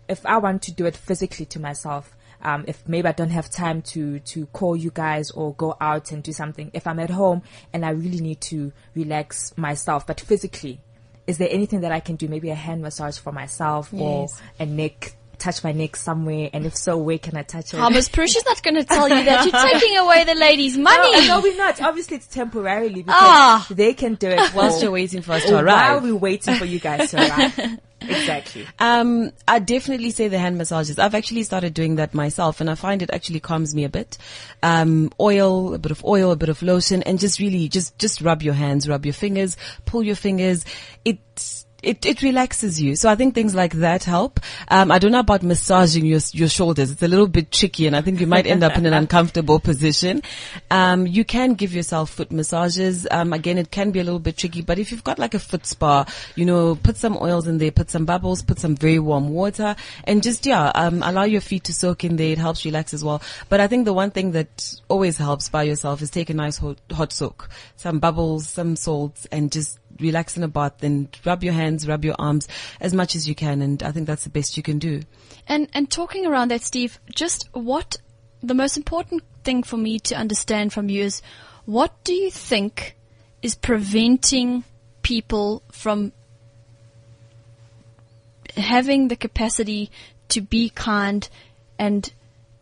if 0.08 0.26
I 0.26 0.38
want 0.38 0.62
to 0.62 0.72
do 0.72 0.84
it 0.84 0.96
physically 0.96 1.46
to 1.46 1.60
myself, 1.60 2.14
um, 2.42 2.64
if 2.66 2.86
maybe 2.88 3.08
I 3.08 3.12
don't 3.12 3.30
have 3.30 3.48
time 3.50 3.82
to 3.92 4.18
to 4.20 4.46
call 4.46 4.76
you 4.76 4.90
guys 4.92 5.30
or 5.30 5.54
go 5.54 5.76
out 5.80 6.12
and 6.12 6.22
do 6.22 6.32
something, 6.32 6.70
if 6.72 6.86
I'm 6.86 6.98
at 6.98 7.10
home 7.10 7.42
and 7.72 7.84
I 7.84 7.90
really 7.90 8.20
need 8.20 8.40
to 8.42 8.72
relax 8.94 9.56
myself, 9.56 10.06
but 10.06 10.20
physically, 10.20 10.80
is 11.26 11.38
there 11.38 11.48
anything 11.50 11.80
that 11.82 11.92
I 11.92 12.00
can 12.00 12.16
do? 12.16 12.28
Maybe 12.28 12.50
a 12.50 12.54
hand 12.54 12.82
massage 12.82 13.18
for 13.18 13.32
myself 13.32 13.92
or 13.94 14.26
a 14.58 14.66
neck, 14.66 15.14
touch 15.38 15.62
my 15.64 15.70
neck 15.72 15.94
somewhere. 15.96 16.50
And 16.52 16.66
if 16.66 16.76
so, 16.76 16.98
where 16.98 17.18
can 17.18 17.36
I 17.36 17.42
touch 17.42 17.72
it? 17.74 17.76
Thomas 17.76 18.08
Prushia's 18.08 18.44
not 18.44 18.62
going 18.62 18.74
to 18.76 18.84
tell 18.84 19.08
you 19.08 19.24
that 19.24 19.44
you're 19.44 19.80
taking 19.80 19.96
away 19.98 20.24
the 20.24 20.34
lady's 20.34 20.76
money. 20.90 21.26
no, 21.28 21.40
we're 21.40 21.56
not. 21.56 21.80
Obviously, 21.80 22.16
it's 22.16 22.26
temporarily 22.26 23.02
because 23.02 23.14
Ah. 23.16 23.66
they 23.70 23.94
can 23.94 24.14
do 24.16 24.28
it 24.28 24.52
Whilst 24.54 24.82
you're 24.82 24.90
waiting 24.90 25.22
for 25.22 25.32
us 25.32 25.44
or 25.44 25.48
to 25.48 25.54
While 25.54 25.64
arrive. 25.64 26.02
we're 26.02 26.16
waiting 26.16 26.54
for 26.56 26.64
you 26.64 26.80
guys 26.80 27.10
to 27.12 27.18
arrive. 27.18 27.78
exactly. 28.08 28.66
Um, 28.78 29.32
I 29.46 29.58
definitely 29.58 30.10
say 30.10 30.28
the 30.28 30.38
hand 30.38 30.58
massages. 30.58 30.98
I've 30.98 31.14
actually 31.14 31.42
started 31.42 31.74
doing 31.74 31.96
that 31.96 32.14
myself 32.14 32.60
and 32.60 32.70
I 32.70 32.74
find 32.74 33.02
it 33.02 33.10
actually 33.10 33.40
calms 33.40 33.74
me 33.74 33.84
a 33.84 33.88
bit. 33.88 34.18
Um, 34.62 35.10
oil, 35.20 35.74
a 35.74 35.78
bit 35.78 35.92
of 35.92 36.04
oil, 36.04 36.30
a 36.30 36.36
bit 36.36 36.48
of 36.48 36.62
lotion 36.62 37.02
and 37.02 37.18
just 37.18 37.38
really 37.38 37.68
just, 37.68 37.98
just 37.98 38.20
rub 38.20 38.42
your 38.42 38.54
hands, 38.54 38.88
rub 38.88 39.04
your 39.04 39.14
fingers, 39.14 39.56
pull 39.84 40.02
your 40.02 40.16
fingers. 40.16 40.64
It, 41.04 41.64
it, 41.82 42.06
it 42.06 42.22
relaxes 42.22 42.80
you. 42.80 42.94
So 42.96 43.10
I 43.10 43.16
think 43.16 43.34
things 43.34 43.54
like 43.54 43.72
that 43.74 44.04
help. 44.04 44.40
Um, 44.68 44.90
I 44.90 44.98
don't 44.98 45.12
know 45.12 45.20
about 45.20 45.42
massaging 45.42 46.06
your, 46.06 46.20
your 46.32 46.48
shoulders. 46.48 46.92
It's 46.92 47.02
a 47.02 47.08
little 47.08 47.26
bit 47.26 47.50
tricky 47.50 47.86
and 47.86 47.96
I 47.96 48.00
think 48.00 48.20
you 48.20 48.26
might 48.26 48.46
end 48.46 48.62
up 48.62 48.76
in 48.76 48.86
an 48.86 48.94
uncomfortable 49.02 49.58
position. 49.58 50.22
Um, 50.70 51.06
you 51.06 51.24
can 51.24 51.54
give 51.54 51.74
yourself 51.74 52.10
foot 52.10 52.30
massages. 52.30 53.06
Um, 53.10 53.32
again, 53.32 53.58
it 53.58 53.70
can 53.70 53.90
be 53.90 54.00
a 54.00 54.04
little 54.04 54.20
bit 54.20 54.36
tricky, 54.36 54.62
but 54.62 54.78
if 54.78 54.92
you've 54.92 55.04
got 55.04 55.18
like 55.18 55.34
a 55.34 55.38
foot 55.38 55.66
spa, 55.66 56.06
you 56.36 56.44
know, 56.44 56.76
put 56.76 56.96
some 56.96 57.16
oils 57.16 57.48
in 57.48 57.58
there, 57.58 57.72
put 57.72 57.90
some 57.90 58.04
bubbles, 58.04 58.42
put 58.42 58.58
some 58.58 58.76
very 58.76 58.98
warm 58.98 59.30
water 59.30 59.74
and 60.04 60.22
just, 60.22 60.46
yeah, 60.46 60.70
um, 60.74 61.02
allow 61.02 61.24
your 61.24 61.40
feet 61.40 61.64
to 61.64 61.74
soak 61.74 62.04
in 62.04 62.16
there. 62.16 62.30
It 62.30 62.38
helps 62.38 62.64
relax 62.64 62.94
as 62.94 63.04
well. 63.04 63.20
But 63.48 63.60
I 63.60 63.66
think 63.66 63.84
the 63.84 63.92
one 63.92 64.12
thing 64.12 64.32
that 64.32 64.72
always 64.88 65.16
helps 65.16 65.48
by 65.48 65.64
yourself 65.64 66.00
is 66.00 66.10
take 66.10 66.30
a 66.30 66.34
nice 66.34 66.58
hot, 66.58 66.78
hot 66.92 67.12
soak, 67.12 67.48
some 67.76 67.98
bubbles, 67.98 68.48
some 68.48 68.76
salts 68.76 69.26
and 69.32 69.50
just 69.50 69.78
relax 70.00 70.36
in 70.36 70.42
a 70.42 70.48
bath 70.48 70.82
and 70.82 71.08
rub 71.24 71.44
your 71.44 71.52
hands, 71.52 71.86
rub 71.86 72.04
your 72.04 72.16
arms 72.18 72.48
as 72.80 72.94
much 72.94 73.14
as 73.14 73.28
you 73.28 73.34
can. 73.34 73.62
And 73.62 73.82
I 73.82 73.92
think 73.92 74.06
that's 74.06 74.24
the 74.24 74.30
best 74.30 74.56
you 74.56 74.62
can 74.62 74.78
do. 74.78 75.02
And 75.46 75.68
and 75.72 75.90
talking 75.90 76.26
around 76.26 76.50
that, 76.50 76.62
Steve, 76.62 76.98
just 77.14 77.48
what 77.52 77.96
the 78.42 78.54
most 78.54 78.76
important 78.76 79.22
thing 79.44 79.62
for 79.62 79.76
me 79.76 79.98
to 80.00 80.14
understand 80.16 80.72
from 80.72 80.88
you 80.88 81.02
is 81.02 81.22
what 81.64 81.92
do 82.04 82.12
you 82.12 82.30
think 82.30 82.96
is 83.40 83.54
preventing 83.54 84.64
people 85.02 85.62
from 85.70 86.12
having 88.56 89.08
the 89.08 89.16
capacity 89.16 89.90
to 90.28 90.40
be 90.40 90.68
kind 90.70 91.28
and 91.78 92.12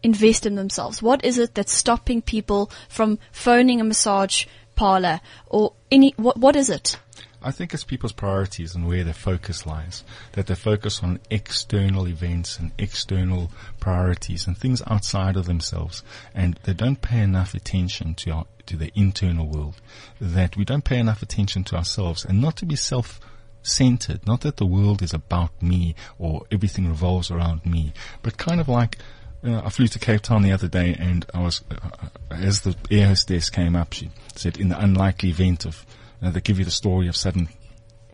invest 0.03 0.47
in 0.47 0.55
themselves? 0.55 1.03
What 1.03 1.25
is 1.25 1.39
it 1.39 1.55
that's 1.55 1.73
stopping 1.73 2.23
people 2.23 2.71
from 2.89 3.19
phoning 3.33 3.81
a 3.81 3.85
massage 3.85 4.47
parlor 4.75 5.21
or 5.47 5.75
any, 5.91 6.15
what, 6.17 6.39
what 6.39 6.57
is 6.57 6.71
it? 6.71 6.99
I 7.43 7.51
think 7.51 7.73
it's 7.73 7.85
people's 7.85 8.13
priorities 8.13 8.75
and 8.75 8.87
where 8.87 9.03
their 9.03 9.15
focus 9.15 9.65
lies. 9.65 10.05
That 10.33 10.47
they 10.47 10.55
focus 10.55 11.03
on 11.03 11.21
external 11.31 12.07
events 12.07 12.59
and 12.59 12.73
external 12.77 13.51
priorities 13.79 14.47
and 14.47 14.57
things 14.57 14.83
outside 14.87 15.37
of 15.37 15.47
themselves, 15.47 16.03
and 16.35 16.61
they 16.65 16.75
don't 16.75 17.01
pay 17.01 17.21
enough 17.21 17.55
attention 17.55 18.15
to 18.17 18.31
our 18.31 18.47
to 18.67 18.77
the 18.77 18.93
internal 18.95 19.47
world. 19.47 19.81
That 20.21 20.57
we 20.57 20.65
don't 20.65 20.85
pay 20.85 20.99
enough 20.99 21.23
attention 21.23 21.65
to 21.65 21.77
ourselves, 21.77 22.25
and 22.25 22.43
not 22.43 22.57
to 22.57 22.67
be 22.67 22.77
self 22.77 23.21
centered. 23.63 24.27
Not 24.27 24.43
that 24.43 24.59
the 24.59 24.67
world 24.67 25.01
is 25.03 25.15
about 25.15 25.63
me 25.63 25.95
or 26.19 26.43
everything 26.51 26.89
revolves 26.89 27.31
around 27.31 27.65
me, 27.65 27.93
but 28.23 28.37
kind 28.37 28.61
of 28.61 28.69
like. 28.69 28.99
Know, 29.43 29.63
I 29.65 29.71
flew 29.71 29.87
to 29.87 29.99
Cape 29.99 30.21
Town 30.21 30.43
the 30.43 30.53
other 30.53 30.69
day, 30.69 30.95
and 30.99 31.25
I 31.33 31.41
was, 31.41 31.65
uh, 31.71 31.77
uh, 32.03 32.09
as 32.35 32.61
the 32.61 32.77
air 32.91 33.07
hostess 33.07 33.49
came 33.49 33.75
up, 33.75 33.95
she 33.95 34.11
said, 34.37 34.59
"In 34.59 34.69
the 34.69 34.79
unlikely 34.79 35.31
event 35.31 35.65
of 35.65 35.87
uh, 36.23 36.31
they 36.31 36.41
give 36.41 36.59
you 36.59 36.65
the 36.65 36.71
story 36.71 37.09
of 37.09 37.17
sudden 37.17 37.49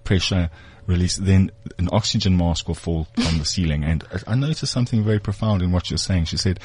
pressure 0.05 0.51
release, 0.87 1.17
then 1.17 1.51
an 1.79 1.89
oxygen 1.93 2.37
mask 2.37 2.69
will 2.69 2.75
fall 2.75 3.09
from 3.15 3.39
the 3.39 3.45
ceiling. 3.45 3.83
And 3.85 4.05
I- 4.13 4.33
I 4.33 4.35
noticed 4.37 4.73
something 4.73 5.03
very 5.03 5.19
profound 5.19 5.63
in 5.63 5.73
what 5.73 5.91
you're 5.91 5.99
saying. 5.99 6.27
She 6.27 6.37
said, 6.37 6.61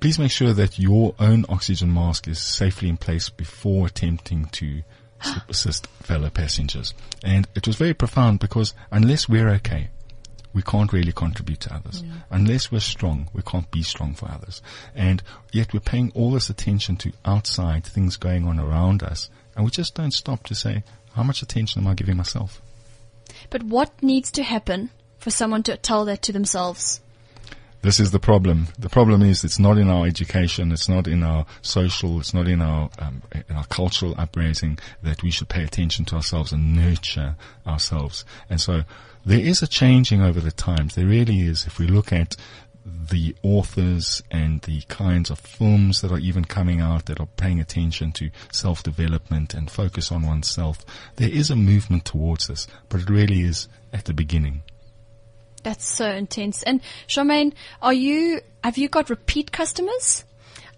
please 0.00 0.18
make 0.18 0.30
sure 0.30 0.52
that 0.54 0.78
your 0.78 1.14
own 1.18 1.44
oxygen 1.48 1.92
mask 1.92 2.26
is 2.28 2.38
safely 2.38 2.88
in 2.88 2.96
place 2.96 3.28
before 3.28 3.86
attempting 3.86 4.46
to 4.52 4.82
assist 5.48 5.86
fellow 6.02 6.30
passengers. 6.30 6.94
And 7.22 7.46
it 7.54 7.66
was 7.66 7.76
very 7.76 7.94
profound 7.94 8.38
because 8.40 8.72
unless 8.90 9.28
we're 9.28 9.50
okay, 9.50 9.88
we 10.54 10.62
can't 10.62 10.92
really 10.92 11.12
contribute 11.12 11.60
to 11.60 11.74
others. 11.74 12.02
Unless 12.30 12.72
we're 12.72 12.80
strong, 12.80 13.28
we 13.34 13.42
can't 13.42 13.70
be 13.70 13.82
strong 13.82 14.14
for 14.14 14.30
others. 14.30 14.62
And 14.94 15.22
yet 15.52 15.74
we're 15.74 15.80
paying 15.80 16.10
all 16.14 16.30
this 16.30 16.48
attention 16.48 16.96
to 16.96 17.12
outside 17.26 17.84
things 17.84 18.16
going 18.16 18.46
on 18.46 18.58
around 18.58 19.02
us. 19.02 19.28
And 19.58 19.64
we 19.64 19.72
just 19.72 19.96
don't 19.96 20.12
stop 20.12 20.44
to 20.44 20.54
say, 20.54 20.84
how 21.14 21.24
much 21.24 21.42
attention 21.42 21.82
am 21.82 21.88
I 21.88 21.94
giving 21.94 22.16
myself? 22.16 22.62
But 23.50 23.64
what 23.64 24.00
needs 24.00 24.30
to 24.30 24.44
happen 24.44 24.90
for 25.18 25.32
someone 25.32 25.64
to 25.64 25.76
tell 25.76 26.04
that 26.04 26.22
to 26.22 26.32
themselves? 26.32 27.00
This 27.82 27.98
is 27.98 28.12
the 28.12 28.20
problem. 28.20 28.68
The 28.78 28.88
problem 28.88 29.20
is 29.20 29.42
it's 29.42 29.58
not 29.58 29.76
in 29.76 29.90
our 29.90 30.06
education, 30.06 30.70
it's 30.70 30.88
not 30.88 31.08
in 31.08 31.24
our 31.24 31.44
social, 31.60 32.20
it's 32.20 32.32
not 32.32 32.46
in 32.46 32.62
our 32.62 32.88
um, 33.00 33.22
in 33.32 33.56
our 33.56 33.66
cultural 33.66 34.14
upbringing 34.16 34.78
that 35.02 35.24
we 35.24 35.32
should 35.32 35.48
pay 35.48 35.64
attention 35.64 36.04
to 36.06 36.16
ourselves 36.16 36.52
and 36.52 36.76
nurture 36.76 37.34
ourselves. 37.66 38.24
And 38.48 38.60
so 38.60 38.82
there 39.26 39.40
is 39.40 39.60
a 39.60 39.66
changing 39.66 40.22
over 40.22 40.40
the 40.40 40.52
times. 40.52 40.94
There 40.94 41.06
really 41.06 41.40
is. 41.40 41.66
If 41.66 41.80
we 41.80 41.88
look 41.88 42.12
at 42.12 42.36
the 43.10 43.34
authors 43.42 44.22
and 44.30 44.60
the 44.62 44.82
kinds 44.82 45.30
of 45.30 45.38
films 45.38 46.00
that 46.00 46.12
are 46.12 46.18
even 46.18 46.44
coming 46.44 46.80
out 46.80 47.06
that 47.06 47.20
are 47.20 47.28
paying 47.36 47.60
attention 47.60 48.12
to 48.12 48.30
self-development 48.52 49.54
and 49.54 49.70
focus 49.70 50.10
on 50.10 50.26
oneself, 50.26 50.84
there 51.16 51.30
is 51.30 51.50
a 51.50 51.56
movement 51.56 52.04
towards 52.04 52.48
this, 52.48 52.66
but 52.88 53.00
it 53.00 53.10
really 53.10 53.42
is 53.42 53.68
at 53.92 54.04
the 54.04 54.14
beginning. 54.14 54.62
That's 55.62 55.86
so 55.86 56.10
intense. 56.10 56.62
And 56.62 56.80
Charmaine, 57.06 57.52
are 57.82 57.92
you, 57.92 58.40
have 58.62 58.78
you 58.78 58.88
got 58.88 59.10
repeat 59.10 59.52
customers? 59.52 60.24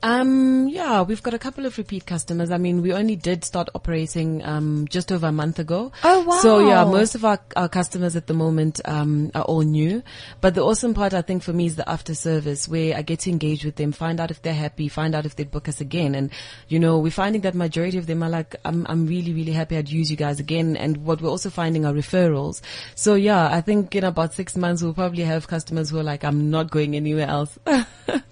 Um, 0.03 0.69
yeah, 0.69 1.03
we've 1.03 1.23
got 1.23 1.35
a 1.35 1.39
couple 1.39 1.67
of 1.67 1.77
repeat 1.77 2.07
customers. 2.07 2.51
I 2.51 2.57
mean, 2.57 2.81
we 2.81 2.93
only 2.93 3.17
did 3.17 3.45
start 3.45 3.69
operating 3.75 4.43
um, 4.45 4.87
just 4.89 5.13
over 5.13 5.27
a 5.27 5.33
month 5.33 5.59
ago. 5.59 5.93
Oh, 6.03 6.23
wow. 6.23 6.39
So 6.41 6.69
yeah, 6.69 6.85
most 6.85 7.15
of 7.15 7.25
our, 7.25 7.39
our 7.55 7.69
customers 7.69 8.17
at 8.17 8.27
the 8.27 8.33
moment 8.35 8.81
um, 8.87 9.31
are 9.35 9.43
all 9.43 9.61
new. 9.61 10.03
But 10.41 10.55
the 10.55 10.63
awesome 10.63 10.95
part, 10.95 11.13
I 11.13 11.21
think, 11.21 11.43
for 11.43 11.53
me 11.53 11.67
is 11.67 11.77
the 11.77 11.89
after 11.89 12.15
service, 12.15 12.67
where 12.67 12.97
I 12.97 13.03
get 13.03 13.21
to 13.21 13.31
engage 13.31 13.65
with 13.65 13.77
them, 13.77 13.93
find 13.93 14.21
out 14.21 14.31
if 14.31 14.41
they're 14.41 14.55
happy, 14.55 14.89
find 14.89 15.15
out 15.15 15.27
if 15.27 15.37
they'd 15.37 15.51
book 15.51 15.69
us 15.69 15.81
again. 15.81 16.15
And 16.15 16.31
you 16.69 16.79
know, 16.79 16.99
we're 16.99 17.11
finding 17.11 17.43
that 17.43 17.55
majority 17.55 17.99
of 17.99 18.07
them 18.07 18.23
are 18.23 18.31
like, 18.31 18.57
I'm 18.65 18.87
I'm 18.89 19.07
really 19.07 19.35
really 19.35 19.53
happy 19.53 19.77
I'd 19.77 19.91
use 19.91 20.11
you 20.11 20.17
guys 20.17 20.41
again. 20.41 20.77
And 20.77 21.05
what 21.05 21.21
we're 21.21 21.31
also 21.31 21.51
finding 21.51 21.85
are 21.85 21.93
referrals. 21.93 22.63
So 22.95 23.15
yeah, 23.15 23.55
I 23.55 23.61
think 23.61 23.95
in 23.95 24.05
about 24.05 24.33
six 24.33 24.57
months 24.57 24.83
we'll 24.83 24.95
probably 24.95 25.25
have 25.25 25.47
customers 25.47 25.91
who 25.91 25.99
are 25.99 26.03
like, 26.03 26.25
I'm 26.25 26.51
not 26.51 26.71
going 26.71 26.97
anywhere 26.97 27.29
else. 27.29 27.59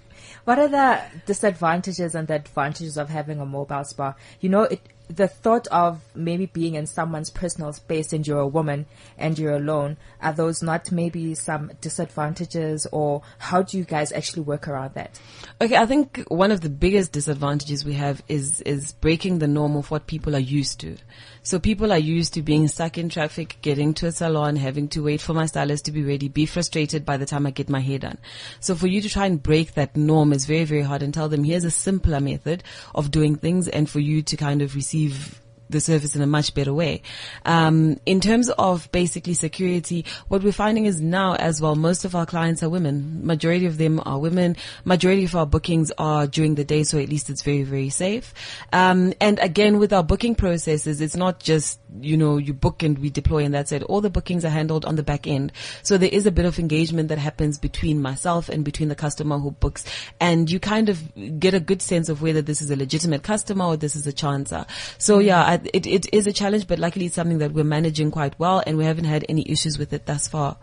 What 0.49 0.57
are 0.57 0.67
the 0.67 0.99
disadvantages 1.27 2.15
and 2.15 2.27
the 2.27 2.33
advantages 2.33 2.97
of 2.97 3.07
having 3.07 3.39
a 3.39 3.45
mobile 3.45 3.83
spa? 3.83 4.15
You 4.39 4.49
know, 4.49 4.63
it, 4.63 4.81
the 5.09 5.27
thought 5.27 5.67
of 5.67 6.01
maybe 6.13 6.45
being 6.45 6.75
in 6.75 6.85
someone's 6.85 7.31
personal 7.31 7.73
space 7.73 8.13
and 8.13 8.25
you're 8.27 8.39
a 8.39 8.47
woman 8.47 8.85
and 9.17 9.39
you're 9.39 9.55
alone, 9.55 9.97
are 10.21 10.33
those 10.33 10.61
not 10.61 10.91
maybe 10.91 11.33
some 11.33 11.71
disadvantages 11.81 12.85
or 12.91 13.23
how 13.39 13.63
do 13.63 13.77
you 13.77 13.83
guys 13.83 14.11
actually 14.11 14.43
work 14.43 14.67
around 14.67 14.93
that? 14.93 15.19
Okay, 15.59 15.75
I 15.75 15.87
think 15.87 16.23
one 16.27 16.51
of 16.51 16.61
the 16.61 16.69
biggest 16.69 17.11
disadvantages 17.11 17.83
we 17.83 17.93
have 17.93 18.21
is 18.27 18.61
is 18.61 18.93
breaking 18.93 19.39
the 19.39 19.47
norm 19.47 19.75
of 19.75 19.89
what 19.89 20.05
people 20.05 20.35
are 20.35 20.39
used 20.39 20.79
to. 20.81 20.95
So 21.41 21.57
people 21.57 21.91
are 21.91 21.97
used 21.97 22.35
to 22.35 22.43
being 22.43 22.67
stuck 22.67 22.97
in 22.97 23.09
traffic, 23.09 23.57
getting 23.63 23.95
to 23.95 24.07
a 24.07 24.11
salon, 24.11 24.57
having 24.57 24.89
to 24.89 25.03
wait 25.03 25.21
for 25.21 25.33
my 25.33 25.47
stylist 25.47 25.85
to 25.85 25.91
be 25.91 26.03
ready, 26.03 26.27
be 26.27 26.45
frustrated 26.45 27.05
by 27.05 27.17
the 27.17 27.25
time 27.25 27.47
I 27.47 27.51
get 27.51 27.69
my 27.69 27.79
hair 27.79 27.97
done. 27.97 28.19
So 28.59 28.75
for 28.75 28.87
you 28.87 29.01
to 29.01 29.09
try 29.09 29.25
and 29.25 29.41
break 29.41 29.73
that 29.73 29.97
norm 29.97 30.33
is 30.33 30.45
very, 30.45 30.65
very 30.65 30.83
hard 30.83 31.01
and 31.01 31.13
tell 31.13 31.29
them 31.29 31.43
here's 31.43 31.63
a 31.63 31.71
simpler 31.71 32.19
method 32.19 32.63
of 32.93 33.09
doing 33.09 33.35
things 33.35 33.67
and 33.67 33.89
for 33.89 33.99
you 33.99 34.21
to 34.21 34.37
kind 34.37 34.61
of 34.61 34.75
receive 34.75 34.98
receive 35.07 35.41
the 35.69 35.79
service 35.79 36.15
in 36.15 36.21
a 36.21 36.27
much 36.27 36.53
better 36.53 36.73
way. 36.73 37.01
Um, 37.45 37.99
in 38.05 38.19
terms 38.19 38.49
of 38.51 38.91
basically 38.91 39.33
security, 39.33 40.05
what 40.27 40.43
we're 40.43 40.51
finding 40.51 40.85
is 40.85 40.99
now 40.99 41.35
as 41.35 41.61
well, 41.61 41.75
most 41.75 42.05
of 42.05 42.15
our 42.15 42.25
clients 42.25 42.63
are 42.63 42.69
women. 42.69 43.25
Majority 43.25 43.65
of 43.65 43.77
them 43.77 44.01
are 44.05 44.19
women. 44.19 44.55
Majority 44.83 45.25
of 45.25 45.35
our 45.35 45.45
bookings 45.45 45.91
are 45.97 46.27
during 46.27 46.55
the 46.55 46.63
day, 46.63 46.83
so 46.83 46.97
at 46.97 47.09
least 47.09 47.29
it's 47.29 47.43
very, 47.43 47.63
very 47.63 47.89
safe. 47.89 48.33
Um, 48.73 49.13
and 49.21 49.39
again, 49.39 49.79
with 49.79 49.93
our 49.93 50.03
booking 50.03 50.35
processes, 50.35 51.01
it's 51.01 51.15
not 51.15 51.39
just, 51.39 51.79
you 52.01 52.17
know, 52.17 52.37
you 52.37 52.53
book 52.53 52.83
and 52.83 52.97
we 52.97 53.09
deploy 53.09 53.43
and 53.43 53.53
that's 53.53 53.71
it. 53.71 53.83
All 53.83 54.01
the 54.01 54.09
bookings 54.09 54.43
are 54.45 54.49
handled 54.49 54.85
on 54.85 54.95
the 54.95 55.03
back 55.03 55.27
end. 55.27 55.51
So 55.83 55.97
there 55.97 56.09
is 56.11 56.25
a 56.25 56.31
bit 56.31 56.45
of 56.45 56.59
engagement 56.59 57.09
that 57.09 57.17
happens 57.17 57.57
between 57.59 58.01
myself 58.01 58.49
and 58.49 58.65
between 58.65 58.89
the 58.89 58.95
customer 58.95 59.37
who 59.37 59.51
books. 59.51 59.85
And 60.19 60.49
you 60.49 60.59
kind 60.59 60.89
of 60.89 61.39
get 61.39 61.53
a 61.53 61.59
good 61.59 61.81
sense 61.81 62.09
of 62.09 62.21
whether 62.21 62.41
this 62.41 62.61
is 62.61 62.71
a 62.71 62.75
legitimate 62.75 63.23
customer 63.23 63.65
or 63.65 63.77
this 63.77 63.95
is 63.95 64.07
a 64.07 64.13
chancer. 64.13 64.65
So 64.97 65.19
yeah, 65.19 65.43
I, 65.43 65.58
it, 65.73 65.85
it 65.85 66.13
is 66.13 66.27
a 66.27 66.33
challenge, 66.33 66.67
but 66.67 66.79
luckily 66.79 67.07
it's 67.07 67.15
something 67.15 67.39
that 67.39 67.53
we're 67.53 67.63
managing 67.63 68.11
quite 68.11 68.37
well 68.39 68.63
and 68.65 68.77
we 68.77 68.85
haven't 68.85 69.05
had 69.05 69.25
any 69.29 69.49
issues 69.49 69.77
with 69.77 69.93
it 69.93 70.05
thus 70.05 70.27
far. 70.27 70.57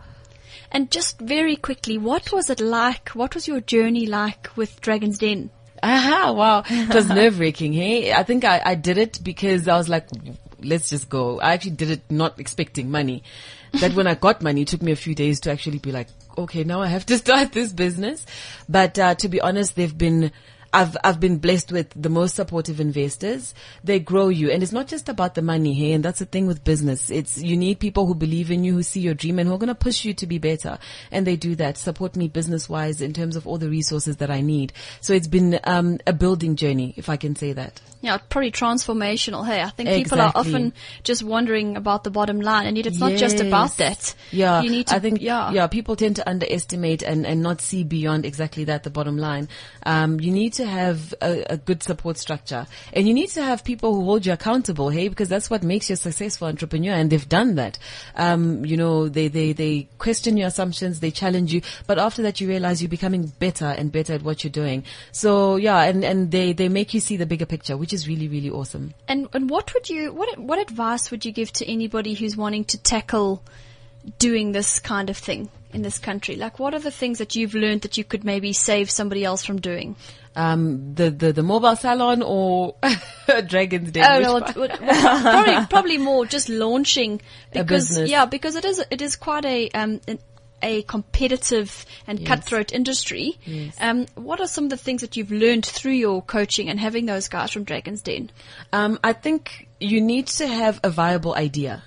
And 0.71 0.91
just 0.91 1.19
very 1.19 1.55
quickly, 1.55 1.97
what 1.97 2.31
was 2.31 2.49
it 2.49 2.59
like? 2.59 3.09
What 3.09 3.33
was 3.35 3.47
your 3.47 3.61
journey 3.61 4.05
like 4.05 4.49
with 4.55 4.81
Dragon's 4.81 5.17
Den? 5.17 5.49
Aha, 5.81 6.31
wow. 6.31 6.63
It 6.67 6.93
was 6.93 7.07
nerve 7.07 7.39
wracking, 7.39 7.73
hey? 7.73 8.11
I 8.11 8.23
think 8.23 8.43
I, 8.43 8.61
I 8.63 8.75
did 8.75 8.97
it 8.97 9.19
because 9.23 9.67
I 9.67 9.77
was 9.77 9.87
like, 9.87 10.07
let's 10.61 10.89
just 10.89 11.09
go. 11.09 11.39
I 11.39 11.53
actually 11.53 11.71
did 11.71 11.91
it 11.91 12.01
not 12.09 12.39
expecting 12.39 12.89
money. 12.89 13.23
That 13.79 13.93
when 13.93 14.07
I 14.07 14.15
got 14.15 14.41
money, 14.41 14.61
it 14.61 14.69
took 14.69 14.81
me 14.81 14.91
a 14.91 14.95
few 14.95 15.13
days 15.13 15.39
to 15.41 15.51
actually 15.51 15.79
be 15.79 15.91
like, 15.91 16.07
okay, 16.37 16.63
now 16.63 16.81
I 16.81 16.87
have 16.87 17.05
to 17.07 17.17
start 17.23 17.51
this 17.51 17.71
business. 17.71 18.25
But, 18.67 18.97
uh, 18.97 19.15
to 19.15 19.29
be 19.29 19.39
honest, 19.39 19.75
they've 19.75 19.97
been, 19.97 20.31
I've 20.73 20.97
I've 21.03 21.19
been 21.19 21.37
blessed 21.37 21.71
with 21.71 21.89
the 21.95 22.09
most 22.09 22.35
supportive 22.35 22.79
investors. 22.79 23.53
They 23.83 23.99
grow 23.99 24.29
you, 24.29 24.51
and 24.51 24.61
it's 24.61 24.71
not 24.71 24.87
just 24.87 25.09
about 25.09 25.35
the 25.35 25.41
money 25.41 25.73
here. 25.73 25.95
And 25.95 26.03
that's 26.03 26.19
the 26.19 26.25
thing 26.25 26.47
with 26.47 26.63
business. 26.63 27.09
It's 27.09 27.37
you 27.37 27.57
need 27.57 27.79
people 27.79 28.05
who 28.05 28.15
believe 28.15 28.51
in 28.51 28.63
you, 28.63 28.73
who 28.73 28.83
see 28.83 28.99
your 28.99 29.13
dream, 29.13 29.39
and 29.39 29.47
who 29.47 29.55
are 29.55 29.59
going 29.59 29.67
to 29.67 29.75
push 29.75 30.05
you 30.05 30.13
to 30.15 30.27
be 30.27 30.37
better. 30.37 30.77
And 31.11 31.25
they 31.25 31.35
do 31.35 31.55
that. 31.55 31.77
Support 31.77 32.15
me 32.15 32.27
business 32.27 32.67
wise 32.67 33.01
in 33.01 33.13
terms 33.13 33.35
of 33.35 33.47
all 33.47 33.57
the 33.57 33.69
resources 33.69 34.17
that 34.17 34.29
I 34.29 34.41
need. 34.41 34.73
So 35.01 35.13
it's 35.13 35.27
been 35.27 35.59
um, 35.63 35.99
a 36.05 36.13
building 36.13 36.55
journey, 36.55 36.93
if 36.97 37.09
I 37.09 37.17
can 37.17 37.35
say 37.35 37.53
that. 37.53 37.81
Yeah, 38.01 38.17
probably 38.17 38.51
transformational. 38.51 39.45
Hey, 39.45 39.61
I 39.61 39.69
think 39.69 39.89
people 39.89 40.21
are 40.21 40.31
often 40.35 40.73
just 41.03 41.23
wondering 41.23 41.77
about 41.77 42.03
the 42.03 42.11
bottom 42.11 42.39
line, 42.39 42.67
and 42.67 42.77
yet 42.77 42.85
it's 42.85 42.99
not 42.99 43.13
just 43.13 43.39
about 43.39 43.77
that. 43.77 44.13
Yeah, 44.31 44.61
you 44.61 44.69
need 44.69 44.87
to. 44.87 44.95
I 44.95 44.99
think 44.99 45.21
yeah, 45.21 45.51
yeah, 45.51 45.67
people 45.67 45.95
tend 45.95 46.17
to 46.17 46.29
underestimate 46.29 47.01
and, 47.01 47.25
and 47.25 47.41
not 47.41 47.61
see 47.61 47.83
beyond 47.83 48.25
exactly 48.25 48.65
that. 48.65 48.83
The 48.83 48.89
bottom 48.91 49.17
line, 49.17 49.49
um, 49.83 50.19
you 50.19 50.31
need 50.31 50.53
to 50.57 50.65
have 50.65 51.13
a, 51.21 51.43
a 51.51 51.57
good 51.57 51.81
support 51.81 52.17
structure, 52.17 52.67
and 52.93 53.07
you 53.07 53.13
need 53.13 53.29
to 53.29 53.43
have 53.43 53.63
people 53.63 53.95
who 53.95 54.03
hold 54.03 54.25
you 54.25 54.33
accountable. 54.33 54.89
Hey, 54.89 55.07
because 55.07 55.29
that's 55.29 55.49
what 55.49 55.63
makes 55.63 55.89
you 55.89 55.93
a 55.93 55.97
successful 55.97 56.47
entrepreneur, 56.47 56.93
and 56.93 57.09
they've 57.09 57.27
done 57.27 57.55
that. 57.55 57.79
Um, 58.15 58.65
you 58.65 58.77
know, 58.77 59.07
they 59.07 59.27
they 59.27 59.53
they 59.53 59.87
question 59.97 60.37
your 60.37 60.47
assumptions, 60.47 60.99
they 60.99 61.11
challenge 61.11 61.53
you, 61.53 61.61
but 61.87 61.97
after 61.97 62.21
that, 62.23 62.41
you 62.41 62.47
realize 62.47 62.81
you're 62.81 62.89
becoming 62.89 63.27
better 63.39 63.65
and 63.65 63.91
better 63.91 64.13
at 64.13 64.23
what 64.23 64.43
you're 64.43 64.51
doing. 64.51 64.83
So 65.11 65.55
yeah, 65.55 65.81
and 65.83 66.03
and 66.03 66.31
they 66.31 66.53
they 66.53 66.69
make 66.69 66.93
you 66.93 66.99
see 66.99 67.17
the 67.17 67.25
bigger 67.25 67.45
picture, 67.45 67.77
which 67.77 67.93
is 67.93 68.07
really 68.07 68.27
really 68.27 68.49
awesome. 68.49 68.93
And 69.07 69.27
and 69.33 69.49
what 69.49 69.73
would 69.73 69.89
you 69.89 70.13
what 70.13 70.37
what 70.37 70.59
advice 70.59 71.11
would 71.11 71.25
you 71.25 71.31
give 71.31 71.51
to 71.53 71.71
anybody 71.71 72.13
who's 72.13 72.35
wanting 72.35 72.65
to 72.65 72.77
tackle 72.77 73.43
doing 74.19 74.51
this 74.51 74.79
kind 74.79 75.09
of 75.09 75.17
thing 75.17 75.49
in 75.73 75.81
this 75.81 75.97
country? 75.99 76.35
Like, 76.35 76.59
what 76.59 76.73
are 76.73 76.79
the 76.79 76.91
things 76.91 77.17
that 77.19 77.35
you've 77.35 77.53
learned 77.53 77.81
that 77.81 77.97
you 77.97 78.03
could 78.03 78.23
maybe 78.23 78.53
save 78.53 78.89
somebody 78.89 79.23
else 79.23 79.45
from 79.45 79.59
doing? 79.59 79.95
Um, 80.35 80.93
the 80.93 81.09
the 81.09 81.33
the 81.33 81.43
mobile 81.43 81.75
salon 81.75 82.21
or 82.21 82.75
Dragon's 83.47 83.91
Den. 83.91 84.03
Oh 84.05 84.19
no, 84.21 84.33
one? 84.33 84.43
it- 84.71 84.71
it- 84.71 84.79
probably 84.79 85.65
probably 85.69 85.97
more 85.97 86.25
just 86.25 86.47
launching 86.49 87.21
because 87.51 87.97
yeah, 88.09 88.25
because 88.25 88.55
it 88.55 88.63
is 88.65 88.83
it 88.91 89.01
is 89.01 89.15
quite 89.15 89.45
a 89.45 89.69
um 89.71 89.99
an, 90.07 90.19
a 90.61 90.81
competitive 90.83 91.85
and 92.07 92.25
cutthroat 92.25 92.71
industry. 92.73 93.37
Um, 93.79 94.05
what 94.15 94.39
are 94.39 94.47
some 94.47 94.63
of 94.65 94.69
the 94.71 94.77
things 94.77 95.01
that 95.01 95.15
you've 95.17 95.31
learned 95.31 95.65
through 95.65 95.93
your 95.93 96.21
coaching 96.21 96.69
and 96.69 96.79
having 96.79 97.05
those 97.05 97.27
guys 97.29 97.51
from 97.51 97.63
Dragon's 97.63 98.01
Den? 98.01 98.29
Um, 98.73 98.99
I 99.03 99.13
think 99.13 99.67
you 99.79 100.01
need 100.01 100.27
to 100.27 100.47
have 100.47 100.79
a 100.83 100.89
viable 100.89 101.35
idea. 101.35 101.83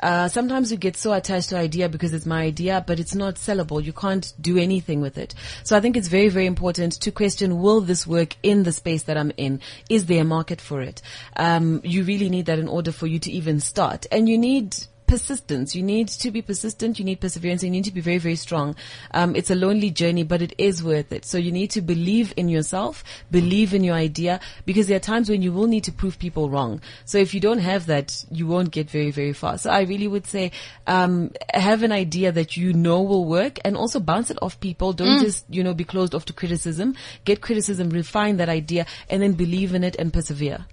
Uh, 0.00 0.28
sometimes 0.28 0.70
you 0.70 0.76
get 0.76 0.96
so 0.96 1.12
attached 1.12 1.50
to 1.50 1.56
idea 1.56 1.88
because 1.88 2.12
it's 2.12 2.26
my 2.26 2.42
idea, 2.42 2.84
but 2.86 3.00
it's 3.00 3.14
not 3.14 3.36
sellable. 3.36 3.82
You 3.82 3.92
can't 3.92 4.32
do 4.40 4.58
anything 4.58 5.00
with 5.00 5.18
it. 5.18 5.34
So 5.64 5.76
I 5.76 5.80
think 5.80 5.96
it's 5.96 6.08
very, 6.08 6.28
very 6.28 6.46
important 6.46 6.94
to 7.00 7.10
question, 7.10 7.60
will 7.60 7.80
this 7.80 8.06
work 8.06 8.36
in 8.42 8.62
the 8.62 8.72
space 8.72 9.04
that 9.04 9.16
I'm 9.16 9.32
in? 9.36 9.60
Is 9.88 10.06
there 10.06 10.22
a 10.22 10.24
market 10.24 10.60
for 10.60 10.80
it? 10.82 11.02
Um, 11.36 11.80
you 11.84 12.04
really 12.04 12.28
need 12.28 12.46
that 12.46 12.58
in 12.58 12.68
order 12.68 12.92
for 12.92 13.06
you 13.06 13.18
to 13.20 13.30
even 13.30 13.60
start. 13.60 14.06
And 14.10 14.28
you 14.28 14.38
need 14.38 14.76
persistence. 15.06 15.74
You 15.74 15.82
need 15.82 16.08
to 16.08 16.30
be 16.30 16.42
persistent. 16.42 16.98
You 16.98 17.04
need 17.04 17.20
perseverance. 17.20 17.62
You 17.62 17.70
need 17.70 17.84
to 17.84 17.92
be 17.92 18.00
very, 18.00 18.18
very 18.18 18.36
strong. 18.36 18.76
Um, 19.12 19.36
it's 19.36 19.50
a 19.50 19.54
lonely 19.54 19.90
journey, 19.90 20.22
but 20.22 20.42
it 20.42 20.54
is 20.58 20.82
worth 20.82 21.12
it. 21.12 21.24
So 21.24 21.38
you 21.38 21.52
need 21.52 21.70
to 21.72 21.80
believe 21.80 22.32
in 22.36 22.48
yourself, 22.48 23.04
believe 23.30 23.74
in 23.74 23.84
your 23.84 23.94
idea, 23.94 24.40
because 24.64 24.88
there 24.88 24.96
are 24.96 25.00
times 25.00 25.28
when 25.28 25.42
you 25.42 25.52
will 25.52 25.66
need 25.66 25.84
to 25.84 25.92
prove 25.92 26.18
people 26.18 26.50
wrong. 26.50 26.80
So 27.04 27.18
if 27.18 27.34
you 27.34 27.40
don't 27.40 27.58
have 27.58 27.86
that, 27.86 28.24
you 28.30 28.46
won't 28.46 28.70
get 28.70 28.90
very, 28.90 29.10
very 29.10 29.32
far. 29.32 29.58
So 29.58 29.70
I 29.70 29.82
really 29.82 30.08
would 30.08 30.26
say, 30.26 30.52
um, 30.86 31.30
have 31.52 31.82
an 31.82 31.92
idea 31.92 32.32
that 32.32 32.56
you 32.56 32.72
know 32.72 33.02
will 33.02 33.24
work 33.24 33.58
and 33.64 33.76
also 33.76 34.00
bounce 34.00 34.30
it 34.30 34.38
off 34.42 34.60
people. 34.60 34.92
Don't 34.92 35.22
just, 35.22 35.44
you 35.48 35.62
know, 35.62 35.74
be 35.74 35.84
closed 35.84 36.14
off 36.14 36.24
to 36.26 36.32
criticism. 36.32 36.94
Get 37.24 37.40
criticism, 37.40 37.90
refine 37.90 38.36
that 38.38 38.48
idea, 38.48 38.86
and 39.08 39.22
then 39.22 39.32
believe 39.32 39.74
in 39.74 39.84
it 39.84 39.96
and 39.96 40.12
persevere. 40.12 40.66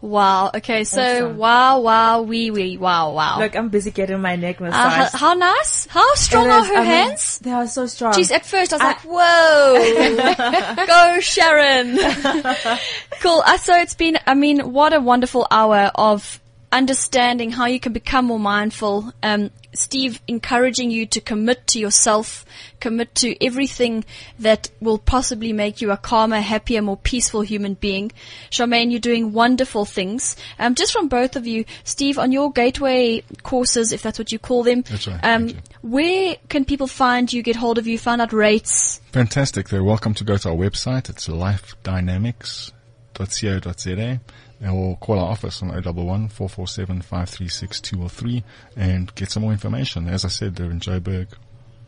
Wow. 0.00 0.50
Okay. 0.54 0.84
So 0.84 1.02
Awesome. 1.02 1.36
wow, 1.38 1.80
wow, 1.80 2.22
wee 2.22 2.52
wee, 2.52 2.76
wow, 2.78 3.12
wow. 3.12 3.40
Look, 3.40 3.56
I'm 3.56 3.68
busy 3.68 3.90
getting 3.90 4.20
my 4.20 4.36
neck 4.36 4.60
uh, 4.60 4.64
massaged. 4.64 5.12
how, 5.14 5.18
how 5.18 5.34
nice? 5.34 5.86
How 5.86 6.14
strong 6.14 6.46
It 6.46 6.50
are 6.52 6.64
her 6.64 6.74
I 6.74 6.78
mean, 6.78 6.86
hands? 6.86 7.38
They 7.38 7.50
are 7.50 7.66
so 7.66 7.86
strong. 7.86 8.12
Jeez, 8.12 8.30
at 8.30 8.46
first 8.46 8.72
I 8.72 8.76
was 8.76 8.82
I- 8.82 8.86
like, 8.86 9.00
whoa, 9.02 10.86
go 10.86 11.20
Sharon. 11.20 11.98
cool. 13.20 13.42
Uh, 13.44 13.56
so 13.58 13.74
it's 13.76 13.94
been, 13.94 14.18
I 14.26 14.34
mean, 14.34 14.72
what 14.72 14.92
a 14.92 15.00
wonderful 15.00 15.46
hour 15.50 15.90
of 15.94 16.40
understanding 16.70 17.50
how 17.50 17.66
you 17.66 17.80
can 17.80 17.92
become 17.92 18.26
more 18.26 18.38
mindful. 18.38 19.12
Um, 19.22 19.50
Steve 19.74 20.20
encouraging 20.26 20.90
you 20.90 21.06
to 21.06 21.20
commit 21.20 21.66
to 21.68 21.78
yourself, 21.78 22.44
commit 22.80 23.14
to 23.16 23.44
everything 23.44 24.04
that 24.38 24.70
will 24.80 24.98
possibly 24.98 25.52
make 25.52 25.80
you 25.80 25.90
a 25.90 25.96
calmer, 25.96 26.40
happier, 26.40 26.82
more 26.82 26.96
peaceful 26.96 27.42
human 27.42 27.74
being. 27.74 28.10
Charmaine, 28.50 28.90
you're 28.90 29.00
doing 29.00 29.32
wonderful 29.32 29.84
things. 29.84 30.36
Um, 30.58 30.74
just 30.74 30.92
from 30.92 31.08
both 31.08 31.36
of 31.36 31.46
you, 31.46 31.64
Steve, 31.84 32.18
on 32.18 32.32
your 32.32 32.50
gateway 32.50 33.22
courses, 33.42 33.92
if 33.92 34.02
that's 34.02 34.18
what 34.18 34.32
you 34.32 34.38
call 34.38 34.62
them, 34.62 34.82
That's 34.82 35.06
right, 35.06 35.20
um, 35.22 35.50
where 35.82 36.36
can 36.48 36.64
people 36.64 36.86
find 36.86 37.30
you, 37.32 37.42
get 37.42 37.56
hold 37.56 37.78
of 37.78 37.86
you, 37.86 37.98
find 37.98 38.22
out 38.22 38.32
rates? 38.32 39.00
Fantastic. 39.12 39.68
They're 39.68 39.84
welcome 39.84 40.14
to 40.14 40.24
go 40.24 40.36
to 40.38 40.50
our 40.50 40.56
website. 40.56 41.08
It's 41.08 41.28
lifedynamics.co.za 41.28 44.20
or 44.66 44.96
call 44.96 45.18
our 45.18 45.30
office 45.30 45.62
on 45.62 45.68
011 45.70 46.28
447 46.28 47.02
536 47.02 47.80
203 47.80 48.42
and 48.76 49.14
get 49.14 49.30
some 49.30 49.42
more 49.42 49.52
information. 49.52 50.08
As 50.08 50.24
I 50.24 50.28
said, 50.28 50.56
they're 50.56 50.70
in 50.70 50.80
Joburg, 50.80 51.28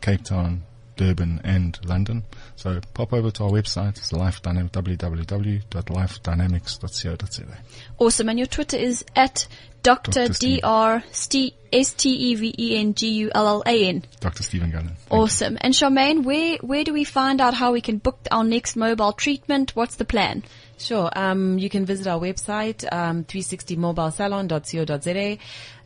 Cape 0.01 0.23
Town, 0.23 0.61
Durban 0.95 1.41
and 1.43 1.77
London. 1.85 2.23
So 2.55 2.79
pop 2.93 3.11
over 3.13 3.31
to 3.31 3.43
our 3.45 3.49
website. 3.49 3.97
It's 3.97 4.11
lifedynamic, 4.11 4.69
www.lifedynamics.co.za. 4.71 7.57
Awesome. 7.97 8.29
And 8.29 8.37
your 8.39 8.47
Twitter 8.47 8.77
is 8.77 9.03
at 9.15 9.47
Dr. 9.83 10.11
Dr. 10.11 10.59
Dr. 10.59 11.03
Ste- 11.11 11.53
S-T-E-V-E-N-G-U-L-L-A-N. 11.73 14.03
Dr. 14.19 14.43
Stephen 14.43 14.71
Gullan. 14.71 14.95
Thank 14.95 15.11
you. 15.11 15.17
Awesome. 15.17 15.57
And 15.61 15.73
Charmaine, 15.73 16.23
where, 16.23 16.57
where 16.57 16.83
do 16.83 16.93
we 16.93 17.03
find 17.03 17.41
out 17.41 17.55
how 17.55 17.71
we 17.71 17.81
can 17.81 17.97
book 17.97 18.19
our 18.29 18.43
next 18.43 18.75
mobile 18.75 19.13
treatment? 19.13 19.75
What's 19.75 19.95
the 19.95 20.05
plan? 20.05 20.43
Sure. 20.85 21.09
Um, 21.15 21.57
you 21.57 21.69
can 21.69 21.85
visit 21.85 22.07
our 22.07 22.19
website, 22.19 22.85
um, 22.91 23.23
360mobilesalon.co.za, 23.25 25.37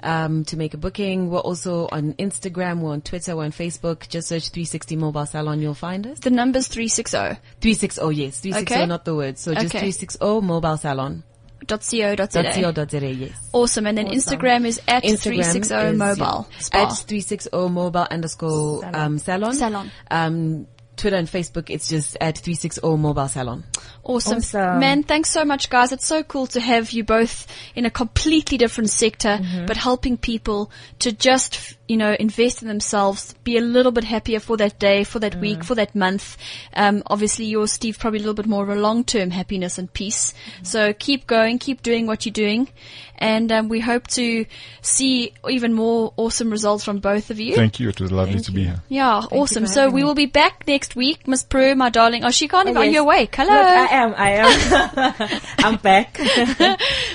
um, 0.03 0.43
to 0.45 0.57
make 0.57 0.73
a 0.73 0.77
booking. 0.77 1.29
We're 1.29 1.39
also 1.39 1.87
on 1.91 2.13
Instagram, 2.13 2.79
we're 2.79 2.91
on 2.91 3.01
Twitter, 3.01 3.35
we're 3.35 3.45
on 3.45 3.51
Facebook. 3.51 4.07
Just 4.09 4.27
search 4.29 4.49
360 4.49 4.95
Mobile 4.95 5.25
Salon, 5.25 5.61
you'll 5.61 5.73
find 5.73 6.05
us. 6.07 6.19
The 6.19 6.29
number's 6.29 6.67
360 6.67 7.17
360, 7.61 8.15
yes. 8.15 8.39
360, 8.41 8.73
Okay. 8.75 8.85
not 8.85 9.05
the 9.05 9.15
word. 9.15 9.37
So 9.37 9.53
just 9.53 9.67
Okay. 9.67 9.91
360 9.91 10.41
Mobile 10.41 10.77
Salon. 10.77 11.23
dot 11.67 11.81
co 11.89 12.15
dot 12.15 12.31
za. 12.31 12.43
.co.za, 12.43 12.99
yes. 12.99 13.31
Awesome. 13.51 13.87
And 13.87 13.97
then 13.97 14.07
Instagram 14.07 14.65
is 14.65 14.79
at 14.87 15.03
Instagram 15.03 15.43
360 15.43 15.75
is, 15.75 15.97
mobile. 15.97 16.47
yeah. 16.73 16.81
At 16.83 16.91
360 16.93 17.49
mobile 17.69 18.07
underscore 18.11 18.85
um, 18.93 19.17
salon. 19.17 19.53
Salon. 19.55 19.91
Um, 20.11 20.67
Twitter 20.95 21.15
and 21.15 21.27
Facebook, 21.27 21.69
it's 21.69 21.87
just 21.89 22.17
at 22.21 22.37
360 22.37 22.81
mobile 22.97 23.27
salon. 23.27 23.63
Awesome. 24.03 24.37
Awesome. 24.37 24.79
Man, 24.79 25.03
thanks 25.03 25.29
so 25.29 25.43
much, 25.45 25.69
guys. 25.69 25.91
It's 25.91 26.05
so 26.05 26.23
cool 26.23 26.47
to 26.47 26.59
have 26.59 26.91
you 26.91 27.03
both 27.03 27.47
in 27.75 27.85
a 27.85 27.89
completely 27.89 28.57
different 28.57 28.89
sector, 28.89 29.39
Mm-hmm. 29.41 29.65
but 29.65 29.77
helping 29.77 30.17
people 30.17 30.71
to 30.99 31.11
just, 31.11 31.75
you 31.87 31.97
know, 31.97 32.15
invest 32.19 32.61
in 32.61 32.67
themselves, 32.67 33.33
be 33.43 33.57
a 33.57 33.61
little 33.61 33.91
bit 33.91 34.03
happier 34.03 34.39
for 34.39 34.57
that 34.57 34.79
day, 34.79 35.03
for 35.03 35.19
that 35.19 35.35
week, 35.35 35.59
Mm. 35.59 35.65
for 35.65 35.75
that 35.75 35.93
month. 35.95 36.37
Um, 36.73 37.03
obviously 37.07 37.45
yours, 37.45 37.71
Steve, 37.71 37.99
probably 37.99 38.19
a 38.19 38.21
little 38.21 38.33
bit 38.33 38.47
more 38.47 38.63
of 38.63 38.69
a 38.69 38.75
long-term 38.75 39.29
happiness 39.31 39.77
and 39.77 39.91
peace. 39.93 40.33
Mm-hmm. 40.55 40.63
So 40.65 40.93
keep 40.93 41.27
going, 41.27 41.59
keep 41.59 41.83
doing 41.83 42.07
what 42.07 42.25
you're 42.25 42.33
doing. 42.33 42.69
And, 43.17 43.49
um, 43.51 43.69
we 43.69 43.79
hope 43.79 44.07
to 44.07 44.45
see 44.81 45.31
even 45.49 45.73
more 45.73 46.11
awesome 46.17 46.49
results 46.49 46.83
from 46.83 46.99
both 46.99 47.29
of 47.29 47.39
you. 47.39 47.55
Thank 47.55 47.79
you. 47.79 47.87
It 47.89 48.01
was 48.01 48.11
lovely 48.11 48.41
to 48.41 48.51
be 48.51 48.63
here. 48.65 48.81
yeah, 48.89 49.19
awesome. 49.31 49.67
So 49.67 49.89
we 49.89 50.01
me. 50.01 50.03
will 50.05 50.15
be 50.15 50.25
back 50.25 50.65
next 50.67 50.95
week, 50.97 51.27
Miss 51.27 51.43
Prue, 51.43 51.75
my 51.75 51.89
darling. 51.89 52.25
Oh, 52.25 52.31
she 52.31 52.47
can't 52.47 52.67
even, 52.67 52.81
yes. 52.83 52.93
you're 52.93 53.03
awake. 53.03 53.33
Hello. 53.35 53.53
Look, 53.53 53.61
I 53.61 53.87
am, 53.93 54.13
I 54.17 54.29
am. 55.29 55.41
I'm 55.59 55.77
back. 55.77 56.19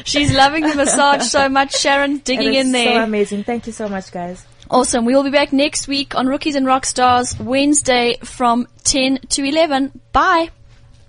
She's 0.05 0.33
loving 0.33 0.67
the 0.67 0.75
massage 0.75 1.25
so 1.25 1.49
much. 1.49 1.77
Sharon 1.77 2.19
digging 2.19 2.55
is 2.55 2.67
in 2.67 2.73
So 2.73 3.03
amazing. 3.03 3.45
Thank 3.45 3.67
you 3.67 3.73
so 3.73 3.89
much, 3.89 4.11
guys. 4.11 4.47
Awesome. 4.71 5.05
We 5.05 5.15
will 5.15 5.25
be 5.25 5.31
back 5.31 5.53
next 5.53 5.89
week 5.89 6.15
on 6.15 6.27
Rookies 6.27 6.55
and 6.55 6.67
Rockstars 6.67 7.39
Wednesday 7.39 8.17
from 8.23 8.67
10 8.85 9.19
to 9.31 9.45
11. 9.45 10.01
Bye. 10.13 10.51